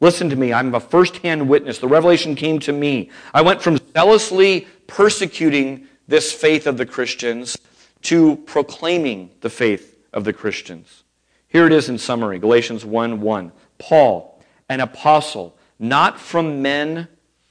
Listen 0.00 0.28
to 0.30 0.36
me, 0.36 0.52
I'm 0.52 0.74
a 0.74 0.80
firsthand 0.80 1.48
witness. 1.48 1.78
The 1.78 1.86
revelation 1.86 2.34
came 2.34 2.58
to 2.60 2.72
me. 2.72 3.10
I 3.32 3.42
went 3.42 3.62
from 3.62 3.78
zealously 3.92 4.66
persecuting 4.88 5.86
this 6.08 6.32
faith 6.32 6.66
of 6.66 6.76
the 6.76 6.86
Christians 6.86 7.56
to 8.02 8.34
proclaiming 8.46 9.30
the 9.42 9.50
faith 9.50 9.96
of 10.12 10.24
the 10.24 10.32
Christians. 10.32 11.04
Here 11.46 11.66
it 11.66 11.72
is 11.72 11.88
in 11.88 11.98
summary 11.98 12.40
Galatians 12.40 12.84
1 12.84 13.20
1. 13.20 13.52
Paul, 13.78 14.29
an 14.70 14.80
apostle, 14.80 15.58
not 15.78 16.18
from 16.18 16.62
men 16.62 17.08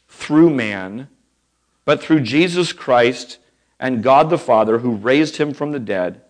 through 0.08 0.50
man, 0.50 1.10
but 1.84 2.02
through 2.02 2.22
Jesus 2.22 2.72
Christ 2.74 3.38
and 3.80 4.02
God 4.02 4.30
the 4.30 4.38
Father, 4.38 4.80
who 4.80 4.96
raised 4.96 5.36
him 5.36 5.54
from 5.54 5.72
the 5.72 5.80
dead, 5.80 6.22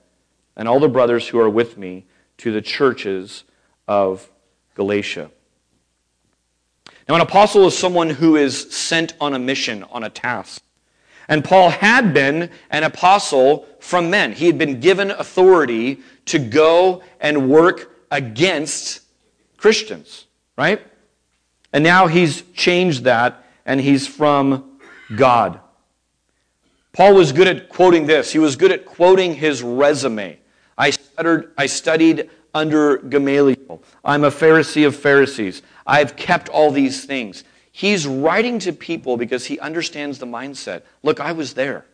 and 0.58 0.68
all 0.68 0.80
the 0.80 0.90
brothers 0.90 1.28
who 1.28 1.40
are 1.40 1.50
with 1.50 1.78
me 1.78 2.06
to 2.38 2.52
the 2.52 2.62
churches 2.62 3.44
of 3.88 4.30
Galatia. 4.76 5.30
Now, 7.08 7.16
an 7.16 7.22
apostle 7.22 7.66
is 7.68 7.78
someone 7.78 8.10
who 8.10 8.36
is 8.36 8.76
sent 8.76 9.14
on 9.22 9.34
a 9.34 9.40
mission, 9.40 9.84
on 9.84 10.04
a 10.04 10.10
task. 10.10 10.62
And 11.28 11.44
Paul 11.44 11.70
had 11.70 12.14
been 12.14 12.50
an 12.72 12.84
apostle 12.84 13.68
from 13.80 14.10
men. 14.10 14.34
He 14.34 14.48
had 14.48 14.58
been 14.58 14.80
given 14.80 15.12
authority 15.12 16.00
to 16.26 16.40
go 16.40 17.04
and 17.20 17.50
work 17.50 17.96
against 18.10 19.02
Christians, 19.58 20.26
right? 20.60 20.86
And 21.72 21.86
now 21.86 22.07
he's 22.07 22.41
changed 22.53 23.05
that 23.05 23.45
and 23.66 23.80
he's 23.80 24.05
from 24.05 24.78
God. 25.16 25.62
Paul 26.91 27.16
was 27.16 27.32
good 27.32 27.47
at 27.47 27.70
quoting 27.70 28.07
this. 28.07 28.34
He 28.34 28.39
was 28.39 28.57
good 28.57 28.74
at 28.74 28.86
quoting 28.86 29.36
his 29.36 29.64
resume. 29.64 30.38
I, 30.78 30.91
I 31.57 31.66
studied 31.68 32.30
under 32.53 32.97
Gamaliel. 32.97 33.82
I'm 34.03 34.26
a 34.26 34.32
Pharisee 34.32 34.86
of 34.86 34.97
Pharisees. 34.97 35.62
I've 35.88 36.18
kept 36.18 36.49
all 36.49 36.72
these 36.72 37.05
things. 37.05 37.45
He's 37.72 38.05
writing 38.05 38.60
to 38.60 38.74
people 38.74 39.16
because 39.16 39.45
he 39.45 39.60
understands 39.60 40.20
the 40.20 40.26
mindset. 40.26 40.82
Look, 41.03 41.22
I 41.22 41.32
was 41.32 41.53
there. 41.53 41.86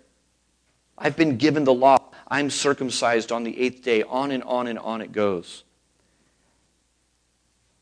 I've 0.97 1.16
been 1.16 1.38
given 1.38 1.66
the 1.66 1.74
law. 1.74 1.99
I'm 2.28 2.49
circumcised 2.49 3.32
on 3.32 3.43
the 3.43 3.59
eighth 3.59 3.84
day. 3.84 4.01
On 4.01 4.32
and 4.32 4.41
on 4.43 4.66
and 4.66 4.80
on 4.80 5.01
it 5.01 5.11
goes. 5.11 5.64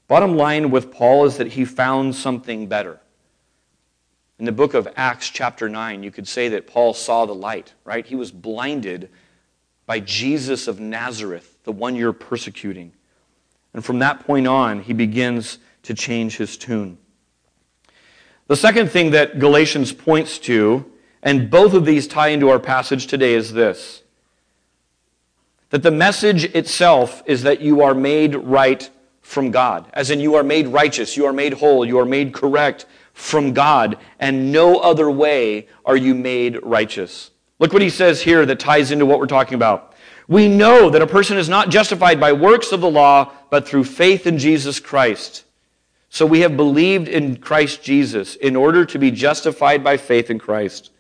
Bottom 0.08 0.36
line 0.36 0.70
with 0.70 0.92
Paul 0.92 1.26
is 1.26 1.38
that 1.38 1.48
he 1.48 1.66
found 1.66 2.16
something 2.16 2.68
better. 2.68 3.00
In 4.40 4.46
the 4.46 4.52
book 4.52 4.74
of 4.74 4.88
Acts, 4.96 5.30
chapter 5.30 5.70
9, 5.70 6.04
you 6.04 6.12
could 6.12 6.28
say 6.28 6.50
that 6.50 6.68
Paul 6.68 6.94
saw 6.94 7.26
the 7.26 7.36
light, 7.36 7.74
right? 7.86 8.06
He 8.06 8.16
was 8.16 8.32
blinded 8.32 9.10
by 9.86 10.00
Jesus 10.00 10.68
of 10.68 10.80
Nazareth, 10.80 11.58
the 11.64 11.72
one 11.72 11.96
you're 11.96 12.14
persecuting. 12.14 12.94
And 13.74 13.84
from 13.84 14.00
that 14.00 14.26
point 14.26 14.48
on, 14.48 14.82
he 14.82 14.94
begins 14.94 15.60
to 15.84 15.94
change 15.94 16.38
his 16.38 16.58
tune. 16.58 16.98
The 18.48 18.56
second 18.56 18.92
thing 18.92 19.12
that 19.12 19.40
Galatians 19.40 19.94
points 19.94 20.38
to, 20.40 20.92
and 21.22 21.50
both 21.50 21.74
of 21.74 21.86
these 21.86 22.08
tie 22.08 22.30
into 22.30 22.50
our 22.50 22.60
passage 22.60 23.08
today, 23.08 23.34
is 23.34 23.54
this 23.54 24.02
that 25.70 25.82
the 25.82 25.90
message 25.90 26.44
itself 26.54 27.24
is 27.26 27.42
that 27.42 27.60
you 27.60 27.82
are 27.82 27.96
made 27.96 28.36
right 28.36 28.92
from 29.24 29.50
God, 29.50 29.90
as 29.94 30.12
in 30.12 30.20
you 30.20 30.36
are 30.36 30.44
made 30.44 30.68
righteous, 30.68 31.18
you 31.18 31.26
are 31.26 31.34
made 31.34 31.54
whole, 31.54 31.84
you 31.86 31.98
are 31.98 32.06
made 32.06 32.34
correct 32.34 32.86
from 33.14 33.54
God, 33.54 33.98
and 34.20 34.52
no 34.52 34.78
other 34.78 35.10
way 35.10 35.68
are 35.86 35.98
you 35.98 36.14
made 36.14 36.60
righteous. 36.62 37.32
Look 37.58 37.74
what 37.74 37.82
he 37.82 37.90
says 37.90 38.22
here 38.22 38.46
that 38.46 38.60
ties 38.60 38.92
into 38.92 39.06
what 39.06 39.20
we're 39.20 39.28
talking 39.28 39.56
about. 39.56 39.96
We 40.28 40.48
know 40.48 40.90
that 40.90 41.02
a 41.02 41.08
person 41.08 41.38
is 41.38 41.50
not 41.50 41.70
justified 41.70 42.20
by 42.20 42.34
works 42.34 42.72
of 42.72 42.82
the 42.82 42.90
law, 42.90 43.32
but 43.50 43.68
through 43.68 43.86
faith 43.86 44.28
in 44.28 44.38
Jesus 44.38 44.80
Christ. 44.80 45.46
So 46.10 46.26
we 46.26 46.42
have 46.42 46.58
believed 46.58 47.08
in 47.08 47.38
Christ 47.38 47.82
Jesus 47.82 48.36
in 48.36 48.56
order 48.56 48.86
to 48.86 49.00
be 49.00 49.10
justified 49.10 49.84
by 49.84 49.98
faith 49.98 50.30
in 50.30 50.38
Christ 50.38 50.92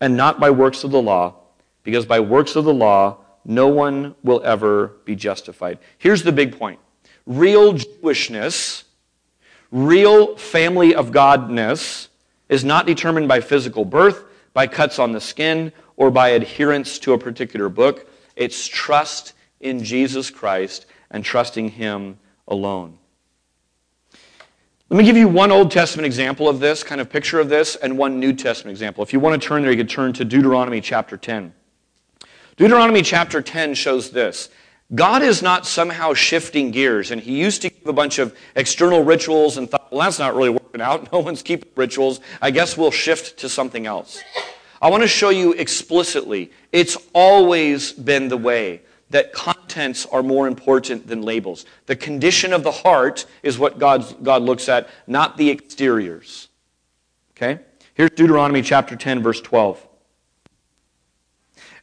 and 0.00 0.16
not 0.16 0.40
by 0.40 0.50
works 0.50 0.84
of 0.84 0.90
the 0.90 1.02
law, 1.02 1.34
because 1.82 2.06
by 2.06 2.20
works 2.20 2.56
of 2.56 2.64
the 2.64 2.74
law, 2.74 3.18
no 3.44 3.68
one 3.68 4.14
will 4.22 4.40
ever 4.44 4.96
be 5.04 5.14
justified. 5.16 5.78
Here's 5.98 6.22
the 6.22 6.32
big 6.32 6.58
point 6.58 6.78
real 7.26 7.74
Jewishness, 7.74 8.84
real 9.70 10.36
family 10.36 10.94
of 10.94 11.10
Godness, 11.10 12.08
is 12.48 12.64
not 12.64 12.86
determined 12.86 13.28
by 13.28 13.40
physical 13.40 13.84
birth, 13.84 14.24
by 14.52 14.66
cuts 14.66 14.98
on 14.98 15.12
the 15.12 15.20
skin, 15.20 15.72
or 15.96 16.10
by 16.10 16.30
adherence 16.30 16.98
to 17.00 17.12
a 17.12 17.18
particular 17.18 17.68
book. 17.68 18.10
It's 18.36 18.66
trust 18.66 19.32
in 19.60 19.82
Jesus 19.82 20.30
Christ 20.30 20.86
and 21.10 21.24
trusting 21.24 21.70
Him 21.70 22.18
alone. 22.48 22.98
Let 24.92 24.98
me 24.98 25.04
give 25.04 25.16
you 25.16 25.26
one 25.26 25.50
Old 25.50 25.70
Testament 25.70 26.04
example 26.04 26.50
of 26.50 26.60
this, 26.60 26.82
kind 26.82 27.00
of 27.00 27.08
picture 27.08 27.40
of 27.40 27.48
this, 27.48 27.76
and 27.76 27.96
one 27.96 28.20
New 28.20 28.34
Testament 28.34 28.72
example. 28.72 29.02
If 29.02 29.14
you 29.14 29.20
want 29.20 29.40
to 29.40 29.48
turn 29.48 29.62
there, 29.62 29.70
you 29.70 29.78
can 29.78 29.86
turn 29.86 30.12
to 30.12 30.24
Deuteronomy 30.24 30.82
chapter 30.82 31.16
10. 31.16 31.54
Deuteronomy 32.56 33.00
chapter 33.00 33.40
10 33.40 33.72
shows 33.72 34.10
this. 34.10 34.50
God 34.94 35.22
is 35.22 35.40
not 35.40 35.66
somehow 35.66 36.12
shifting 36.12 36.70
gears, 36.70 37.10
and 37.10 37.20
he 37.20 37.38
used 37.38 37.62
to 37.62 37.70
give 37.70 37.86
a 37.86 37.92
bunch 37.92 38.18
of 38.18 38.36
external 38.54 39.02
rituals 39.02 39.56
and 39.56 39.70
thought, 39.70 39.90
well, 39.90 40.02
that's 40.02 40.18
not 40.18 40.34
really 40.34 40.50
working 40.50 40.80
out. 40.80 41.10
No 41.12 41.20
one's 41.20 41.42
keeping 41.42 41.70
rituals. 41.76 42.20
I 42.40 42.50
guess 42.50 42.76
we'll 42.76 42.90
shift 42.90 43.38
to 43.38 43.48
something 43.48 43.86
else. 43.86 44.20
I 44.80 44.90
want 44.90 45.02
to 45.02 45.08
show 45.08 45.30
you 45.30 45.52
explicitly, 45.52 46.50
it's 46.72 46.96
always 47.14 47.92
been 47.92 48.28
the 48.28 48.36
way 48.36 48.82
that 49.10 49.32
contents 49.32 50.06
are 50.06 50.22
more 50.22 50.46
important 50.46 51.06
than 51.06 51.22
labels. 51.22 51.66
The 51.86 51.96
condition 51.96 52.52
of 52.52 52.62
the 52.62 52.70
heart 52.70 53.26
is 53.42 53.58
what 53.58 53.78
God's, 53.78 54.12
God 54.14 54.42
looks 54.42 54.68
at, 54.68 54.88
not 55.06 55.36
the 55.36 55.50
exteriors. 55.50 56.48
Okay? 57.36 57.60
Here's 57.94 58.10
Deuteronomy 58.10 58.62
chapter 58.62 58.96
10, 58.96 59.22
verse 59.22 59.40
12. 59.40 59.86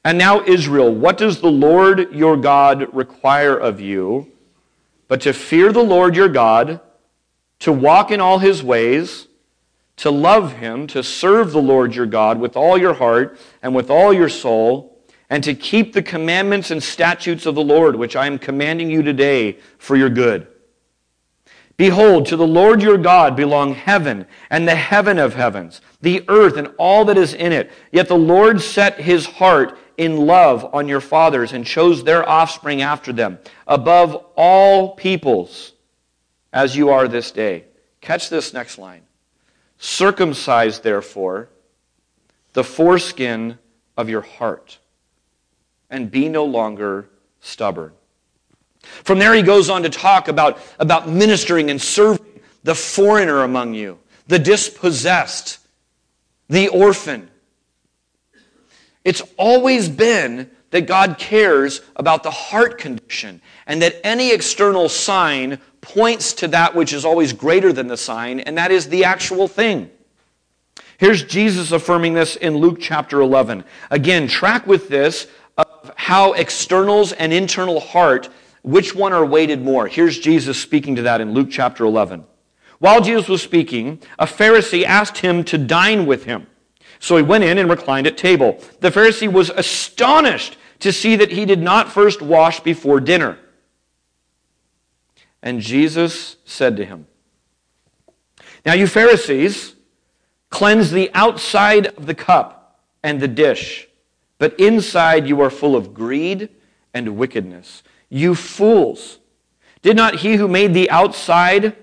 And 0.03 0.17
now, 0.17 0.41
Israel, 0.43 0.93
what 0.93 1.17
does 1.17 1.41
the 1.41 1.51
Lord 1.51 2.13
your 2.13 2.37
God 2.37 2.93
require 2.93 3.57
of 3.57 3.79
you 3.81 4.31
but 5.07 5.21
to 5.21 5.33
fear 5.33 5.71
the 5.71 5.83
Lord 5.83 6.15
your 6.15 6.29
God, 6.29 6.79
to 7.59 7.71
walk 7.71 8.11
in 8.11 8.21
all 8.21 8.39
his 8.39 8.61
ways, 8.61 9.27
to 9.97 10.11
love 10.11 10.53
him, 10.53 10.85
to 10.87 11.03
serve 11.03 11.51
the 11.51 11.61
Lord 11.61 11.95
your 11.95 12.05
God 12.05 12.39
with 12.39 12.55
all 12.55 12.77
your 12.77 12.93
heart 12.93 13.39
and 13.61 13.73
with 13.73 13.89
all 13.89 14.13
your 14.13 14.29
soul? 14.29 14.89
and 15.29 15.43
to 15.43 15.53
keep 15.53 15.93
the 15.93 16.01
commandments 16.01 16.71
and 16.71 16.81
statutes 16.81 17.45
of 17.45 17.55
the 17.55 17.63
Lord, 17.63 17.95
which 17.95 18.15
I 18.15 18.25
am 18.25 18.39
commanding 18.39 18.89
you 18.89 19.03
today 19.03 19.57
for 19.77 19.95
your 19.95 20.09
good. 20.09 20.47
Behold, 21.77 22.25
to 22.25 22.35
the 22.35 22.47
Lord 22.47 22.81
your 22.81 22.97
God 22.97 23.35
belong 23.35 23.73
heaven 23.73 24.25
and 24.49 24.67
the 24.67 24.75
heaven 24.75 25.17
of 25.17 25.35
heavens, 25.35 25.79
the 26.01 26.25
earth 26.27 26.57
and 26.57 26.73
all 26.77 27.05
that 27.05 27.17
is 27.17 27.33
in 27.33 27.53
it. 27.53 27.71
Yet 27.91 28.07
the 28.07 28.17
Lord 28.17 28.59
set 28.59 28.99
his 28.99 29.25
heart 29.25 29.77
in 29.99 30.25
love 30.25 30.73
on 30.73 30.87
your 30.87 31.01
fathers 31.01 31.51
and 31.51 31.65
chose 31.65 32.05
their 32.05 32.27
offspring 32.27 32.81
after 32.81 33.11
them 33.11 33.37
above 33.67 34.25
all 34.37 34.95
peoples 34.95 35.73
as 36.53 36.75
you 36.75 36.89
are 36.89 37.07
this 37.07 37.31
day. 37.31 37.65
Catch 37.99 38.29
this 38.29 38.53
next 38.53 38.77
line. 38.77 39.01
Circumcise, 39.77 40.79
therefore, 40.79 41.49
the 42.53 42.63
foreskin 42.63 43.57
of 43.97 44.09
your 44.09 44.21
heart 44.21 44.79
and 45.89 46.09
be 46.09 46.29
no 46.29 46.45
longer 46.45 47.09
stubborn. 47.41 47.91
From 48.81 49.19
there, 49.19 49.33
he 49.33 49.41
goes 49.41 49.69
on 49.69 49.83
to 49.83 49.89
talk 49.89 50.29
about, 50.29 50.59
about 50.79 51.09
ministering 51.09 51.69
and 51.69 51.81
serving 51.81 52.25
the 52.63 52.73
foreigner 52.75 53.43
among 53.43 53.73
you, 53.73 53.99
the 54.27 54.39
dispossessed, 54.39 55.59
the 56.47 56.69
orphan. 56.69 57.28
It's 59.03 59.21
always 59.37 59.89
been 59.89 60.49
that 60.71 60.87
God 60.87 61.17
cares 61.17 61.81
about 61.95 62.23
the 62.23 62.31
heart 62.31 62.77
condition 62.77 63.41
and 63.65 63.81
that 63.81 63.95
any 64.03 64.31
external 64.31 64.89
sign 64.89 65.59
points 65.81 66.33
to 66.33 66.47
that 66.49 66.75
which 66.75 66.93
is 66.93 67.05
always 67.05 67.33
greater 67.33 67.73
than 67.73 67.87
the 67.87 67.97
sign, 67.97 68.39
and 68.41 68.57
that 68.57 68.71
is 68.71 68.89
the 68.89 69.05
actual 69.05 69.47
thing. 69.47 69.89
Here's 70.97 71.23
Jesus 71.23 71.71
affirming 71.71 72.13
this 72.13 72.35
in 72.35 72.57
Luke 72.57 72.77
chapter 72.81 73.21
11. 73.21 73.63
Again, 73.89 74.27
track 74.27 74.67
with 74.67 74.89
this 74.89 75.27
of 75.57 75.91
how 75.95 76.33
externals 76.33 77.13
and 77.13 77.31
internal 77.31 77.79
heart, 77.79 78.29
which 78.63 78.93
one 78.93 79.13
are 79.13 79.25
weighted 79.25 79.61
more. 79.61 79.87
Here's 79.87 80.19
Jesus 80.19 80.61
speaking 80.61 80.97
to 80.97 81.03
that 81.03 81.21
in 81.21 81.33
Luke 81.33 81.49
chapter 81.49 81.85
11. 81.85 82.25
While 82.79 83.01
Jesus 83.01 83.29
was 83.29 83.41
speaking, 83.41 84.01
a 84.17 84.25
Pharisee 84.25 84.83
asked 84.83 85.19
him 85.19 85.43
to 85.45 85.57
dine 85.57 86.05
with 86.05 86.25
him. 86.25 86.47
So 86.99 87.15
he 87.15 87.23
went 87.23 87.45
in 87.45 87.57
and 87.57 87.69
reclined 87.69 88.07
at 88.07 88.17
table. 88.17 88.61
The 88.81 88.91
Pharisee 88.91 89.31
was 89.31 89.49
astonished 89.49 90.57
to 90.79 90.91
see 90.91 91.15
that 91.15 91.31
he 91.31 91.45
did 91.45 91.61
not 91.61 91.91
first 91.91 92.21
wash 92.21 92.59
before 92.59 92.99
dinner. 92.99 93.37
And 95.41 95.61
Jesus 95.61 96.35
said 96.45 96.75
to 96.77 96.85
him, 96.85 97.07
Now 98.65 98.73
you 98.73 98.87
Pharisees 98.87 99.75
cleanse 100.49 100.91
the 100.91 101.09
outside 101.13 101.87
of 101.87 102.05
the 102.05 102.15
cup 102.15 102.79
and 103.03 103.21
the 103.21 103.27
dish, 103.27 103.87
but 104.37 104.59
inside 104.59 105.27
you 105.27 105.39
are 105.41 105.49
full 105.49 105.75
of 105.75 105.93
greed 105.93 106.49
and 106.93 107.17
wickedness. 107.17 107.83
You 108.09 108.35
fools! 108.35 109.19
Did 109.81 109.95
not 109.95 110.15
he 110.15 110.35
who 110.35 110.47
made 110.47 110.73
the 110.73 110.89
outside 110.89 111.77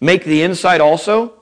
make 0.00 0.24
the 0.24 0.42
inside 0.42 0.80
also? 0.80 1.35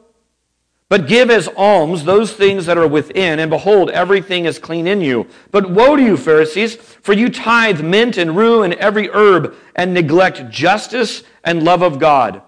But 0.88 1.08
give 1.08 1.30
as 1.30 1.48
alms 1.56 2.04
those 2.04 2.32
things 2.32 2.66
that 2.66 2.76
are 2.76 2.86
within, 2.86 3.38
and 3.38 3.50
behold, 3.50 3.90
everything 3.90 4.44
is 4.44 4.58
clean 4.58 4.86
in 4.86 5.00
you. 5.00 5.26
But 5.50 5.70
woe 5.70 5.96
to 5.96 6.02
you, 6.02 6.16
Pharisees, 6.16 6.76
for 6.76 7.14
you 7.14 7.30
tithe 7.30 7.80
mint 7.80 8.18
and 8.18 8.36
rue 8.36 8.62
and 8.62 8.74
every 8.74 9.08
herb, 9.08 9.54
and 9.74 9.94
neglect 9.94 10.50
justice 10.50 11.24
and 11.42 11.62
love 11.62 11.82
of 11.82 11.98
God. 11.98 12.42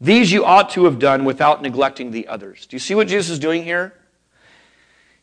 These 0.00 0.30
you 0.32 0.44
ought 0.44 0.70
to 0.70 0.84
have 0.84 0.98
done 0.98 1.24
without 1.24 1.62
neglecting 1.62 2.10
the 2.10 2.28
others. 2.28 2.66
Do 2.66 2.76
you 2.76 2.80
see 2.80 2.94
what 2.94 3.08
Jesus 3.08 3.30
is 3.30 3.38
doing 3.38 3.64
here? 3.64 3.94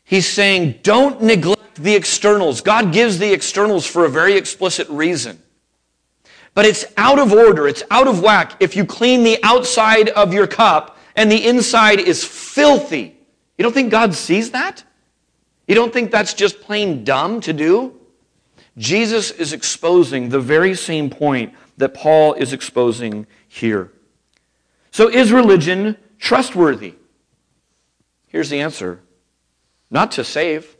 He's 0.04 0.28
saying, 0.28 0.80
don't 0.82 1.22
neglect 1.22 1.76
the 1.76 1.94
externals. 1.94 2.60
God 2.60 2.92
gives 2.92 3.18
the 3.18 3.32
externals 3.32 3.86
for 3.86 4.04
a 4.04 4.10
very 4.10 4.34
explicit 4.36 4.88
reason. 4.88 5.42
But 6.54 6.64
it's 6.64 6.86
out 6.96 7.18
of 7.18 7.32
order, 7.32 7.68
it's 7.68 7.82
out 7.90 8.08
of 8.08 8.22
whack 8.22 8.56
if 8.60 8.76
you 8.76 8.86
clean 8.86 9.24
the 9.24 9.38
outside 9.42 10.08
of 10.10 10.32
your 10.32 10.46
cup 10.46 10.95
and 11.16 11.32
the 11.32 11.46
inside 11.46 11.98
is 11.98 12.22
filthy. 12.22 13.18
You 13.58 13.62
don't 13.62 13.72
think 13.72 13.90
God 13.90 14.14
sees 14.14 14.50
that? 14.52 14.84
You 15.66 15.74
don't 15.74 15.92
think 15.92 16.10
that's 16.10 16.34
just 16.34 16.60
plain 16.60 17.02
dumb 17.02 17.40
to 17.40 17.52
do? 17.52 17.98
Jesus 18.76 19.30
is 19.30 19.52
exposing 19.52 20.28
the 20.28 20.38
very 20.38 20.74
same 20.74 21.08
point 21.08 21.54
that 21.78 21.94
Paul 21.94 22.34
is 22.34 22.52
exposing 22.52 23.26
here. 23.48 23.90
So, 24.90 25.08
is 25.08 25.32
religion 25.32 25.96
trustworthy? 26.18 26.94
Here's 28.28 28.50
the 28.50 28.60
answer 28.60 29.00
not 29.90 30.12
to 30.12 30.24
save, 30.24 30.76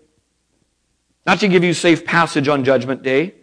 not 1.25 1.41
to 1.41 1.49
give 1.49 1.65
you 1.65 1.73
safe 1.73 2.05
passage 2.05 2.49
on 2.49 2.65
Judgment 2.65 3.03
Day. 3.03 3.35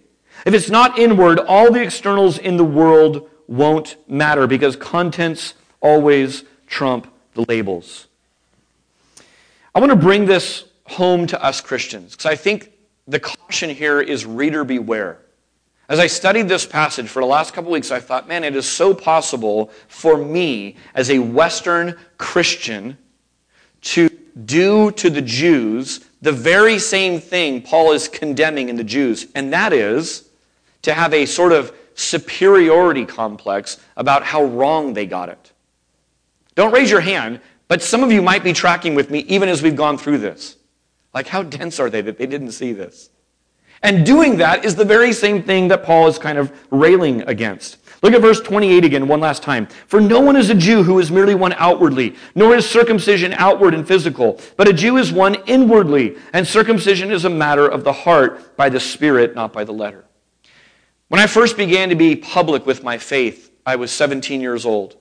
If 0.45 0.53
it's 0.53 0.69
not 0.69 0.99
inward, 0.99 1.39
all 1.39 1.71
the 1.71 1.81
externals 1.81 2.37
in 2.37 2.57
the 2.57 2.63
world 2.63 3.29
won't 3.47 3.95
matter 4.09 4.45
because 4.47 4.75
contents 4.75 5.53
always 5.81 6.43
trump 6.73 7.07
the 7.35 7.45
labels. 7.47 8.07
I 9.75 9.79
want 9.79 9.91
to 9.91 9.95
bring 9.95 10.25
this 10.25 10.65
home 10.85 11.27
to 11.27 11.43
us 11.43 11.61
Christians 11.61 12.11
because 12.11 12.25
I 12.25 12.35
think 12.35 12.71
the 13.07 13.19
caution 13.19 13.69
here 13.69 14.01
is 14.01 14.25
reader 14.25 14.63
beware. 14.63 15.19
As 15.87 15.99
I 15.99 16.07
studied 16.07 16.47
this 16.47 16.65
passage 16.65 17.07
for 17.07 17.21
the 17.21 17.27
last 17.27 17.53
couple 17.53 17.71
weeks, 17.71 17.91
I 17.91 17.99
thought, 17.99 18.27
man, 18.27 18.43
it 18.43 18.55
is 18.55 18.67
so 18.67 18.93
possible 18.95 19.69
for 19.87 20.17
me 20.17 20.75
as 20.95 21.11
a 21.11 21.19
Western 21.19 21.95
Christian 22.17 22.97
to 23.81 24.09
do 24.45 24.89
to 24.93 25.11
the 25.11 25.21
Jews 25.21 25.99
the 26.23 26.31
very 26.31 26.79
same 26.79 27.19
thing 27.19 27.61
Paul 27.61 27.91
is 27.91 28.07
condemning 28.07 28.69
in 28.69 28.77
the 28.77 28.83
Jews, 28.83 29.27
and 29.35 29.53
that 29.53 29.73
is 29.73 30.27
to 30.83 30.93
have 30.93 31.13
a 31.13 31.25
sort 31.25 31.51
of 31.51 31.75
superiority 31.95 33.05
complex 33.05 33.77
about 33.97 34.23
how 34.23 34.43
wrong 34.45 34.93
they 34.93 35.05
got 35.05 35.29
it. 35.29 35.42
Don't 36.55 36.73
raise 36.73 36.91
your 36.91 37.01
hand, 37.01 37.41
but 37.67 37.81
some 37.81 38.03
of 38.03 38.11
you 38.11 38.21
might 38.21 38.43
be 38.43 38.53
tracking 38.53 38.95
with 38.95 39.09
me 39.09 39.19
even 39.19 39.49
as 39.49 39.61
we've 39.61 39.75
gone 39.75 39.97
through 39.97 40.19
this. 40.19 40.57
Like, 41.13 41.27
how 41.27 41.43
dense 41.43 41.79
are 41.79 41.89
they 41.89 42.01
that 42.01 42.17
they 42.17 42.25
didn't 42.25 42.51
see 42.51 42.73
this? 42.73 43.09
And 43.83 44.05
doing 44.05 44.37
that 44.37 44.63
is 44.63 44.75
the 44.75 44.85
very 44.85 45.11
same 45.11 45.43
thing 45.43 45.67
that 45.67 45.83
Paul 45.83 46.07
is 46.07 46.17
kind 46.17 46.37
of 46.37 46.51
railing 46.71 47.21
against. 47.23 47.77
Look 48.01 48.13
at 48.13 48.21
verse 48.21 48.39
28 48.39 48.85
again, 48.85 49.07
one 49.07 49.19
last 49.19 49.43
time. 49.43 49.67
For 49.87 49.99
no 49.99 50.19
one 50.19 50.35
is 50.35 50.49
a 50.49 50.55
Jew 50.55 50.83
who 50.83 50.99
is 50.99 51.11
merely 51.11 51.35
one 51.35 51.53
outwardly, 51.53 52.15
nor 52.33 52.55
is 52.55 52.69
circumcision 52.69 53.33
outward 53.33 53.73
and 53.73 53.87
physical, 53.87 54.39
but 54.55 54.67
a 54.67 54.73
Jew 54.73 54.97
is 54.97 55.11
one 55.11 55.35
inwardly, 55.47 56.17
and 56.33 56.47
circumcision 56.47 57.11
is 57.11 57.25
a 57.25 57.29
matter 57.29 57.67
of 57.67 57.83
the 57.83 57.93
heart 57.93 58.55
by 58.55 58.69
the 58.69 58.79
Spirit, 58.79 59.35
not 59.35 59.51
by 59.51 59.63
the 59.63 59.73
letter. 59.73 60.05
When 61.09 61.21
I 61.21 61.27
first 61.27 61.57
began 61.57 61.89
to 61.89 61.95
be 61.95 62.15
public 62.15 62.65
with 62.65 62.83
my 62.83 62.97
faith, 62.97 63.51
I 63.65 63.75
was 63.75 63.91
17 63.91 64.41
years 64.41 64.65
old. 64.65 64.95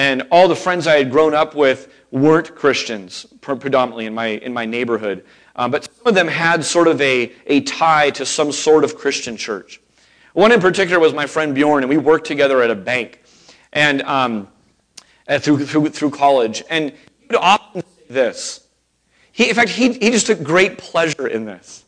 And 0.00 0.22
all 0.30 0.48
the 0.48 0.56
friends 0.56 0.86
I 0.86 0.96
had 0.96 1.10
grown 1.10 1.34
up 1.34 1.54
with 1.54 1.92
weren't 2.10 2.54
Christians, 2.54 3.26
predominantly 3.42 4.06
in 4.06 4.14
my, 4.14 4.28
in 4.28 4.50
my 4.50 4.64
neighborhood. 4.64 5.26
Um, 5.54 5.70
but 5.70 5.84
some 5.84 6.06
of 6.06 6.14
them 6.14 6.26
had 6.26 6.64
sort 6.64 6.88
of 6.88 6.98
a, 7.02 7.30
a 7.46 7.60
tie 7.60 8.08
to 8.12 8.24
some 8.24 8.50
sort 8.50 8.82
of 8.82 8.96
Christian 8.96 9.36
church. 9.36 9.78
One 10.32 10.52
in 10.52 10.60
particular 10.60 10.98
was 10.98 11.12
my 11.12 11.26
friend 11.26 11.54
Bjorn, 11.54 11.82
and 11.82 11.90
we 11.90 11.98
worked 11.98 12.26
together 12.26 12.62
at 12.62 12.70
a 12.70 12.74
bank 12.74 13.22
and 13.74 14.00
um, 14.04 14.48
through, 15.38 15.66
through, 15.66 15.90
through 15.90 16.12
college. 16.12 16.62
And 16.70 16.92
he 17.18 17.26
would 17.28 17.36
often 17.36 17.82
say 17.82 18.04
this. 18.08 18.66
He, 19.32 19.50
in 19.50 19.54
fact, 19.54 19.68
he, 19.68 19.92
he 19.92 20.10
just 20.10 20.28
took 20.28 20.42
great 20.42 20.78
pleasure 20.78 21.26
in 21.26 21.44
this. 21.44 21.84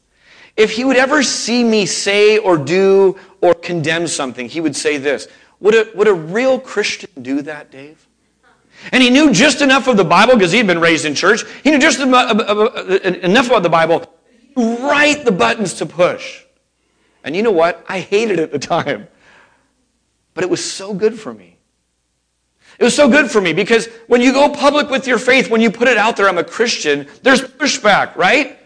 If 0.55 0.73
he 0.73 0.85
would 0.85 0.99
ever 0.99 1.23
see 1.23 1.65
me 1.65 1.87
say 1.87 2.37
or 2.37 2.59
do 2.59 3.19
or 3.41 3.55
condemn 3.55 4.07
something, 4.07 4.51
he 4.51 4.61
would 4.61 4.77
say 4.77 4.99
this 4.99 5.29
would 5.63 5.75
a, 5.75 5.89
would 5.95 6.09
a 6.09 6.15
real 6.15 6.61
Christian 6.61 7.09
do 7.23 7.41
that, 7.43 7.71
Dave? 7.71 8.07
And 8.91 9.03
he 9.03 9.11
knew 9.11 9.33
just 9.33 9.63
enough 9.63 9.87
of 9.87 9.97
the 9.97 10.05
Bible 10.05 10.35
because 10.35 10.51
he'd 10.51 10.67
been 10.67 10.81
raised 10.81 11.05
in 11.05 11.15
church. 11.15 11.45
He 11.63 11.71
knew 11.71 11.79
just 11.79 12.01
enough 12.01 12.39
uh, 12.39 13.55
about 13.55 13.63
the 13.63 13.69
Bible 13.71 14.05
right 14.57 15.25
the 15.25 15.33
buttons 15.33 15.75
to 15.75 15.87
push. 15.87 16.43
And 17.25 17.37
you 17.37 17.43
know 17.43 17.53
what? 17.53 17.85
I 17.89 18.01
hated 18.01 18.41
it 18.41 18.43
at 18.43 18.53
the 18.53 18.59
time. 18.59 19.07
But 20.35 20.43
it 20.43 20.51
was 20.51 20.65
so 20.65 20.93
good 20.93 21.19
for 21.19 21.33
me. 21.33 21.59
It 22.79 22.85
was 22.85 22.97
so 22.97 23.09
good 23.09 23.31
for 23.31 23.41
me 23.41 23.53
because 23.53 23.87
when 24.09 24.21
you 24.21 24.33
go 24.33 24.49
public 24.49 24.91
with 24.91 25.07
your 25.07 25.19
faith, 25.19 25.49
when 25.49 25.61
you 25.61 25.71
put 25.71 25.87
it 25.87 25.97
out 25.97 26.17
there, 26.17 26.29
I'm 26.29 26.39
a 26.39 26.45
Christian, 26.45 27.07
there's 27.23 27.43
pushback, 27.43 28.17
right? 28.17 28.59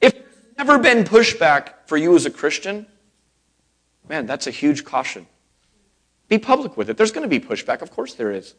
If 0.00 0.14
there's 0.14 0.56
never 0.58 0.78
been 0.78 1.04
pushback 1.04 1.74
for 1.86 1.96
you 1.96 2.16
as 2.16 2.26
a 2.26 2.30
Christian, 2.30 2.86
man, 4.08 4.26
that's 4.26 4.48
a 4.48 4.50
huge 4.50 4.84
caution. 4.84 5.26
Be 6.30 6.38
public 6.38 6.76
with 6.76 6.88
it. 6.88 6.96
There's 6.96 7.10
going 7.10 7.28
to 7.28 7.40
be 7.40 7.44
pushback. 7.44 7.82
Of 7.82 7.90
course 7.90 8.14
there 8.14 8.30
is. 8.30 8.54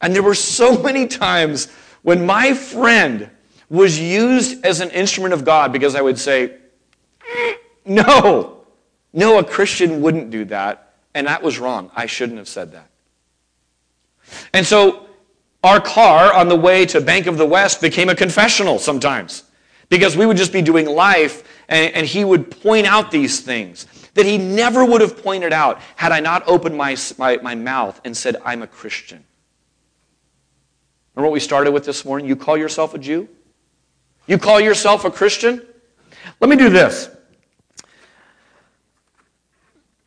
And 0.00 0.14
there 0.14 0.22
were 0.22 0.34
so 0.34 0.82
many 0.82 1.06
times 1.06 1.70
when 2.02 2.26
my 2.26 2.54
friend 2.54 3.30
was 3.68 4.00
used 4.00 4.64
as 4.64 4.80
an 4.80 4.90
instrument 4.90 5.32
of 5.32 5.44
God 5.44 5.72
because 5.72 5.94
I 5.94 6.00
would 6.00 6.18
say, 6.18 6.56
mm, 7.20 7.54
no, 7.84 8.64
no, 9.12 9.38
a 9.38 9.44
Christian 9.44 10.02
wouldn't 10.02 10.30
do 10.30 10.46
that. 10.46 10.94
And 11.14 11.26
that 11.26 11.42
was 11.42 11.58
wrong. 11.58 11.90
I 11.94 12.06
shouldn't 12.06 12.38
have 12.38 12.48
said 12.48 12.72
that. 12.72 12.88
And 14.54 14.66
so 14.66 15.06
our 15.62 15.80
car 15.80 16.32
on 16.32 16.48
the 16.48 16.56
way 16.56 16.86
to 16.86 17.00
Bank 17.00 17.26
of 17.26 17.36
the 17.36 17.46
West 17.46 17.82
became 17.82 18.08
a 18.08 18.14
confessional 18.14 18.78
sometimes 18.78 19.44
because 19.90 20.16
we 20.16 20.24
would 20.24 20.38
just 20.38 20.52
be 20.52 20.62
doing 20.62 20.86
life 20.86 21.46
and, 21.68 21.94
and 21.94 22.06
he 22.06 22.24
would 22.24 22.50
point 22.62 22.86
out 22.86 23.10
these 23.10 23.40
things 23.40 23.86
that 24.14 24.26
he 24.26 24.38
never 24.38 24.84
would 24.84 25.00
have 25.00 25.22
pointed 25.22 25.52
out 25.52 25.80
had 25.96 26.12
I 26.12 26.20
not 26.20 26.46
opened 26.46 26.76
my, 26.76 26.96
my, 27.18 27.38
my 27.38 27.54
mouth 27.54 28.00
and 28.04 28.16
said, 28.16 28.36
I'm 28.44 28.62
a 28.62 28.66
Christian. 28.66 29.24
Remember 31.14 31.28
what 31.28 31.34
we 31.34 31.40
started 31.40 31.72
with 31.72 31.84
this 31.84 32.04
morning? 32.04 32.26
You 32.26 32.36
call 32.36 32.56
yourself 32.56 32.94
a 32.94 32.98
Jew? 32.98 33.28
You 34.26 34.38
call 34.38 34.60
yourself 34.60 35.04
a 35.04 35.10
Christian? 35.10 35.66
Let 36.40 36.48
me 36.48 36.56
do 36.56 36.70
this. 36.70 37.10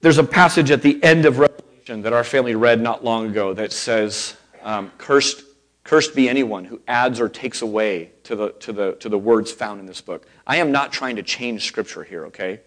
There's 0.02 0.18
a 0.18 0.24
passage 0.24 0.72
at 0.72 0.82
the 0.82 1.04
end 1.04 1.26
of 1.26 1.40
Revelation 1.40 2.04
that 2.04 2.14
our 2.14 2.24
family 2.24 2.56
read 2.56 2.80
not 2.80 3.04
long 3.04 3.28
ago 3.28 3.54
that 3.54 3.72
says, 3.72 4.36
um, 4.62 4.92
cursed, 4.98 5.44
cursed 5.84 6.16
be 6.16 6.30
anyone 6.30 6.66
who 6.66 6.80
adds 6.88 7.20
or 7.20 7.28
takes 7.28 7.62
away 7.62 8.12
to 8.24 8.36
the, 8.36 8.50
to, 8.52 8.74
the, 8.74 8.94
to 9.00 9.10
the 9.10 9.18
words 9.18 9.52
found 9.52 9.80
in 9.80 9.86
this 9.86 10.02
book. 10.02 10.28
I 10.46 10.58
am 10.58 10.72
not 10.72 10.92
trying 10.92 11.16
to 11.16 11.24
change 11.24 11.66
Scripture 11.66 12.04
here, 12.04 12.26
okay? 12.28 12.62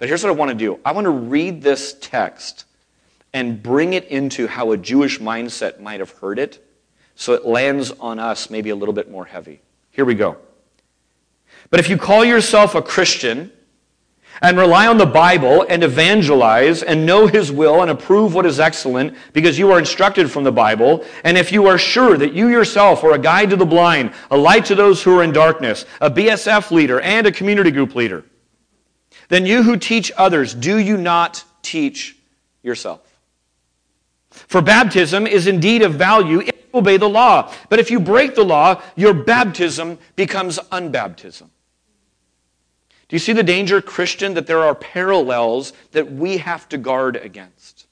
But 0.00 0.08
here's 0.08 0.24
what 0.24 0.30
I 0.30 0.34
want 0.34 0.48
to 0.48 0.56
do 0.56 0.80
I 0.84 0.92
want 0.92 1.04
to 1.04 1.10
read 1.10 1.62
this 1.62 1.94
text 2.00 2.64
and 3.32 3.62
bring 3.62 3.92
it 3.92 4.06
into 4.06 4.48
how 4.48 4.72
a 4.72 4.76
Jewish 4.76 5.20
mindset 5.20 5.78
might 5.78 6.00
have 6.00 6.10
heard 6.10 6.40
it 6.40 6.66
so 7.14 7.34
it 7.34 7.44
lands 7.44 7.92
on 8.00 8.18
us 8.18 8.48
maybe 8.48 8.70
a 8.70 8.74
little 8.74 8.94
bit 8.94 9.10
more 9.10 9.26
heavy. 9.26 9.60
Here 9.90 10.06
we 10.06 10.14
go. 10.14 10.38
But 11.68 11.80
if 11.80 11.90
you 11.90 11.98
call 11.98 12.24
yourself 12.24 12.74
a 12.74 12.80
Christian 12.80 13.52
and 14.40 14.56
rely 14.56 14.86
on 14.86 14.96
the 14.96 15.04
Bible 15.04 15.66
and 15.68 15.84
evangelize 15.84 16.82
and 16.82 17.04
know 17.04 17.26
His 17.26 17.52
will 17.52 17.82
and 17.82 17.90
approve 17.90 18.32
what 18.32 18.46
is 18.46 18.58
excellent 18.58 19.14
because 19.34 19.58
you 19.58 19.70
are 19.70 19.78
instructed 19.78 20.30
from 20.30 20.44
the 20.44 20.52
Bible, 20.52 21.04
and 21.24 21.36
if 21.36 21.52
you 21.52 21.66
are 21.66 21.76
sure 21.76 22.16
that 22.16 22.32
you 22.32 22.48
yourself 22.48 23.04
are 23.04 23.12
a 23.12 23.18
guide 23.18 23.50
to 23.50 23.56
the 23.56 23.66
blind, 23.66 24.14
a 24.30 24.36
light 24.36 24.64
to 24.64 24.74
those 24.74 25.02
who 25.02 25.18
are 25.18 25.22
in 25.22 25.32
darkness, 25.32 25.84
a 26.00 26.10
BSF 26.10 26.70
leader, 26.70 27.00
and 27.02 27.26
a 27.26 27.32
community 27.32 27.70
group 27.70 27.94
leader, 27.94 28.24
then 29.30 29.46
you 29.46 29.62
who 29.62 29.78
teach 29.78 30.12
others, 30.18 30.52
do 30.52 30.76
you 30.76 30.98
not 30.98 31.44
teach 31.62 32.16
yourself? 32.62 33.00
For 34.30 34.60
baptism 34.60 35.26
is 35.26 35.46
indeed 35.46 35.82
of 35.82 35.94
value 35.94 36.40
if 36.40 36.46
you 36.48 36.78
obey 36.78 36.96
the 36.96 37.08
law. 37.08 37.52
But 37.68 37.78
if 37.78 37.90
you 37.90 37.98
break 37.98 38.34
the 38.34 38.44
law, 38.44 38.82
your 38.96 39.14
baptism 39.14 39.98
becomes 40.16 40.58
unbaptism. 40.58 41.48
Do 43.08 43.16
you 43.16 43.18
see 43.18 43.32
the 43.32 43.42
danger, 43.42 43.80
Christian, 43.80 44.34
that 44.34 44.46
there 44.46 44.62
are 44.62 44.74
parallels 44.74 45.72
that 45.92 46.12
we 46.12 46.38
have 46.38 46.68
to 46.68 46.78
guard 46.78 47.16
against? 47.16 47.86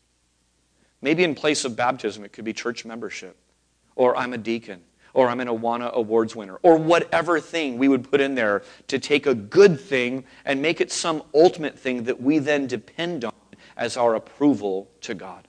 Maybe 1.01 1.24
in 1.24 1.34
place 1.34 1.64
of 1.64 1.76
baptism, 1.76 2.24
it 2.24 2.32
could 2.32 2.45
be 2.45 2.53
church 2.53 2.84
membership, 2.84 3.36
or 3.95 4.16
I'm 4.16 4.32
a 4.32 4.39
deacon, 4.39 4.80
or 5.18 5.28
I'm 5.28 5.40
an 5.40 5.48
Awana 5.48 5.92
Awards 5.94 6.36
winner, 6.36 6.60
or 6.62 6.76
whatever 6.76 7.40
thing 7.40 7.76
we 7.76 7.88
would 7.88 8.08
put 8.08 8.20
in 8.20 8.36
there 8.36 8.62
to 8.86 9.00
take 9.00 9.26
a 9.26 9.34
good 9.34 9.80
thing 9.80 10.22
and 10.44 10.62
make 10.62 10.80
it 10.80 10.92
some 10.92 11.24
ultimate 11.34 11.76
thing 11.76 12.04
that 12.04 12.22
we 12.22 12.38
then 12.38 12.68
depend 12.68 13.24
on 13.24 13.32
as 13.76 13.96
our 13.96 14.14
approval 14.14 14.88
to 15.00 15.14
God. 15.14 15.48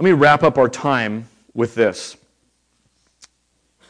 Let 0.00 0.04
me 0.06 0.10
wrap 0.10 0.42
up 0.42 0.58
our 0.58 0.68
time 0.68 1.28
with 1.54 1.76
this. 1.76 2.16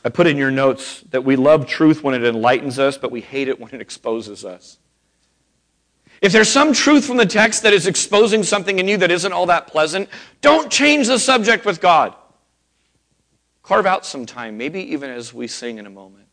I 0.04 0.10
put 0.10 0.26
in 0.26 0.36
your 0.36 0.50
notes 0.50 1.00
that 1.12 1.24
we 1.24 1.34
love 1.34 1.66
truth 1.66 2.02
when 2.02 2.14
it 2.14 2.24
enlightens 2.24 2.78
us, 2.78 2.98
but 2.98 3.10
we 3.10 3.22
hate 3.22 3.48
it 3.48 3.58
when 3.58 3.74
it 3.74 3.80
exposes 3.80 4.44
us. 4.44 4.76
If 6.20 6.32
there's 6.32 6.50
some 6.50 6.72
truth 6.72 7.06
from 7.06 7.16
the 7.16 7.26
text 7.26 7.62
that 7.62 7.72
is 7.72 7.86
exposing 7.86 8.42
something 8.42 8.78
in 8.78 8.86
you 8.86 8.98
that 8.98 9.10
isn't 9.10 9.32
all 9.32 9.46
that 9.46 9.66
pleasant, 9.66 10.08
don't 10.42 10.70
change 10.70 11.06
the 11.06 11.18
subject 11.18 11.64
with 11.64 11.80
God. 11.80 12.14
Carve 13.62 13.86
out 13.86 14.04
some 14.04 14.26
time, 14.26 14.58
maybe 14.58 14.80
even 14.92 15.10
as 15.10 15.32
we 15.32 15.46
sing 15.46 15.78
in 15.78 15.86
a 15.86 15.90
moment. 15.90 16.26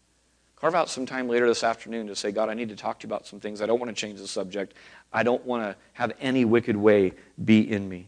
Carve 0.58 0.76
out 0.76 0.90
some 0.90 1.06
time 1.06 1.30
later 1.30 1.48
this 1.48 1.64
afternoon 1.64 2.08
to 2.08 2.16
say, 2.16 2.32
God, 2.32 2.50
I 2.50 2.56
need 2.56 2.70
to 2.70 2.76
talk 2.76 3.00
to 3.00 3.08
you 3.08 3.10
about 3.10 3.28
some 3.28 3.40
things. 3.40 3.62
I 3.62 3.68
don't 3.68 3.80
want 3.80 3.96
to 3.96 4.00
change 4.00 4.20
the 4.20 4.28
subject. 4.28 4.74
I 5.14 5.24
don't 5.24 5.46
want 5.46 5.64
to 5.64 5.76
have 5.94 6.14
any 6.20 6.46
wicked 6.46 6.76
way 6.76 7.14
be 7.44 7.60
in 7.72 7.88
me. 7.88 8.08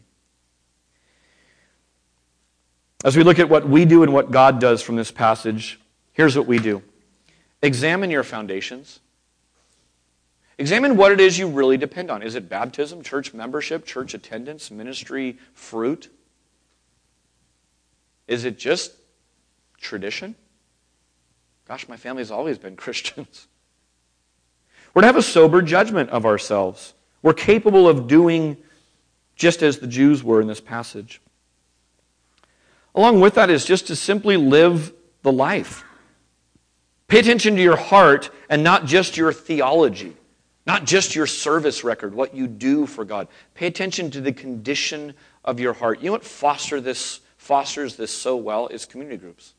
As 3.04 3.16
we 3.16 3.22
look 3.22 3.38
at 3.38 3.48
what 3.48 3.66
we 3.66 3.84
do 3.84 4.02
and 4.02 4.12
what 4.12 4.30
God 4.30 4.60
does 4.60 4.82
from 4.82 4.96
this 4.96 5.10
passage, 5.10 5.80
here's 6.12 6.36
what 6.36 6.46
we 6.46 6.58
do 6.58 6.82
examine 7.62 8.10
your 8.10 8.24
foundations. 8.24 9.00
Examine 10.60 10.98
what 10.98 11.10
it 11.10 11.20
is 11.20 11.38
you 11.38 11.48
really 11.48 11.78
depend 11.78 12.10
on. 12.10 12.22
Is 12.22 12.34
it 12.34 12.50
baptism, 12.50 13.02
church 13.02 13.32
membership, 13.32 13.86
church 13.86 14.12
attendance, 14.12 14.70
ministry 14.70 15.38
fruit? 15.54 16.10
Is 18.28 18.44
it 18.44 18.58
just 18.58 18.92
tradition? 19.80 20.34
Gosh, 21.66 21.88
my 21.88 21.96
family's 21.96 22.30
always 22.30 22.58
been 22.58 22.76
Christians. 22.76 23.46
We're 24.92 25.00
to 25.00 25.06
have 25.06 25.16
a 25.16 25.22
sober 25.22 25.62
judgment 25.62 26.10
of 26.10 26.26
ourselves. 26.26 26.92
We're 27.22 27.32
capable 27.32 27.88
of 27.88 28.06
doing 28.06 28.58
just 29.36 29.62
as 29.62 29.78
the 29.78 29.86
Jews 29.86 30.22
were 30.22 30.42
in 30.42 30.46
this 30.46 30.60
passage. 30.60 31.22
Along 32.94 33.22
with 33.22 33.36
that 33.36 33.48
is 33.48 33.64
just 33.64 33.86
to 33.86 33.96
simply 33.96 34.36
live 34.36 34.92
the 35.22 35.32
life. 35.32 35.84
Pay 37.08 37.20
attention 37.20 37.56
to 37.56 37.62
your 37.62 37.78
heart 37.78 38.28
and 38.50 38.62
not 38.62 38.84
just 38.84 39.16
your 39.16 39.32
theology, 39.32 40.16
not 40.66 40.84
just 40.84 41.14
your 41.14 41.26
service 41.26 41.84
record, 41.84 42.14
what 42.14 42.34
you 42.34 42.46
do 42.46 42.86
for 42.86 43.04
God. 43.04 43.28
Pay 43.54 43.66
attention 43.66 44.10
to 44.12 44.20
the 44.20 44.32
condition 44.32 45.14
of 45.44 45.58
your 45.58 45.72
heart. 45.72 46.00
You 46.00 46.06
know 46.06 46.12
what 46.12 46.24
foster 46.24 46.80
this, 46.80 47.20
fosters 47.38 47.96
this 47.96 48.10
so 48.10 48.36
well 48.36 48.68
is 48.68 48.84
community 48.84 49.16
groups. 49.16 49.54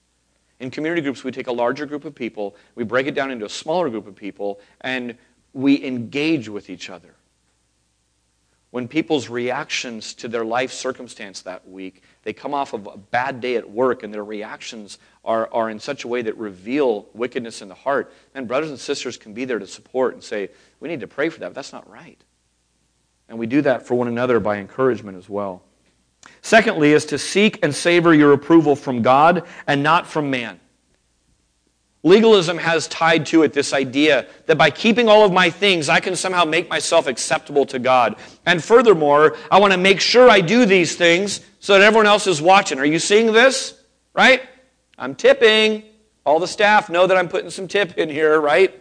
In 0.60 0.70
community 0.70 1.02
groups, 1.02 1.24
we 1.24 1.32
take 1.32 1.48
a 1.48 1.52
larger 1.52 1.88
group 1.88 2.06
of 2.06 2.14
people, 2.14 2.56
we 2.76 2.84
break 2.84 3.08
it 3.08 3.16
down 3.16 3.32
into 3.32 3.46
a 3.46 3.50
smaller 3.50 3.90
group 3.90 4.06
of 4.06 4.16
people, 4.16 4.60
and 4.82 5.18
we 5.54 5.84
engage 5.84 6.48
with 6.48 6.70
each 6.70 6.90
other 6.90 7.16
when 8.72 8.88
people's 8.88 9.30
reactions 9.30 10.14
to 10.16 10.28
their 10.28 10.46
life 10.46 10.72
circumstance 10.72 11.42
that 11.42 11.68
week, 11.68 12.04
they 12.24 12.34
come 12.34 12.54
off 12.54 12.74
of 12.74 12.88
a 12.88 12.98
bad 12.98 13.42
day 13.42 13.58
at 13.58 13.70
work 13.70 14.04
and 14.04 14.14
their 14.14 14.24
reactions 14.24 14.98
are, 15.26 15.50
are 15.54 15.70
in 15.70 15.80
such 15.80 16.06
a 16.06 16.08
way 16.08 16.22
that 16.22 16.38
reveal 16.38 17.08
wickedness 17.14 17.62
in 17.62 17.68
the 17.68 17.76
heart, 17.76 18.14
then 18.34 18.48
brothers 18.48 18.70
and 18.70 18.80
sisters 18.80 19.18
can 19.18 19.34
be 19.34 19.46
there 19.46 19.60
to 19.60 19.68
support 19.68 20.14
and 20.14 20.24
say, 20.24 20.50
we 20.80 20.88
need 20.88 21.02
to 21.02 21.08
pray 21.08 21.30
for 21.30 21.40
that, 21.42 21.50
but 21.50 21.56
that's 21.56 21.74
not 21.74 21.90
right. 21.90 22.24
And 23.28 23.38
we 23.38 23.46
do 23.46 23.62
that 23.62 23.86
for 23.86 23.96
one 23.96 24.08
another 24.08 24.40
by 24.40 24.58
encouragement 24.58 25.18
as 25.18 25.30
well. 25.30 25.64
Secondly, 26.42 26.94
is 26.94 27.06
to 27.06 27.18
seek 27.18 27.64
and 27.64 27.76
savor 27.76 28.14
your 28.14 28.34
approval 28.34 28.76
from 28.76 29.02
God 29.02 29.46
and 29.68 29.84
not 29.84 30.08
from 30.08 30.30
man. 30.30 30.60
Legalism 32.04 32.58
has 32.58 32.88
tied 32.88 33.28
to 33.28 33.44
it 33.44 33.54
this 33.54 33.74
idea 33.74 34.26
that 34.48 34.58
by 34.58 34.72
keeping 34.72 35.08
all 35.08 35.24
of 35.24 35.32
my 35.32 35.52
things, 35.52 35.88
I 35.88 36.00
can 36.00 36.16
somehow 36.16 36.46
make 36.46 36.68
myself 36.68 37.06
acceptable 37.06 37.66
to 37.68 37.78
God. 37.78 38.16
And 38.46 38.64
furthermore, 38.64 39.38
I 39.52 39.60
want 39.60 39.74
to 39.74 39.78
make 39.78 40.02
sure 40.02 40.28
I 40.28 40.42
do 40.42 40.66
these 40.66 40.96
things 40.96 41.42
so 41.60 41.74
that 41.74 41.84
everyone 41.84 42.08
else 42.08 42.26
is 42.26 42.42
watching. 42.42 42.80
Are 42.80 42.86
you 42.86 42.98
seeing 42.98 43.34
this? 43.34 43.80
Right? 44.16 44.42
I'm 44.98 45.14
tipping. 45.14 45.84
All 46.26 46.40
the 46.40 46.48
staff 46.48 46.90
know 46.90 47.06
that 47.06 47.18
I'm 47.18 47.30
putting 47.30 47.52
some 47.52 47.68
tip 47.68 47.98
in 47.98 48.10
here, 48.10 48.40
right? 48.40 48.80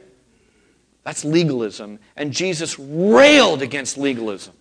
That's 1.04 1.24
legalism. 1.24 1.98
And 2.16 2.32
Jesus 2.32 2.78
railed 2.78 3.60
against 3.60 3.98
legalism. 3.98 4.54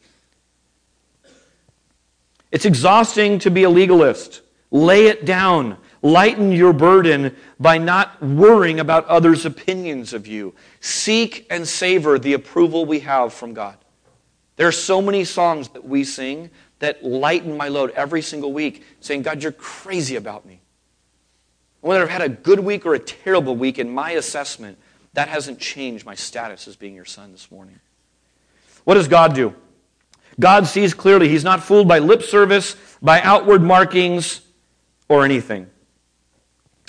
It's 2.51 2.65
exhausting 2.65 3.39
to 3.39 3.51
be 3.51 3.63
a 3.63 3.69
legalist. 3.69 4.41
Lay 4.71 5.07
it 5.07 5.25
down. 5.25 5.77
Lighten 6.01 6.51
your 6.51 6.71
burden 6.71 7.35
by 7.59 7.77
not 7.77 8.21
worrying 8.23 8.79
about 8.79 9.05
others' 9.05 9.45
opinions 9.45 10.13
of 10.13 10.27
you. 10.27 10.55
Seek 10.79 11.45
and 11.49 11.67
savor 11.67 12.17
the 12.17 12.33
approval 12.33 12.85
we 12.85 13.01
have 13.01 13.33
from 13.33 13.53
God. 13.53 13.77
There 14.55 14.67
are 14.67 14.73
so 14.73 15.01
many 15.01 15.25
songs 15.25 15.69
that 15.69 15.85
we 15.85 16.03
sing 16.03 16.49
that 16.79 17.03
lighten 17.03 17.57
my 17.57 17.67
load 17.67 17.91
every 17.91 18.21
single 18.21 18.53
week, 18.53 18.83
saying, 19.01 19.23
God, 19.23 19.43
you're 19.43 19.51
crazy 19.51 20.15
about 20.15 20.45
me. 20.45 20.61
Whether 21.81 22.03
I've 22.03 22.09
had 22.09 22.21
a 22.21 22.29
good 22.29 22.59
week 22.59 22.85
or 22.85 22.93
a 22.93 22.99
terrible 22.99 23.55
week, 23.55 23.79
in 23.79 23.89
my 23.89 24.11
assessment, 24.11 24.77
that 25.13 25.27
hasn't 25.27 25.59
changed 25.59 26.05
my 26.05 26.15
status 26.15 26.67
as 26.67 26.75
being 26.75 26.95
your 26.95 27.05
son 27.05 27.31
this 27.31 27.51
morning. 27.51 27.79
What 28.83 28.95
does 28.95 29.07
God 29.07 29.33
do? 29.33 29.53
God 30.39 30.67
sees 30.67 30.93
clearly. 30.93 31.27
He's 31.27 31.43
not 31.43 31.63
fooled 31.63 31.87
by 31.87 31.99
lip 31.99 32.23
service, 32.23 32.75
by 33.01 33.21
outward 33.21 33.61
markings, 33.61 34.41
or 35.09 35.25
anything. 35.25 35.67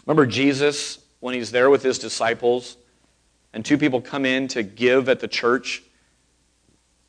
Remember 0.07 0.27
Jesus 0.27 0.99
when 1.21 1.35
he's 1.35 1.51
there 1.51 1.71
with 1.71 1.83
his 1.83 1.99
disciples 1.99 2.77
and 3.53 3.65
two 3.65 3.79
people 3.79 4.01
come 4.01 4.25
in 4.25 4.49
to 4.49 4.63
give 4.63 5.09
at 5.09 5.21
the 5.21 5.29
church? 5.29 5.83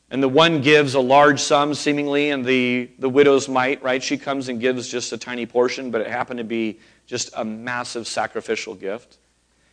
And 0.10 0.22
the 0.22 0.28
one 0.28 0.62
gives 0.62 0.94
a 0.94 1.00
large 1.00 1.40
sum, 1.40 1.74
seemingly, 1.74 2.32
and 2.32 2.44
the, 2.44 2.90
the 3.00 3.08
widow's 3.08 3.48
mite, 3.48 3.82
right? 3.82 4.04
She 4.04 4.18
comes 4.18 4.50
and 4.50 4.60
gives 4.60 4.90
just 4.90 5.14
a 5.14 5.18
tiny 5.18 5.46
portion, 5.46 5.90
but 5.90 6.02
it 6.02 6.08
happened 6.08 6.40
to 6.40 6.44
be 6.44 6.80
just 7.06 7.30
a 7.38 7.46
massive 7.46 8.08
sacrificial 8.08 8.76
gift. 8.76 9.20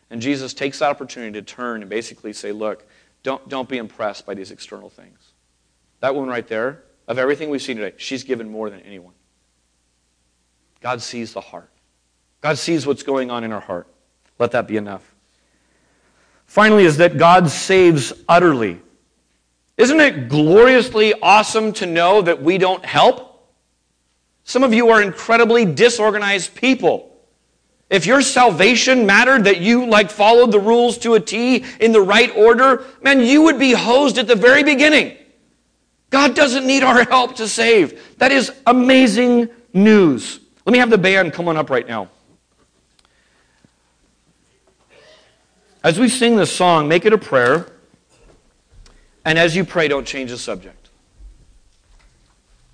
And 0.09 0.21
Jesus 0.21 0.53
takes 0.53 0.79
that 0.79 0.89
opportunity 0.89 1.33
to 1.33 1.41
turn 1.41 1.81
and 1.81 1.89
basically 1.89 2.31
say, 2.31 2.53
Look, 2.53 2.87
don't, 3.21 3.47
don't 3.49 3.67
be 3.67 3.77
impressed 3.77 4.25
by 4.25 4.33
these 4.33 4.49
external 4.49 4.89
things. 4.89 5.19
That 5.99 6.15
woman 6.15 6.29
right 6.29 6.47
there, 6.47 6.83
of 7.07 7.19
everything 7.19 7.49
we've 7.49 7.61
seen 7.61 7.75
today, 7.75 7.95
she's 7.97 8.23
given 8.23 8.49
more 8.49 8.69
than 8.69 8.79
anyone. 8.81 9.13
God 10.79 11.01
sees 11.01 11.33
the 11.33 11.41
heart. 11.41 11.69
God 12.41 12.57
sees 12.57 12.87
what's 12.87 13.03
going 13.03 13.31
on 13.31 13.43
in 13.43 13.51
our 13.51 13.59
heart. 13.59 13.87
Let 14.37 14.51
that 14.51 14.67
be 14.67 14.77
enough. 14.77 15.03
Finally, 16.45 16.85
is 16.85 16.97
that 16.97 17.17
God 17.17 17.49
saves 17.49 18.13
utterly. 18.27 18.79
Isn't 19.77 19.99
it 19.99 20.29
gloriously 20.29 21.13
awesome 21.21 21.73
to 21.73 21.85
know 21.85 22.21
that 22.21 22.41
we 22.41 22.57
don't 22.57 22.83
help? 22.83 23.29
Some 24.43 24.63
of 24.63 24.73
you 24.73 24.89
are 24.89 25.01
incredibly 25.01 25.65
disorganized 25.65 26.55
people. 26.55 27.05
If 27.89 28.05
your 28.05 28.21
salvation 28.21 29.05
mattered 29.05 29.45
that 29.45 29.61
you 29.61 29.85
like 29.85 30.11
followed 30.11 30.51
the 30.51 30.59
rules 30.59 30.97
to 30.99 31.15
a 31.15 31.19
T 31.19 31.65
in 31.79 31.91
the 31.91 32.01
right 32.01 32.35
order, 32.35 32.85
man, 33.01 33.21
you 33.21 33.43
would 33.43 33.59
be 33.59 33.73
hosed 33.73 34.17
at 34.17 34.27
the 34.27 34.35
very 34.35 34.63
beginning. 34.63 35.17
God 36.09 36.35
doesn't 36.35 36.65
need 36.65 36.83
our 36.83 37.03
help 37.03 37.35
to 37.35 37.47
save. 37.47 38.17
That 38.17 38.31
is 38.31 38.51
amazing 38.65 39.49
news. 39.73 40.39
Let 40.65 40.73
me 40.73 40.79
have 40.79 40.89
the 40.89 40.97
band 40.97 41.33
come 41.33 41.47
on 41.47 41.57
up 41.57 41.69
right 41.69 41.87
now. 41.87 42.09
As 45.83 45.97
we 45.97 46.09
sing 46.09 46.35
this 46.35 46.53
song, 46.53 46.87
make 46.87 47.05
it 47.05 47.13
a 47.13 47.17
prayer. 47.17 47.71
And 49.23 49.39
as 49.39 49.55
you 49.55 49.63
pray, 49.63 49.87
don't 49.87 50.05
change 50.05 50.31
the 50.31 50.37
subject. 50.37 50.89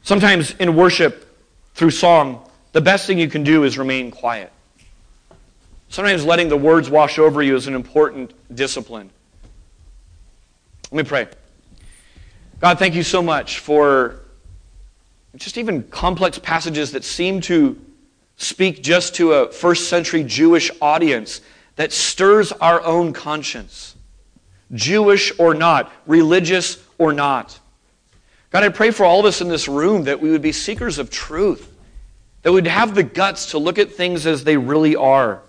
Sometimes 0.03 0.55
in 0.55 0.75
worship, 0.75 1.21
through 1.75 1.91
song, 1.91 2.47
the 2.71 2.81
best 2.81 3.05
thing 3.05 3.19
you 3.19 3.29
can 3.29 3.43
do 3.43 3.63
is 3.63 3.77
remain 3.77 4.11
quiet. 4.11 4.51
Sometimes 5.89 6.25
letting 6.25 6.49
the 6.49 6.57
words 6.57 6.89
wash 6.89 7.19
over 7.19 7.41
you 7.41 7.55
is 7.55 7.67
an 7.67 7.75
important 7.75 8.33
discipline. 8.53 9.09
Let 10.91 11.05
me 11.05 11.07
pray. 11.07 11.27
God, 12.59 12.79
thank 12.79 12.95
you 12.95 13.03
so 13.03 13.21
much 13.21 13.59
for 13.59 14.21
just 15.35 15.57
even 15.57 15.83
complex 15.83 16.39
passages 16.39 16.93
that 16.93 17.03
seem 17.03 17.41
to 17.41 17.79
speak 18.37 18.81
just 18.81 19.15
to 19.15 19.33
a 19.33 19.51
first 19.51 19.89
century 19.89 20.23
Jewish 20.23 20.71
audience 20.81 21.41
that 21.75 21.91
stirs 21.91 22.51
our 22.53 22.81
own 22.81 23.13
conscience, 23.13 23.95
Jewish 24.73 25.31
or 25.37 25.53
not, 25.53 25.91
religious 26.05 26.83
or 26.97 27.13
not. 27.13 27.59
God, 28.51 28.63
I 28.63 28.69
pray 28.69 28.91
for 28.91 29.05
all 29.05 29.19
of 29.19 29.25
us 29.25 29.41
in 29.41 29.49
this 29.49 29.67
room 29.67 30.05
that 30.05 30.21
we 30.21 30.29
would 30.31 30.41
be 30.41 30.51
seekers 30.51 30.97
of 30.97 31.09
truth, 31.09 31.71
that 32.43 32.51
we 32.51 32.55
would 32.55 32.67
have 32.67 32.95
the 32.95 33.03
guts 33.03 33.51
to 33.51 33.57
look 33.57 33.77
at 33.77 33.91
things 33.91 34.25
as 34.25 34.43
they 34.43 34.55
really 34.55 34.95
are. 34.95 35.41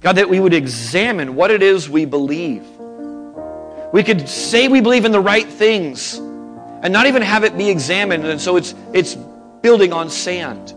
God, 0.00 0.16
that 0.16 0.28
we 0.28 0.40
would 0.40 0.54
examine 0.54 1.34
what 1.34 1.50
it 1.50 1.62
is 1.62 1.88
we 1.88 2.04
believe. 2.04 2.64
We 3.92 4.02
could 4.02 4.28
say 4.28 4.68
we 4.68 4.80
believe 4.80 5.04
in 5.04 5.12
the 5.12 5.20
right 5.20 5.46
things 5.46 6.14
and 6.16 6.92
not 6.92 7.06
even 7.06 7.22
have 7.22 7.44
it 7.44 7.56
be 7.56 7.68
examined, 7.68 8.26
and 8.26 8.40
so 8.40 8.56
it's, 8.56 8.74
it's 8.92 9.14
building 9.62 9.92
on 9.92 10.08
sand. 10.08 10.74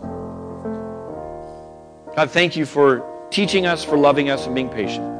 God, 2.16 2.30
thank 2.30 2.56
you 2.56 2.66
for 2.66 3.09
teaching 3.30 3.66
us, 3.66 3.84
for 3.84 3.96
loving 3.96 4.30
us, 4.30 4.46
and 4.46 4.54
being 4.54 4.68
patient. 4.68 5.19